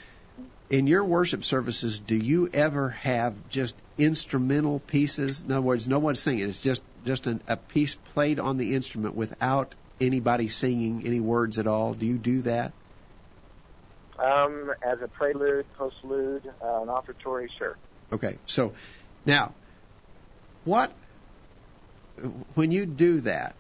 in 0.68 0.86
your 0.86 1.05
worship 1.05 1.45
services, 1.45 1.99
do 1.99 2.16
you 2.16 2.49
ever 2.53 2.91
have 2.91 3.34
just 3.49 3.76
instrumental 3.99 4.78
pieces? 4.78 5.41
In 5.41 5.51
other 5.51 5.62
words, 5.62 5.88
no 5.88 5.99
one's 5.99 6.20
singing. 6.20 6.49
It's 6.49 6.61
just 6.61 6.82
just 7.05 7.26
an, 7.26 7.41
a 7.49 7.57
piece 7.57 7.95
played 7.95 8.38
on 8.38 8.59
the 8.59 8.74
instrument 8.74 9.14
without 9.14 9.74
anybody 10.01 10.49
singing 10.49 11.03
any 11.07 11.20
words 11.20 11.59
at 11.59 11.66
all. 11.66 11.95
Do 11.95 12.07
you 12.07 12.18
do 12.18 12.43
that? 12.43 12.72
Um, 14.18 14.72
as 14.82 15.01
a 15.01 15.09
prelude, 15.09 15.64
postlude, 15.78 16.47
uh, 16.62 16.82
an 16.82 16.88
offertory, 16.88 17.49
sure. 17.59 17.76
Okay. 18.12 18.36
So 18.47 18.74
now, 19.26 19.52
what 20.64 20.92
when 22.54 22.70
you 22.70 22.86
do 22.86 23.20
that? 23.22 23.54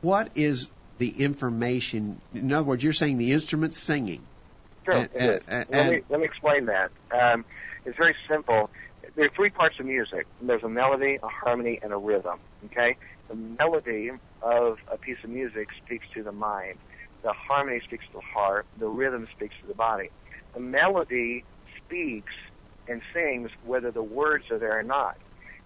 What 0.00 0.30
is 0.34 0.68
the 0.98 1.08
information? 1.08 2.20
In 2.34 2.52
other 2.52 2.64
words, 2.64 2.84
you're 2.84 2.92
saying 2.92 3.18
the 3.18 3.32
instrument's 3.32 3.78
singing. 3.78 4.22
Sure. 4.84 4.94
And- 4.94 5.10
is. 5.14 5.40
and- 5.48 5.66
let, 5.70 5.90
me, 5.90 6.00
let 6.08 6.20
me 6.20 6.26
explain 6.26 6.66
that. 6.66 6.90
Um, 7.10 7.44
it's 7.84 7.96
very 7.96 8.14
simple. 8.28 8.70
There 9.14 9.26
are 9.26 9.30
three 9.30 9.50
parts 9.50 9.80
of 9.80 9.86
music. 9.86 10.26
There's 10.40 10.62
a 10.62 10.68
melody, 10.68 11.18
a 11.22 11.28
harmony, 11.28 11.80
and 11.82 11.92
a 11.92 11.96
rhythm. 11.96 12.38
Okay? 12.66 12.96
The 13.28 13.34
melody 13.34 14.10
of 14.42 14.78
a 14.90 14.96
piece 14.96 15.18
of 15.24 15.30
music 15.30 15.68
speaks 15.84 16.06
to 16.14 16.22
the 16.22 16.32
mind. 16.32 16.78
The 17.22 17.32
harmony 17.32 17.80
speaks 17.80 18.06
to 18.06 18.12
the 18.14 18.20
heart. 18.20 18.66
The 18.78 18.86
rhythm 18.86 19.26
speaks 19.34 19.54
to 19.62 19.66
the 19.66 19.74
body. 19.74 20.10
The 20.54 20.60
melody 20.60 21.44
speaks 21.84 22.32
and 22.88 23.02
sings 23.12 23.50
whether 23.64 23.90
the 23.90 24.02
words 24.02 24.50
are 24.50 24.58
there 24.58 24.78
or 24.78 24.82
not. 24.82 25.16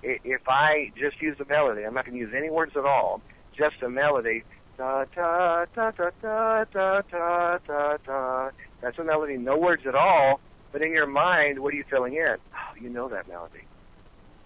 If 0.03 0.49
I 0.49 0.91
just 0.97 1.23
use 1.23 1.39
the 1.39 1.45
melody, 1.45 1.85
I'm 1.85 1.95
not 1.95 2.05
going 2.05 2.15
to 2.15 2.21
use 2.21 2.35
any 2.35 2.51
words 2.51 2.77
at 2.77 2.85
all, 2.85 3.21
just 3.57 3.83
a 3.83 3.89
melody, 3.89 4.43
da 4.77 5.05
da 5.15 5.67
da 5.75 5.91
da 5.91 6.11
da 6.21 6.65
da 6.65 7.03
da 7.03 7.59
da 7.59 7.97
da. 8.05 8.51
That's 8.81 8.99
a 8.99 9.05
melody, 9.05 9.37
no 9.37 9.57
words 9.57 9.87
at 9.87 9.95
all. 9.95 10.41
But 10.73 10.83
in 10.83 10.91
your 10.91 11.07
mind, 11.07 11.61
what 11.61 11.73
are 11.73 11.77
you 11.77 11.85
filling 11.85 12.15
in? 12.15 12.37
Oh, 12.55 12.75
you 12.81 12.89
know 12.89 13.09
that 13.11 13.29
melody. 13.29 13.61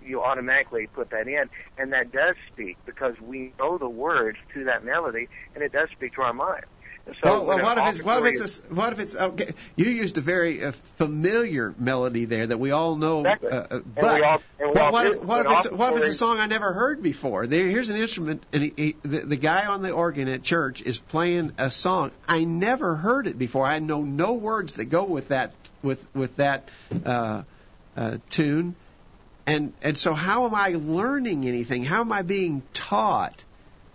You 0.02 0.22
automatically 0.22 0.88
put 0.88 1.10
that 1.10 1.26
in, 1.26 1.48
and 1.78 1.92
that 1.92 2.12
does 2.12 2.36
speak 2.52 2.76
because 2.84 3.18
we 3.20 3.52
know 3.58 3.78
the 3.78 3.88
words 3.88 4.38
to 4.52 4.64
that 4.64 4.84
melody, 4.84 5.28
and 5.54 5.64
it 5.64 5.72
does 5.72 5.88
speak 5.90 6.14
to 6.14 6.22
our 6.22 6.32
mind. 6.32 6.64
So 7.06 7.14
well, 7.22 7.46
well 7.46 7.62
what 7.62 7.78
if 7.78 7.88
it's 7.88 8.02
what 8.02 8.26
if 8.26 8.32
it's 8.32 8.60
a, 8.60 8.74
what 8.74 8.92
if 8.92 8.98
it's 8.98 9.14
okay? 9.14 9.52
You 9.76 9.86
used 9.86 10.18
a 10.18 10.20
very 10.20 10.64
uh, 10.64 10.72
familiar 10.72 11.72
melody 11.78 12.24
there 12.24 12.48
that 12.48 12.58
we 12.58 12.72
all 12.72 12.96
know. 12.96 13.20
Exactly. 13.20 13.50
Uh, 13.50 13.60
uh, 13.70 13.80
but 13.94 14.22
all- 14.22 14.42
well, 14.58 14.92
what, 14.92 15.06
if, 15.06 15.22
what 15.22 15.46
if 15.46 15.52
it's 15.52 15.70
what 15.70 15.92
if 15.92 15.98
it's 16.00 16.08
a 16.08 16.14
song 16.14 16.40
I 16.40 16.46
never 16.46 16.72
heard 16.72 17.02
before? 17.04 17.46
There, 17.46 17.68
here's 17.68 17.90
an 17.90 17.96
instrument, 17.96 18.42
and 18.52 18.64
he, 18.64 18.72
he, 18.76 18.96
the, 19.02 19.20
the 19.20 19.36
guy 19.36 19.66
on 19.66 19.82
the 19.82 19.92
organ 19.92 20.26
at 20.28 20.42
church 20.42 20.82
is 20.82 20.98
playing 20.98 21.52
a 21.58 21.70
song 21.70 22.10
I 22.26 22.42
never 22.42 22.96
heard 22.96 23.28
it 23.28 23.38
before. 23.38 23.64
I 23.64 23.78
know 23.78 24.02
no 24.02 24.34
words 24.34 24.74
that 24.74 24.86
go 24.86 25.04
with 25.04 25.28
that 25.28 25.54
with 25.82 26.04
with 26.12 26.36
that 26.36 26.68
uh, 27.04 27.44
uh, 27.96 28.18
tune, 28.30 28.74
and 29.46 29.72
and 29.80 29.96
so 29.96 30.12
how 30.12 30.46
am 30.46 30.54
I 30.56 30.70
learning 30.70 31.46
anything? 31.46 31.84
How 31.84 32.00
am 32.00 32.10
I 32.10 32.22
being 32.22 32.62
taught? 32.74 33.44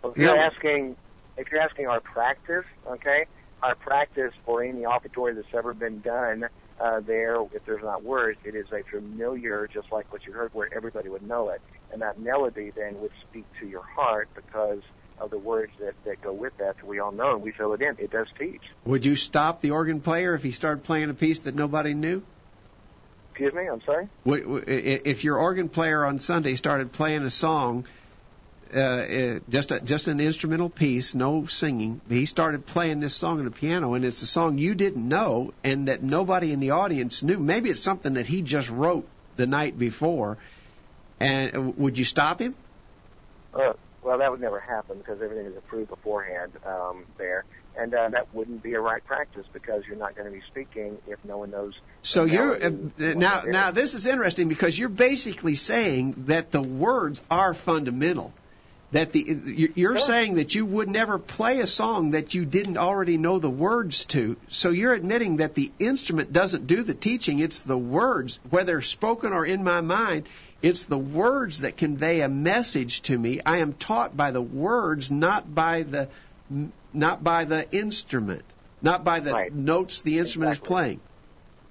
If 0.03 0.17
you're 0.17 0.35
asking, 0.35 0.95
if 1.41 1.51
you're 1.51 1.61
asking 1.61 1.87
our 1.87 1.99
practice, 1.99 2.65
okay, 2.87 3.25
our 3.63 3.75
practice 3.75 4.33
for 4.45 4.63
any 4.63 4.85
offertory 4.85 5.33
that's 5.33 5.53
ever 5.53 5.73
been 5.73 5.99
done 6.01 6.47
uh, 6.79 6.99
there, 6.99 7.37
if 7.53 7.65
there's 7.65 7.83
not 7.83 8.03
words, 8.03 8.39
it 8.45 8.55
is 8.55 8.67
a 8.71 8.83
familiar, 8.83 9.67
just 9.71 9.91
like 9.91 10.11
what 10.13 10.25
you 10.25 10.33
heard, 10.33 10.51
where 10.53 10.69
everybody 10.73 11.09
would 11.09 11.27
know 11.27 11.49
it, 11.49 11.61
and 11.91 12.01
that 12.01 12.19
melody 12.19 12.71
then 12.75 12.99
would 13.01 13.11
speak 13.29 13.45
to 13.59 13.67
your 13.67 13.83
heart 13.83 14.29
because 14.35 14.81
of 15.19 15.29
the 15.29 15.37
words 15.37 15.71
that 15.79 15.93
that 16.05 16.21
go 16.21 16.31
with 16.33 16.55
that. 16.57 16.77
That 16.77 16.87
we 16.87 16.99
all 16.99 17.11
know 17.11 17.33
and 17.35 17.43
we 17.43 17.51
fill 17.51 17.73
it 17.73 17.81
in. 17.81 17.95
It 17.99 18.11
does 18.11 18.27
teach. 18.39 18.61
Would 18.85 19.05
you 19.05 19.15
stop 19.15 19.61
the 19.61 19.71
organ 19.71 19.99
player 19.99 20.33
if 20.33 20.41
he 20.43 20.51
started 20.51 20.83
playing 20.83 21.09
a 21.09 21.13
piece 21.13 21.41
that 21.41 21.53
nobody 21.55 21.93
knew? 21.93 22.23
Excuse 23.31 23.53
me, 23.53 23.67
I'm 23.67 23.81
sorry. 23.81 24.07
Would- 24.25 24.45
would- 24.47 24.69
i- 24.69 25.01
If 25.05 25.23
your 25.23 25.37
organ 25.37 25.69
player 25.69 26.03
on 26.05 26.19
Sunday 26.19 26.55
started 26.55 26.91
playing 26.91 27.21
a 27.23 27.29
song, 27.29 27.85
uh, 28.73 29.39
just 29.49 29.71
a, 29.71 29.79
just 29.79 30.07
an 30.07 30.19
instrumental 30.19 30.69
piece, 30.69 31.13
no 31.13 31.45
singing, 31.45 32.01
he 32.09 32.25
started 32.25 32.65
playing 32.65 32.99
this 32.99 33.13
song 33.13 33.39
on 33.39 33.45
the 33.45 33.51
piano, 33.51 33.93
and 33.93 34.05
it's 34.05 34.21
a 34.21 34.27
song 34.27 34.57
you 34.57 34.75
didn't 34.75 35.07
know 35.07 35.53
and 35.63 35.87
that 35.87 36.03
nobody 36.03 36.51
in 36.51 36.59
the 36.59 36.71
audience 36.71 37.23
knew. 37.23 37.37
Maybe 37.37 37.69
it's 37.69 37.81
something 37.81 38.13
that 38.13 38.27
he 38.27 38.41
just 38.41 38.69
wrote 38.69 39.07
the 39.37 39.47
night 39.47 39.77
before. 39.77 40.37
And 41.19 41.55
uh, 41.55 41.61
would 41.61 41.97
you 41.97 42.05
stop 42.05 42.39
him? 42.39 42.55
Uh, 43.53 43.73
well, 44.01 44.17
that 44.17 44.31
would 44.31 44.41
never 44.41 44.59
happen 44.59 44.97
because 44.97 45.21
everything 45.21 45.45
is 45.45 45.55
approved 45.55 45.89
beforehand 45.89 46.51
um, 46.65 47.05
there, 47.17 47.45
and 47.77 47.93
uh, 47.93 48.09
that 48.09 48.33
wouldn't 48.33 48.63
be 48.63 48.73
a 48.73 48.79
right 48.79 49.05
practice 49.05 49.45
because 49.53 49.83
you're 49.85 49.97
not 49.97 50.15
going 50.15 50.25
to 50.25 50.35
be 50.35 50.41
speaking 50.47 50.97
if 51.07 51.23
no 51.23 51.37
one 51.37 51.51
knows. 51.51 51.79
So 52.01 52.25
you're 52.25 52.55
uh, 52.55 52.71
now 52.97 53.43
now 53.45 53.71
this 53.71 53.93
is 53.93 54.07
interesting 54.07 54.49
because 54.49 54.77
you're 54.77 54.89
basically 54.89 55.55
saying 55.55 56.25
that 56.27 56.51
the 56.51 56.61
words 56.61 57.23
are 57.29 57.53
fundamental. 57.53 58.33
That 58.91 59.13
the 59.13 59.21
you- 59.21 59.71
you're 59.75 59.97
saying 59.97 60.35
that 60.35 60.53
you 60.53 60.65
would 60.65 60.89
never 60.89 61.17
play 61.17 61.59
a 61.61 61.67
song 61.67 62.11
that 62.11 62.33
you 62.33 62.43
didn't 62.43 62.77
already 62.77 63.15
know 63.17 63.39
the 63.39 63.49
words 63.49 64.05
to. 64.07 64.35
So 64.49 64.69
you're 64.71 64.93
admitting 64.93 65.37
that 65.37 65.55
the 65.55 65.71
instrument 65.79 66.33
doesn't 66.33 66.67
do 66.67 66.83
the 66.83 66.93
teaching; 66.93 67.39
it's 67.39 67.61
the 67.61 67.77
words, 67.77 68.39
whether 68.49 68.81
spoken 68.81 69.31
or 69.31 69.45
in 69.45 69.63
my 69.63 69.79
mind. 69.79 70.27
It's 70.61 70.83
the 70.83 70.97
words 70.97 71.59
that 71.59 71.77
convey 71.77 72.21
a 72.21 72.27
message 72.29 73.01
to 73.03 73.17
me. 73.17 73.39
I 73.45 73.57
am 73.59 73.73
taught 73.73 74.15
by 74.15 74.31
the 74.31 74.41
words, 74.41 75.09
not 75.09 75.55
by 75.55 75.83
the 75.83 76.09
not 76.93 77.23
by 77.23 77.45
the 77.45 77.65
instrument, 77.71 78.43
not 78.81 79.05
by 79.05 79.21
the 79.21 79.31
Right. 79.31 79.53
notes 79.53 80.01
the 80.01 80.19
instrument 80.19 80.51
Exactly. 80.51 80.65
is 80.65 80.67
playing. 80.67 80.99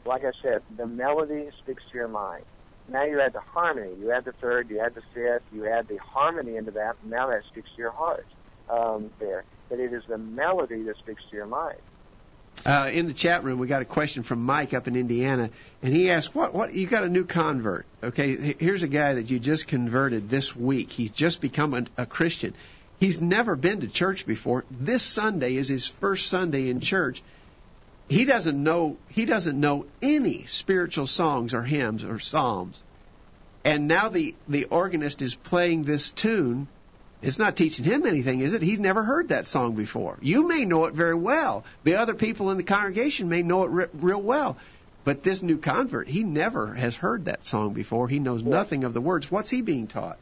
like 0.06 0.24
I 0.24 0.32
said, 0.40 0.62
the 0.74 0.86
melody 0.86 1.50
speaks 1.62 1.82
to 1.92 1.98
your 1.98 2.08
mind. 2.08 2.44
Now 2.91 3.05
you 3.05 3.20
add 3.20 3.32
the 3.32 3.41
harmony, 3.41 3.93
you 4.01 4.11
add 4.11 4.24
the 4.24 4.32
third, 4.32 4.68
you 4.68 4.80
add 4.80 4.95
the 4.95 5.03
fifth, 5.14 5.43
you 5.53 5.68
add 5.68 5.86
the 5.86 5.99
harmony 5.99 6.57
into 6.57 6.72
that. 6.72 6.97
Now 7.05 7.28
that 7.28 7.45
speaks 7.45 7.70
to 7.76 7.82
your 7.82 7.93
heart 7.93 8.26
um, 8.68 9.11
there. 9.20 9.45
But 9.68 9.78
it 9.78 9.93
is 9.93 10.03
the 10.09 10.18
melody 10.18 10.82
that 10.82 10.97
speaks 10.99 11.22
to 11.30 11.36
your 11.36 11.47
mind. 11.47 11.78
Uh, 12.66 12.91
in 12.93 13.07
the 13.07 13.14
chat 13.14 13.45
room, 13.45 13.59
we 13.59 13.68
got 13.68 13.80
a 13.80 13.86
question 13.86 14.22
from 14.22 14.45
Mike 14.45 14.74
up 14.74 14.86
in 14.86 14.97
Indiana, 14.97 15.49
and 15.82 15.95
he 15.95 16.11
asked, 16.11 16.34
"What? 16.34 16.53
What? 16.53 16.74
You 16.74 16.86
got 16.86 17.05
a 17.05 17.09
new 17.09 17.24
convert? 17.24 17.86
Okay, 18.03 18.55
here's 18.59 18.82
a 18.82 18.88
guy 18.88 19.14
that 19.14 19.30
you 19.30 19.38
just 19.38 19.66
converted 19.66 20.28
this 20.28 20.55
week. 20.55 20.93
He's 20.93 21.11
just 21.11 21.41
become 21.41 21.86
a 21.97 22.05
Christian. 22.05 22.53
He's 22.99 23.18
never 23.18 23.57
been 23.57 23.80
to 23.80 23.88
church 23.88 24.26
before. 24.26 24.66
This 24.70 25.03
Sunday 25.03 25.55
is 25.55 25.68
his 25.68 25.86
first 25.86 26.26
Sunday 26.26 26.68
in 26.68 26.80
church. 26.80 27.22
He 28.11 28.24
doesn't 28.24 28.62
know. 28.62 28.96
He 29.08 29.24
doesn't 29.24 29.58
know 29.58 29.86
any 30.02 30.44
spiritual 30.46 31.06
songs 31.06 31.54
or 31.54 31.62
hymns 31.62 32.04
or 32.04 32.18
psalms. 32.18 32.82
And 33.64 33.86
now 33.86 34.08
the 34.08 34.34
the 34.48 34.64
organist 34.64 35.22
is 35.22 35.34
playing 35.34 35.84
this 35.84 36.11
tune." 36.11 36.66
It's 37.22 37.38
not 37.38 37.54
teaching 37.54 37.84
him 37.84 38.06
anything, 38.06 38.40
is 38.40 38.54
it? 38.54 38.62
He's 38.62 38.78
never 38.78 39.02
heard 39.02 39.28
that 39.28 39.46
song 39.46 39.74
before. 39.74 40.16
You 40.22 40.48
may 40.48 40.64
know 40.64 40.86
it 40.86 40.94
very 40.94 41.14
well. 41.14 41.64
The 41.84 41.96
other 41.96 42.14
people 42.14 42.50
in 42.50 42.56
the 42.56 42.62
congregation 42.62 43.28
may 43.28 43.42
know 43.42 43.64
it 43.64 43.70
re- 43.70 43.86
real 43.92 44.22
well. 44.22 44.56
But 45.04 45.22
this 45.22 45.42
new 45.42 45.58
convert, 45.58 46.08
he 46.08 46.24
never 46.24 46.72
has 46.74 46.96
heard 46.96 47.26
that 47.26 47.44
song 47.44 47.74
before. 47.74 48.08
He 48.08 48.20
knows 48.20 48.42
nothing 48.42 48.84
of 48.84 48.94
the 48.94 49.02
words. 49.02 49.30
What's 49.30 49.50
he 49.50 49.61
being 49.61 49.86
taught? 49.86 50.18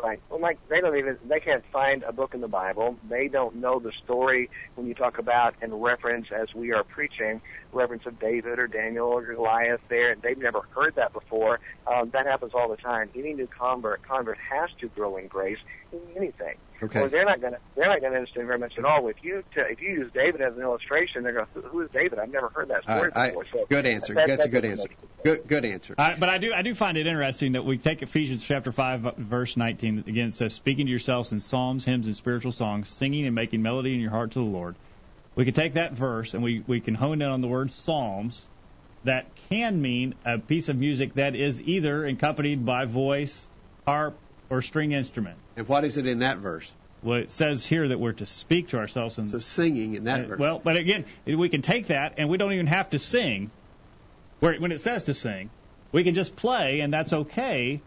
Right. 0.00 0.20
Well, 0.30 0.38
Mike, 0.38 0.58
they 0.68 0.80
don't 0.80 0.96
even 0.96 1.18
they 1.26 1.40
can't 1.40 1.64
find 1.72 2.04
a 2.04 2.12
book 2.12 2.32
in 2.32 2.40
the 2.40 2.48
Bible. 2.48 2.96
They 3.08 3.26
don't 3.26 3.56
know 3.56 3.80
the 3.80 3.90
story 4.04 4.48
when 4.76 4.86
you 4.86 4.94
talk 4.94 5.18
about 5.18 5.56
and 5.60 5.82
reference 5.82 6.28
as 6.30 6.54
we 6.54 6.72
are 6.72 6.84
preaching 6.84 7.40
reference 7.72 8.06
of 8.06 8.18
David 8.20 8.58
or 8.58 8.68
Daniel 8.68 9.08
or 9.08 9.22
Goliath 9.22 9.80
there, 9.88 10.14
they've 10.14 10.38
never 10.38 10.62
heard 10.74 10.94
that 10.94 11.12
before. 11.12 11.60
Um, 11.86 12.10
that 12.10 12.26
happens 12.26 12.52
all 12.54 12.68
the 12.68 12.76
time. 12.76 13.10
Any 13.14 13.34
new 13.34 13.48
convert 13.48 14.02
convert 14.02 14.38
has 14.38 14.70
to 14.80 14.88
grow 14.88 15.16
in 15.16 15.26
grace 15.26 15.58
in 15.92 16.00
anything. 16.16 16.54
Okay. 16.80 17.00
Or 17.00 17.08
they're 17.08 17.24
not 17.24 17.40
going 17.40 17.54
to 17.54 17.58
they're 17.74 17.88
not 17.88 18.00
going 18.00 18.12
to 18.12 18.18
understand 18.18 18.46
very 18.46 18.58
much 18.58 18.74
at 18.78 18.84
all. 18.84 19.08
If 19.08 19.16
you 19.22 19.42
t- 19.52 19.60
if 19.68 19.80
you 19.80 19.90
use 19.90 20.12
David 20.12 20.40
as 20.40 20.54
an 20.56 20.62
illustration, 20.62 21.24
they're 21.24 21.32
going, 21.32 21.46
"Who 21.54 21.62
who 21.62 21.80
is 21.80 21.90
David? 21.92 22.20
I've 22.20 22.30
never 22.30 22.50
heard 22.54 22.68
that 22.68 22.82
All 22.86 22.96
story 22.96 23.10
right, 23.14 23.16
I- 23.16 23.28
before." 23.30 23.44
So 23.52 23.66
good 23.68 23.84
answer. 23.84 24.14
that- 24.14 24.28
That's 24.28 24.46
a 24.46 24.48
good 24.48 24.64
answer. 24.64 24.88
Good, 25.24 25.48
good 25.48 25.64
answer. 25.64 25.96
Uh, 25.98 26.14
but 26.20 26.28
I 26.28 26.38
do 26.38 26.52
I 26.52 26.62
do 26.62 26.74
find 26.76 26.96
it 26.96 27.08
interesting 27.08 27.52
that 27.52 27.64
we 27.64 27.78
take 27.78 28.02
Ephesians 28.02 28.44
chapter 28.44 28.70
five 28.70 29.00
verse 29.16 29.56
19 29.56 30.04
again 30.06 30.28
it 30.28 30.34
says 30.34 30.54
speaking 30.54 30.86
to 30.86 30.90
yourselves 30.90 31.32
in 31.32 31.40
psalms, 31.40 31.84
hymns, 31.84 32.06
and 32.06 32.14
spiritual 32.14 32.52
songs, 32.52 32.88
singing 32.88 33.26
and 33.26 33.34
making 33.34 33.60
melody 33.60 33.94
in 33.94 34.00
your 34.00 34.10
heart 34.12 34.30
to 34.32 34.38
the 34.38 34.44
Lord. 34.44 34.76
We 35.34 35.44
can 35.44 35.54
take 35.54 35.74
that 35.74 35.94
verse 35.94 36.34
and 36.34 36.44
we 36.44 36.62
we 36.64 36.80
can 36.80 36.94
hone 36.94 37.22
in 37.22 37.28
on 37.28 37.40
the 37.40 37.48
word 37.48 37.72
psalms. 37.72 38.44
That 39.04 39.26
can 39.48 39.80
mean 39.80 40.14
a 40.24 40.38
piece 40.38 40.68
of 40.68 40.76
music 40.76 41.14
that 41.14 41.34
is 41.34 41.62
either 41.62 42.04
accompanied 42.06 42.64
by 42.66 42.84
voice, 42.84 43.46
harp, 43.86 44.18
or 44.50 44.60
string 44.60 44.92
instrument. 44.92 45.38
And 45.58 45.68
what 45.68 45.84
is 45.84 45.98
it 45.98 46.06
in 46.06 46.20
that 46.20 46.38
verse? 46.38 46.70
Well, 47.02 47.18
it 47.18 47.32
says 47.32 47.66
here 47.66 47.88
that 47.88 47.98
we're 47.98 48.12
to 48.12 48.26
speak 48.26 48.68
to 48.68 48.78
ourselves 48.78 49.18
in 49.18 49.26
So 49.26 49.40
singing 49.40 49.94
in 49.94 50.04
that 50.04 50.24
Uh, 50.24 50.28
verse. 50.28 50.38
Well, 50.38 50.60
but 50.62 50.76
again, 50.76 51.04
we 51.26 51.48
can 51.48 51.62
take 51.62 51.88
that 51.88 52.14
and 52.16 52.28
we 52.28 52.38
don't 52.38 52.52
even 52.52 52.68
have 52.68 52.90
to 52.90 52.98
sing. 53.00 53.50
Where 54.38 54.54
when 54.60 54.70
it 54.70 54.80
says 54.80 55.02
to 55.04 55.14
sing, 55.14 55.50
we 55.90 56.04
can 56.04 56.14
just 56.14 56.36
play 56.36 56.78
and 56.80 56.92
that's 56.92 57.12
okay. 57.12 57.80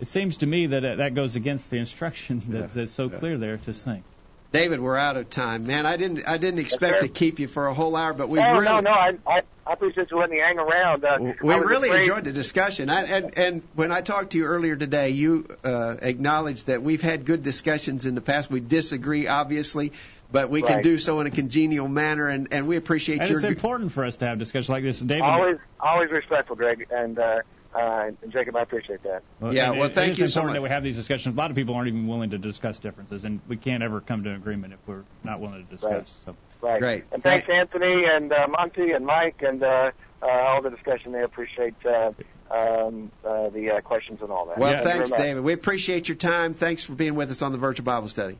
It 0.00 0.06
seems 0.06 0.38
to 0.38 0.46
me 0.46 0.66
that 0.66 0.84
uh, 0.84 0.94
that 0.96 1.14
goes 1.16 1.34
against 1.34 1.68
the 1.70 1.78
instruction 1.78 2.40
that, 2.50 2.58
Yeah, 2.60 2.66
that's 2.66 2.92
so 2.92 3.10
yeah. 3.10 3.18
clear 3.18 3.38
there 3.38 3.56
to 3.56 3.72
sing. 3.74 4.04
David, 4.50 4.80
we're 4.80 4.96
out 4.96 5.16
of 5.18 5.28
time. 5.28 5.64
Man, 5.64 5.84
I 5.84 5.96
didn't 5.98 6.26
I 6.26 6.38
didn't 6.38 6.60
expect 6.60 7.00
sir. 7.00 7.06
to 7.06 7.12
keep 7.12 7.38
you 7.38 7.48
for 7.48 7.66
a 7.66 7.74
whole 7.74 7.94
hour, 7.96 8.14
but 8.14 8.28
we 8.30 8.38
oh 8.38 8.52
really 8.52 8.64
no, 8.64 8.80
no, 8.80 8.90
I, 8.90 9.12
I 9.26 9.42
I 9.66 9.72
appreciate 9.74 10.10
you 10.10 10.18
letting 10.18 10.36
me 10.36 10.42
hang 10.42 10.58
around. 10.58 11.04
Uh, 11.04 11.18
We 11.42 11.54
really 11.54 11.90
afraid- 11.90 12.00
enjoyed 12.00 12.24
the 12.24 12.32
discussion. 12.32 12.88
I, 12.88 13.02
and, 13.02 13.36
and 13.38 13.62
when 13.74 13.92
I 13.92 14.00
talked 14.00 14.30
to 14.32 14.38
you 14.38 14.46
earlier 14.46 14.76
today, 14.76 15.10
you 15.10 15.46
uh, 15.62 15.96
acknowledged 16.00 16.68
that 16.68 16.82
we've 16.82 17.02
had 17.02 17.26
good 17.26 17.42
discussions 17.42 18.06
in 18.06 18.14
the 18.14 18.22
past. 18.22 18.50
We 18.50 18.60
disagree, 18.60 19.26
obviously, 19.26 19.92
but 20.32 20.48
we 20.48 20.62
can 20.62 20.76
Right. 20.76 20.82
do 20.82 20.96
so 20.96 21.20
in 21.20 21.26
a 21.26 21.30
congenial 21.30 21.86
manner, 21.86 22.28
and, 22.28 22.48
and 22.50 22.66
we 22.66 22.76
appreciate 22.76 23.20
And 23.20 23.28
your. 23.28 23.38
it's 23.40 23.46
important 23.46 23.92
for 23.92 24.06
us 24.06 24.16
to 24.16 24.26
have 24.26 24.38
discussions 24.38 24.70
like 24.70 24.84
this. 24.84 25.00
David, 25.00 25.20
Always, 25.24 25.58
always 25.78 26.10
respectful, 26.10 26.56
Greg, 26.56 26.86
and 26.90 27.18
uh, 27.18 27.40
uh, 27.74 28.10
and 28.22 28.32
Jacob. 28.32 28.56
I 28.56 28.62
appreciate 28.62 29.02
that. 29.02 29.22
Well, 29.40 29.54
Yeah, 29.54 29.70
well, 29.72 29.84
it- 29.84 29.94
thank 29.94 30.08
it 30.08 30.12
is 30.12 30.18
you 30.20 30.28
so 30.28 30.44
much. 30.44 30.54
that 30.54 30.62
we 30.62 30.68
have 30.68 30.82
these 30.82 30.96
discussions. 30.96 31.34
A 31.34 31.38
lot 31.38 31.50
of 31.50 31.56
people 31.56 31.74
aren't 31.74 31.88
even 31.88 32.06
willing 32.06 32.30
to 32.30 32.38
discuss 32.38 32.78
differences, 32.78 33.24
and 33.24 33.40
we 33.48 33.56
can't 33.56 33.82
ever 33.82 34.00
come 34.00 34.24
to 34.24 34.30
an 34.30 34.36
agreement 34.36 34.72
if 34.72 34.78
we're 34.86 35.02
not 35.24 35.40
willing 35.40 35.64
to 35.64 35.70
discuss. 35.70 35.92
Right. 35.92 36.08
So. 36.24 36.36
Right. 36.60 36.80
Great. 36.80 37.04
And 37.12 37.22
thanks, 37.22 37.48
Anthony 37.48 38.04
and 38.04 38.32
uh, 38.32 38.46
Monty 38.48 38.90
and 38.90 39.06
Mike 39.06 39.42
and 39.42 39.62
uh, 39.62 39.90
uh, 40.22 40.26
all 40.26 40.60
the 40.62 40.70
discussion 40.70 41.12
there. 41.12 41.24
Appreciate 41.24 41.74
uh, 41.86 42.12
um, 42.50 43.12
uh, 43.24 43.48
the 43.50 43.70
uh, 43.76 43.80
questions 43.82 44.20
and 44.22 44.30
all 44.32 44.46
that. 44.46 44.58
well, 44.58 44.72
Thank 44.82 44.86
you 44.86 45.06
thanks. 45.06 45.10
David. 45.12 45.44
We 45.44 45.52
appreciate 45.52 46.08
your 46.08 46.16
time. 46.16 46.54
Thanks 46.54 46.84
for 46.84 46.94
being 46.94 47.14
with 47.14 47.30
us 47.30 47.42
on 47.42 47.52
the 47.52 47.58
virtual 47.58 47.84
Bible 47.84 48.08
study. 48.08 48.38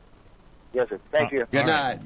Yes, 0.73 0.89
sir. 0.89 0.99
Thank 1.11 1.31
Uh, 1.31 1.35
you. 1.37 1.45
Good 1.51 1.61
All 1.61 1.67
right. 1.67 1.99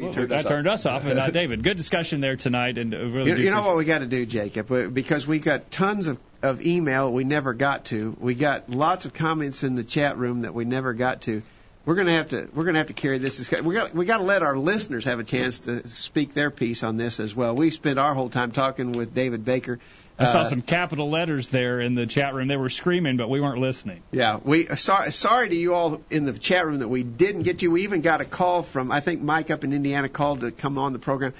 Night. 0.00 0.16
Well, 0.16 0.26
that 0.26 0.46
turned 0.46 0.68
us 0.68 0.86
off, 0.86 1.04
and 1.06 1.16
not 1.16 1.32
David. 1.40 1.62
Good 1.62 1.76
discussion 1.76 2.20
there 2.20 2.36
tonight, 2.36 2.78
and 2.78 2.94
uh, 2.94 2.98
really 2.98 3.30
You, 3.30 3.36
you 3.36 3.50
know 3.50 3.62
what 3.62 3.76
we 3.76 3.84
got 3.84 3.98
to 4.00 4.06
do, 4.06 4.26
Jacob? 4.26 4.94
Because 4.94 5.26
we 5.26 5.38
got 5.38 5.70
tons 5.70 6.08
of, 6.08 6.18
of 6.42 6.62
email 6.62 7.12
we 7.12 7.24
never 7.24 7.54
got 7.54 7.86
to. 7.86 8.16
We 8.20 8.34
got 8.34 8.70
lots 8.70 9.04
of 9.04 9.12
comments 9.12 9.64
in 9.64 9.76
the 9.76 9.84
chat 9.84 10.16
room 10.16 10.42
that 10.42 10.54
we 10.54 10.64
never 10.64 10.92
got 10.92 11.22
to. 11.22 11.42
we're 11.84 11.94
going 11.94 12.06
to 12.06 12.12
have 12.12 12.28
to 12.30 12.48
we're 12.54 12.64
going 12.64 12.74
to 12.74 12.78
have 12.78 12.88
to 12.88 12.92
carry 12.92 13.18
this 13.18 13.36
discussion. 13.38 13.64
We 13.64 13.74
got 13.74 13.94
we 13.94 14.04
got 14.04 14.18
to 14.18 14.24
let 14.24 14.42
our 14.42 14.56
listeners 14.56 15.04
have 15.06 15.18
a 15.18 15.24
chance 15.24 15.60
to 15.60 15.86
speak 15.88 16.34
their 16.34 16.50
piece 16.50 16.82
on 16.82 16.96
this 16.96 17.20
as 17.20 17.34
well. 17.34 17.54
We 17.54 17.70
spent 17.70 17.98
our 17.98 18.14
whole 18.14 18.28
time 18.28 18.52
talking 18.52 18.92
with 18.92 19.14
David 19.14 19.44
Baker. 19.44 19.78
I 20.20 20.26
saw 20.26 20.40
Uh, 20.40 20.44
some 20.44 20.62
capital 20.62 21.08
letters 21.08 21.48
there 21.48 21.80
in 21.80 21.94
the 21.94 22.06
chat 22.06 22.34
room. 22.34 22.46
They 22.46 22.56
were 22.56 22.68
screaming, 22.68 23.16
but 23.16 23.30
we 23.30 23.40
weren't 23.40 23.58
listening. 23.58 24.02
Yeah, 24.12 24.38
we 24.44 24.66
sorry 24.66 25.10
sorry 25.12 25.48
to 25.48 25.56
you 25.56 25.74
all 25.74 26.00
in 26.10 26.26
the 26.26 26.32
chat 26.34 26.66
room 26.66 26.80
that 26.80 26.88
we 26.88 27.02
didn't 27.02 27.42
get 27.44 27.62
you. 27.62 27.70
We 27.70 27.82
even 27.84 28.02
got 28.02 28.20
a 28.20 28.26
call 28.26 28.62
from 28.62 28.92
I 28.92 29.00
think 29.00 29.22
Mike 29.22 29.50
up 29.50 29.64
in 29.64 29.72
Indiana 29.72 30.08
called 30.08 30.40
to 30.40 30.50
come 30.50 30.76
on 30.76 30.92
the 30.92 30.98
program. 30.98 31.32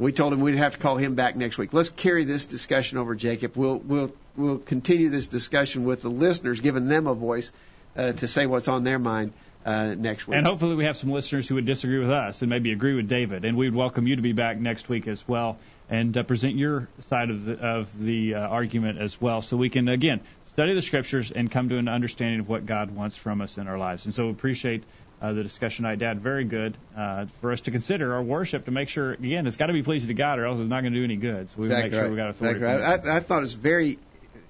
We 0.00 0.10
told 0.10 0.32
him 0.32 0.40
we'd 0.40 0.56
have 0.56 0.72
to 0.72 0.78
call 0.78 0.96
him 0.96 1.14
back 1.14 1.36
next 1.36 1.56
week. 1.56 1.72
Let's 1.72 1.90
carry 1.90 2.24
this 2.24 2.46
discussion 2.46 2.98
over, 2.98 3.14
Jacob. 3.14 3.52
We'll 3.56 3.78
we'll 3.78 4.12
we'll 4.36 4.58
continue 4.58 5.10
this 5.10 5.28
discussion 5.28 5.84
with 5.84 6.02
the 6.02 6.10
listeners, 6.10 6.60
giving 6.60 6.88
them 6.88 7.06
a 7.06 7.14
voice 7.14 7.52
uh, 7.96 8.12
to 8.12 8.26
say 8.26 8.46
what's 8.46 8.66
on 8.66 8.82
their 8.82 8.98
mind 8.98 9.32
uh, 9.64 9.94
next 9.96 10.28
week. 10.28 10.36
And 10.36 10.46
hopefully 10.46 10.74
we 10.74 10.84
have 10.84 10.96
some 10.96 11.10
listeners 11.10 11.48
who 11.48 11.56
would 11.56 11.64
disagree 11.64 11.98
with 11.98 12.10
us 12.10 12.42
and 12.42 12.50
maybe 12.50 12.72
agree 12.72 12.94
with 12.94 13.08
David. 13.08 13.44
And 13.44 13.56
we 13.56 13.66
would 13.66 13.74
welcome 13.74 14.06
you 14.06 14.16
to 14.16 14.22
be 14.22 14.32
back 14.32 14.58
next 14.58 14.88
week 14.88 15.08
as 15.08 15.26
well 15.26 15.58
and 15.88 16.16
uh, 16.16 16.22
present 16.22 16.56
your 16.56 16.88
side 17.00 17.30
of 17.30 17.44
the, 17.44 17.54
of 17.58 17.98
the 17.98 18.34
uh, 18.34 18.40
argument 18.40 18.98
as 18.98 19.20
well 19.20 19.42
so 19.42 19.56
we 19.56 19.70
can, 19.70 19.88
again, 19.88 20.20
study 20.46 20.74
the 20.74 20.82
scriptures 20.82 21.30
and 21.30 21.50
come 21.50 21.68
to 21.68 21.78
an 21.78 21.88
understanding 21.88 22.40
of 22.40 22.48
what 22.48 22.66
God 22.66 22.90
wants 22.90 23.16
from 23.16 23.40
us 23.40 23.58
in 23.58 23.68
our 23.68 23.78
lives. 23.78 24.04
And 24.04 24.14
so 24.14 24.26
we 24.26 24.30
appreciate 24.30 24.84
uh, 25.20 25.32
the 25.32 25.42
discussion 25.42 25.84
tonight, 25.84 25.98
Dad. 25.98 26.20
Very 26.20 26.44
good 26.44 26.76
uh, 26.96 27.26
for 27.40 27.52
us 27.52 27.62
to 27.62 27.70
consider 27.70 28.14
our 28.14 28.22
worship 28.22 28.66
to 28.66 28.70
make 28.70 28.88
sure, 28.88 29.12
again, 29.12 29.46
it's 29.46 29.56
got 29.56 29.66
to 29.66 29.72
be 29.72 29.82
pleasing 29.82 30.08
to 30.08 30.14
God 30.14 30.38
or 30.38 30.46
else 30.46 30.60
it's 30.60 30.68
not 30.68 30.82
going 30.82 30.92
to 30.92 30.98
do 30.98 31.04
any 31.04 31.16
good. 31.16 31.50
So 31.50 31.56
we 31.58 31.66
Exactly 31.66 31.90
make 31.90 31.92
sure 31.92 32.02
right. 32.02 32.10
we 32.10 32.16
got 32.16 32.30
authority. 32.30 32.56
Exactly 32.56 32.86
right. 32.86 33.06
I, 33.06 33.16
I 33.16 33.20
thought 33.20 33.38
it 33.38 33.40
was 33.40 33.54
very 33.54 33.98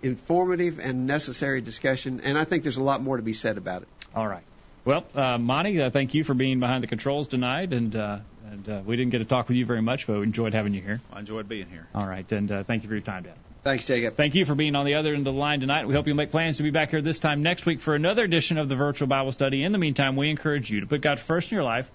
informative 0.03 0.81
and 0.81 1.07
necessary 1.07 1.61
discussion, 1.61 2.21
and 2.23 2.37
I 2.37 2.45
think 2.45 2.62
there's 2.62 2.77
a 2.77 2.83
lot 2.83 3.01
more 3.03 3.17
to 3.17 3.23
be 3.23 3.33
said 3.33 3.57
about 3.57 3.83
it. 3.83 3.89
All 4.15 4.27
right. 4.27 4.43
Well, 4.85 5.05
uh, 5.14 5.39
Monty, 5.39 5.80
uh, 5.80 5.89
thank 5.89 6.12
you 6.12 6.24
for 6.24 6.35
being 6.35 6.61
behind 6.61 6.82
the 6.82 6.89
controls 6.89 7.28
tonight, 7.28 7.72
and 7.72 7.97
uh, 7.97 8.18
and 8.51 8.68
uh, 8.68 8.82
we 8.85 8.97
didn't 8.97 9.12
get 9.12 9.18
to 9.18 9.24
talk 9.24 9.49
with 9.49 9.57
you 9.57 9.64
very 9.64 9.80
much, 9.80 10.07
but 10.07 10.18
we 10.18 10.22
enjoyed 10.24 10.53
having 10.53 10.74
you 10.74 10.82
here. 10.82 11.01
I 11.11 11.20
enjoyed 11.20 11.49
being 11.49 11.68
here. 11.68 11.89
All 11.95 12.07
right, 12.07 12.30
and 12.30 12.53
uh, 12.53 12.62
thank 12.64 12.82
you 12.82 12.89
for 12.89 12.95
your 12.95 13.03
time, 13.03 13.22
Dad. 13.22 13.35
Thanks, 13.62 13.87
Jacob. 13.87 14.12
Thank 14.12 14.35
you 14.35 14.45
for 14.45 14.55
being 14.55 14.76
on 14.76 14.85
the 14.85 14.97
other 14.97 15.14
end 15.14 15.26
of 15.26 15.32
the 15.32 15.41
line 15.41 15.61
tonight. 15.61 15.87
We 15.87 15.95
hope 15.95 16.07
you'll 16.07 16.16
make 16.16 16.30
plans 16.30 16.59
to 16.59 16.62
be 16.62 16.70
back 16.70 16.91
here 16.91 17.01
this 17.01 17.18
time 17.18 17.43
next 17.43 17.64
week 17.64 17.80
for 17.80 17.95
another 17.95 18.22
edition 18.22 18.59
of 18.59 18.68
the 18.68 18.76
virtual 18.76 19.09
Bible 19.09 19.32
study. 19.32 19.64
In 19.64 19.72
the 19.72 19.78
meantime, 19.78 20.16
we 20.16 20.28
encourage 20.28 20.70
you 20.70 20.80
to 20.80 20.87
put 20.87 21.01
God 21.01 21.18
first 21.18 21.51
in 21.51 21.57
your 21.57 21.64
life, 21.64 21.91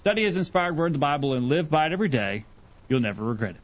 study 0.00 0.24
His 0.24 0.36
inspired 0.36 0.76
word, 0.76 0.92
the 0.92 0.98
Bible, 0.98 1.32
and 1.32 1.48
live 1.48 1.70
by 1.70 1.86
it 1.86 1.92
every 1.92 2.10
day. 2.10 2.44
You'll 2.90 3.00
never 3.00 3.24
regret 3.24 3.52
it. 3.52 3.63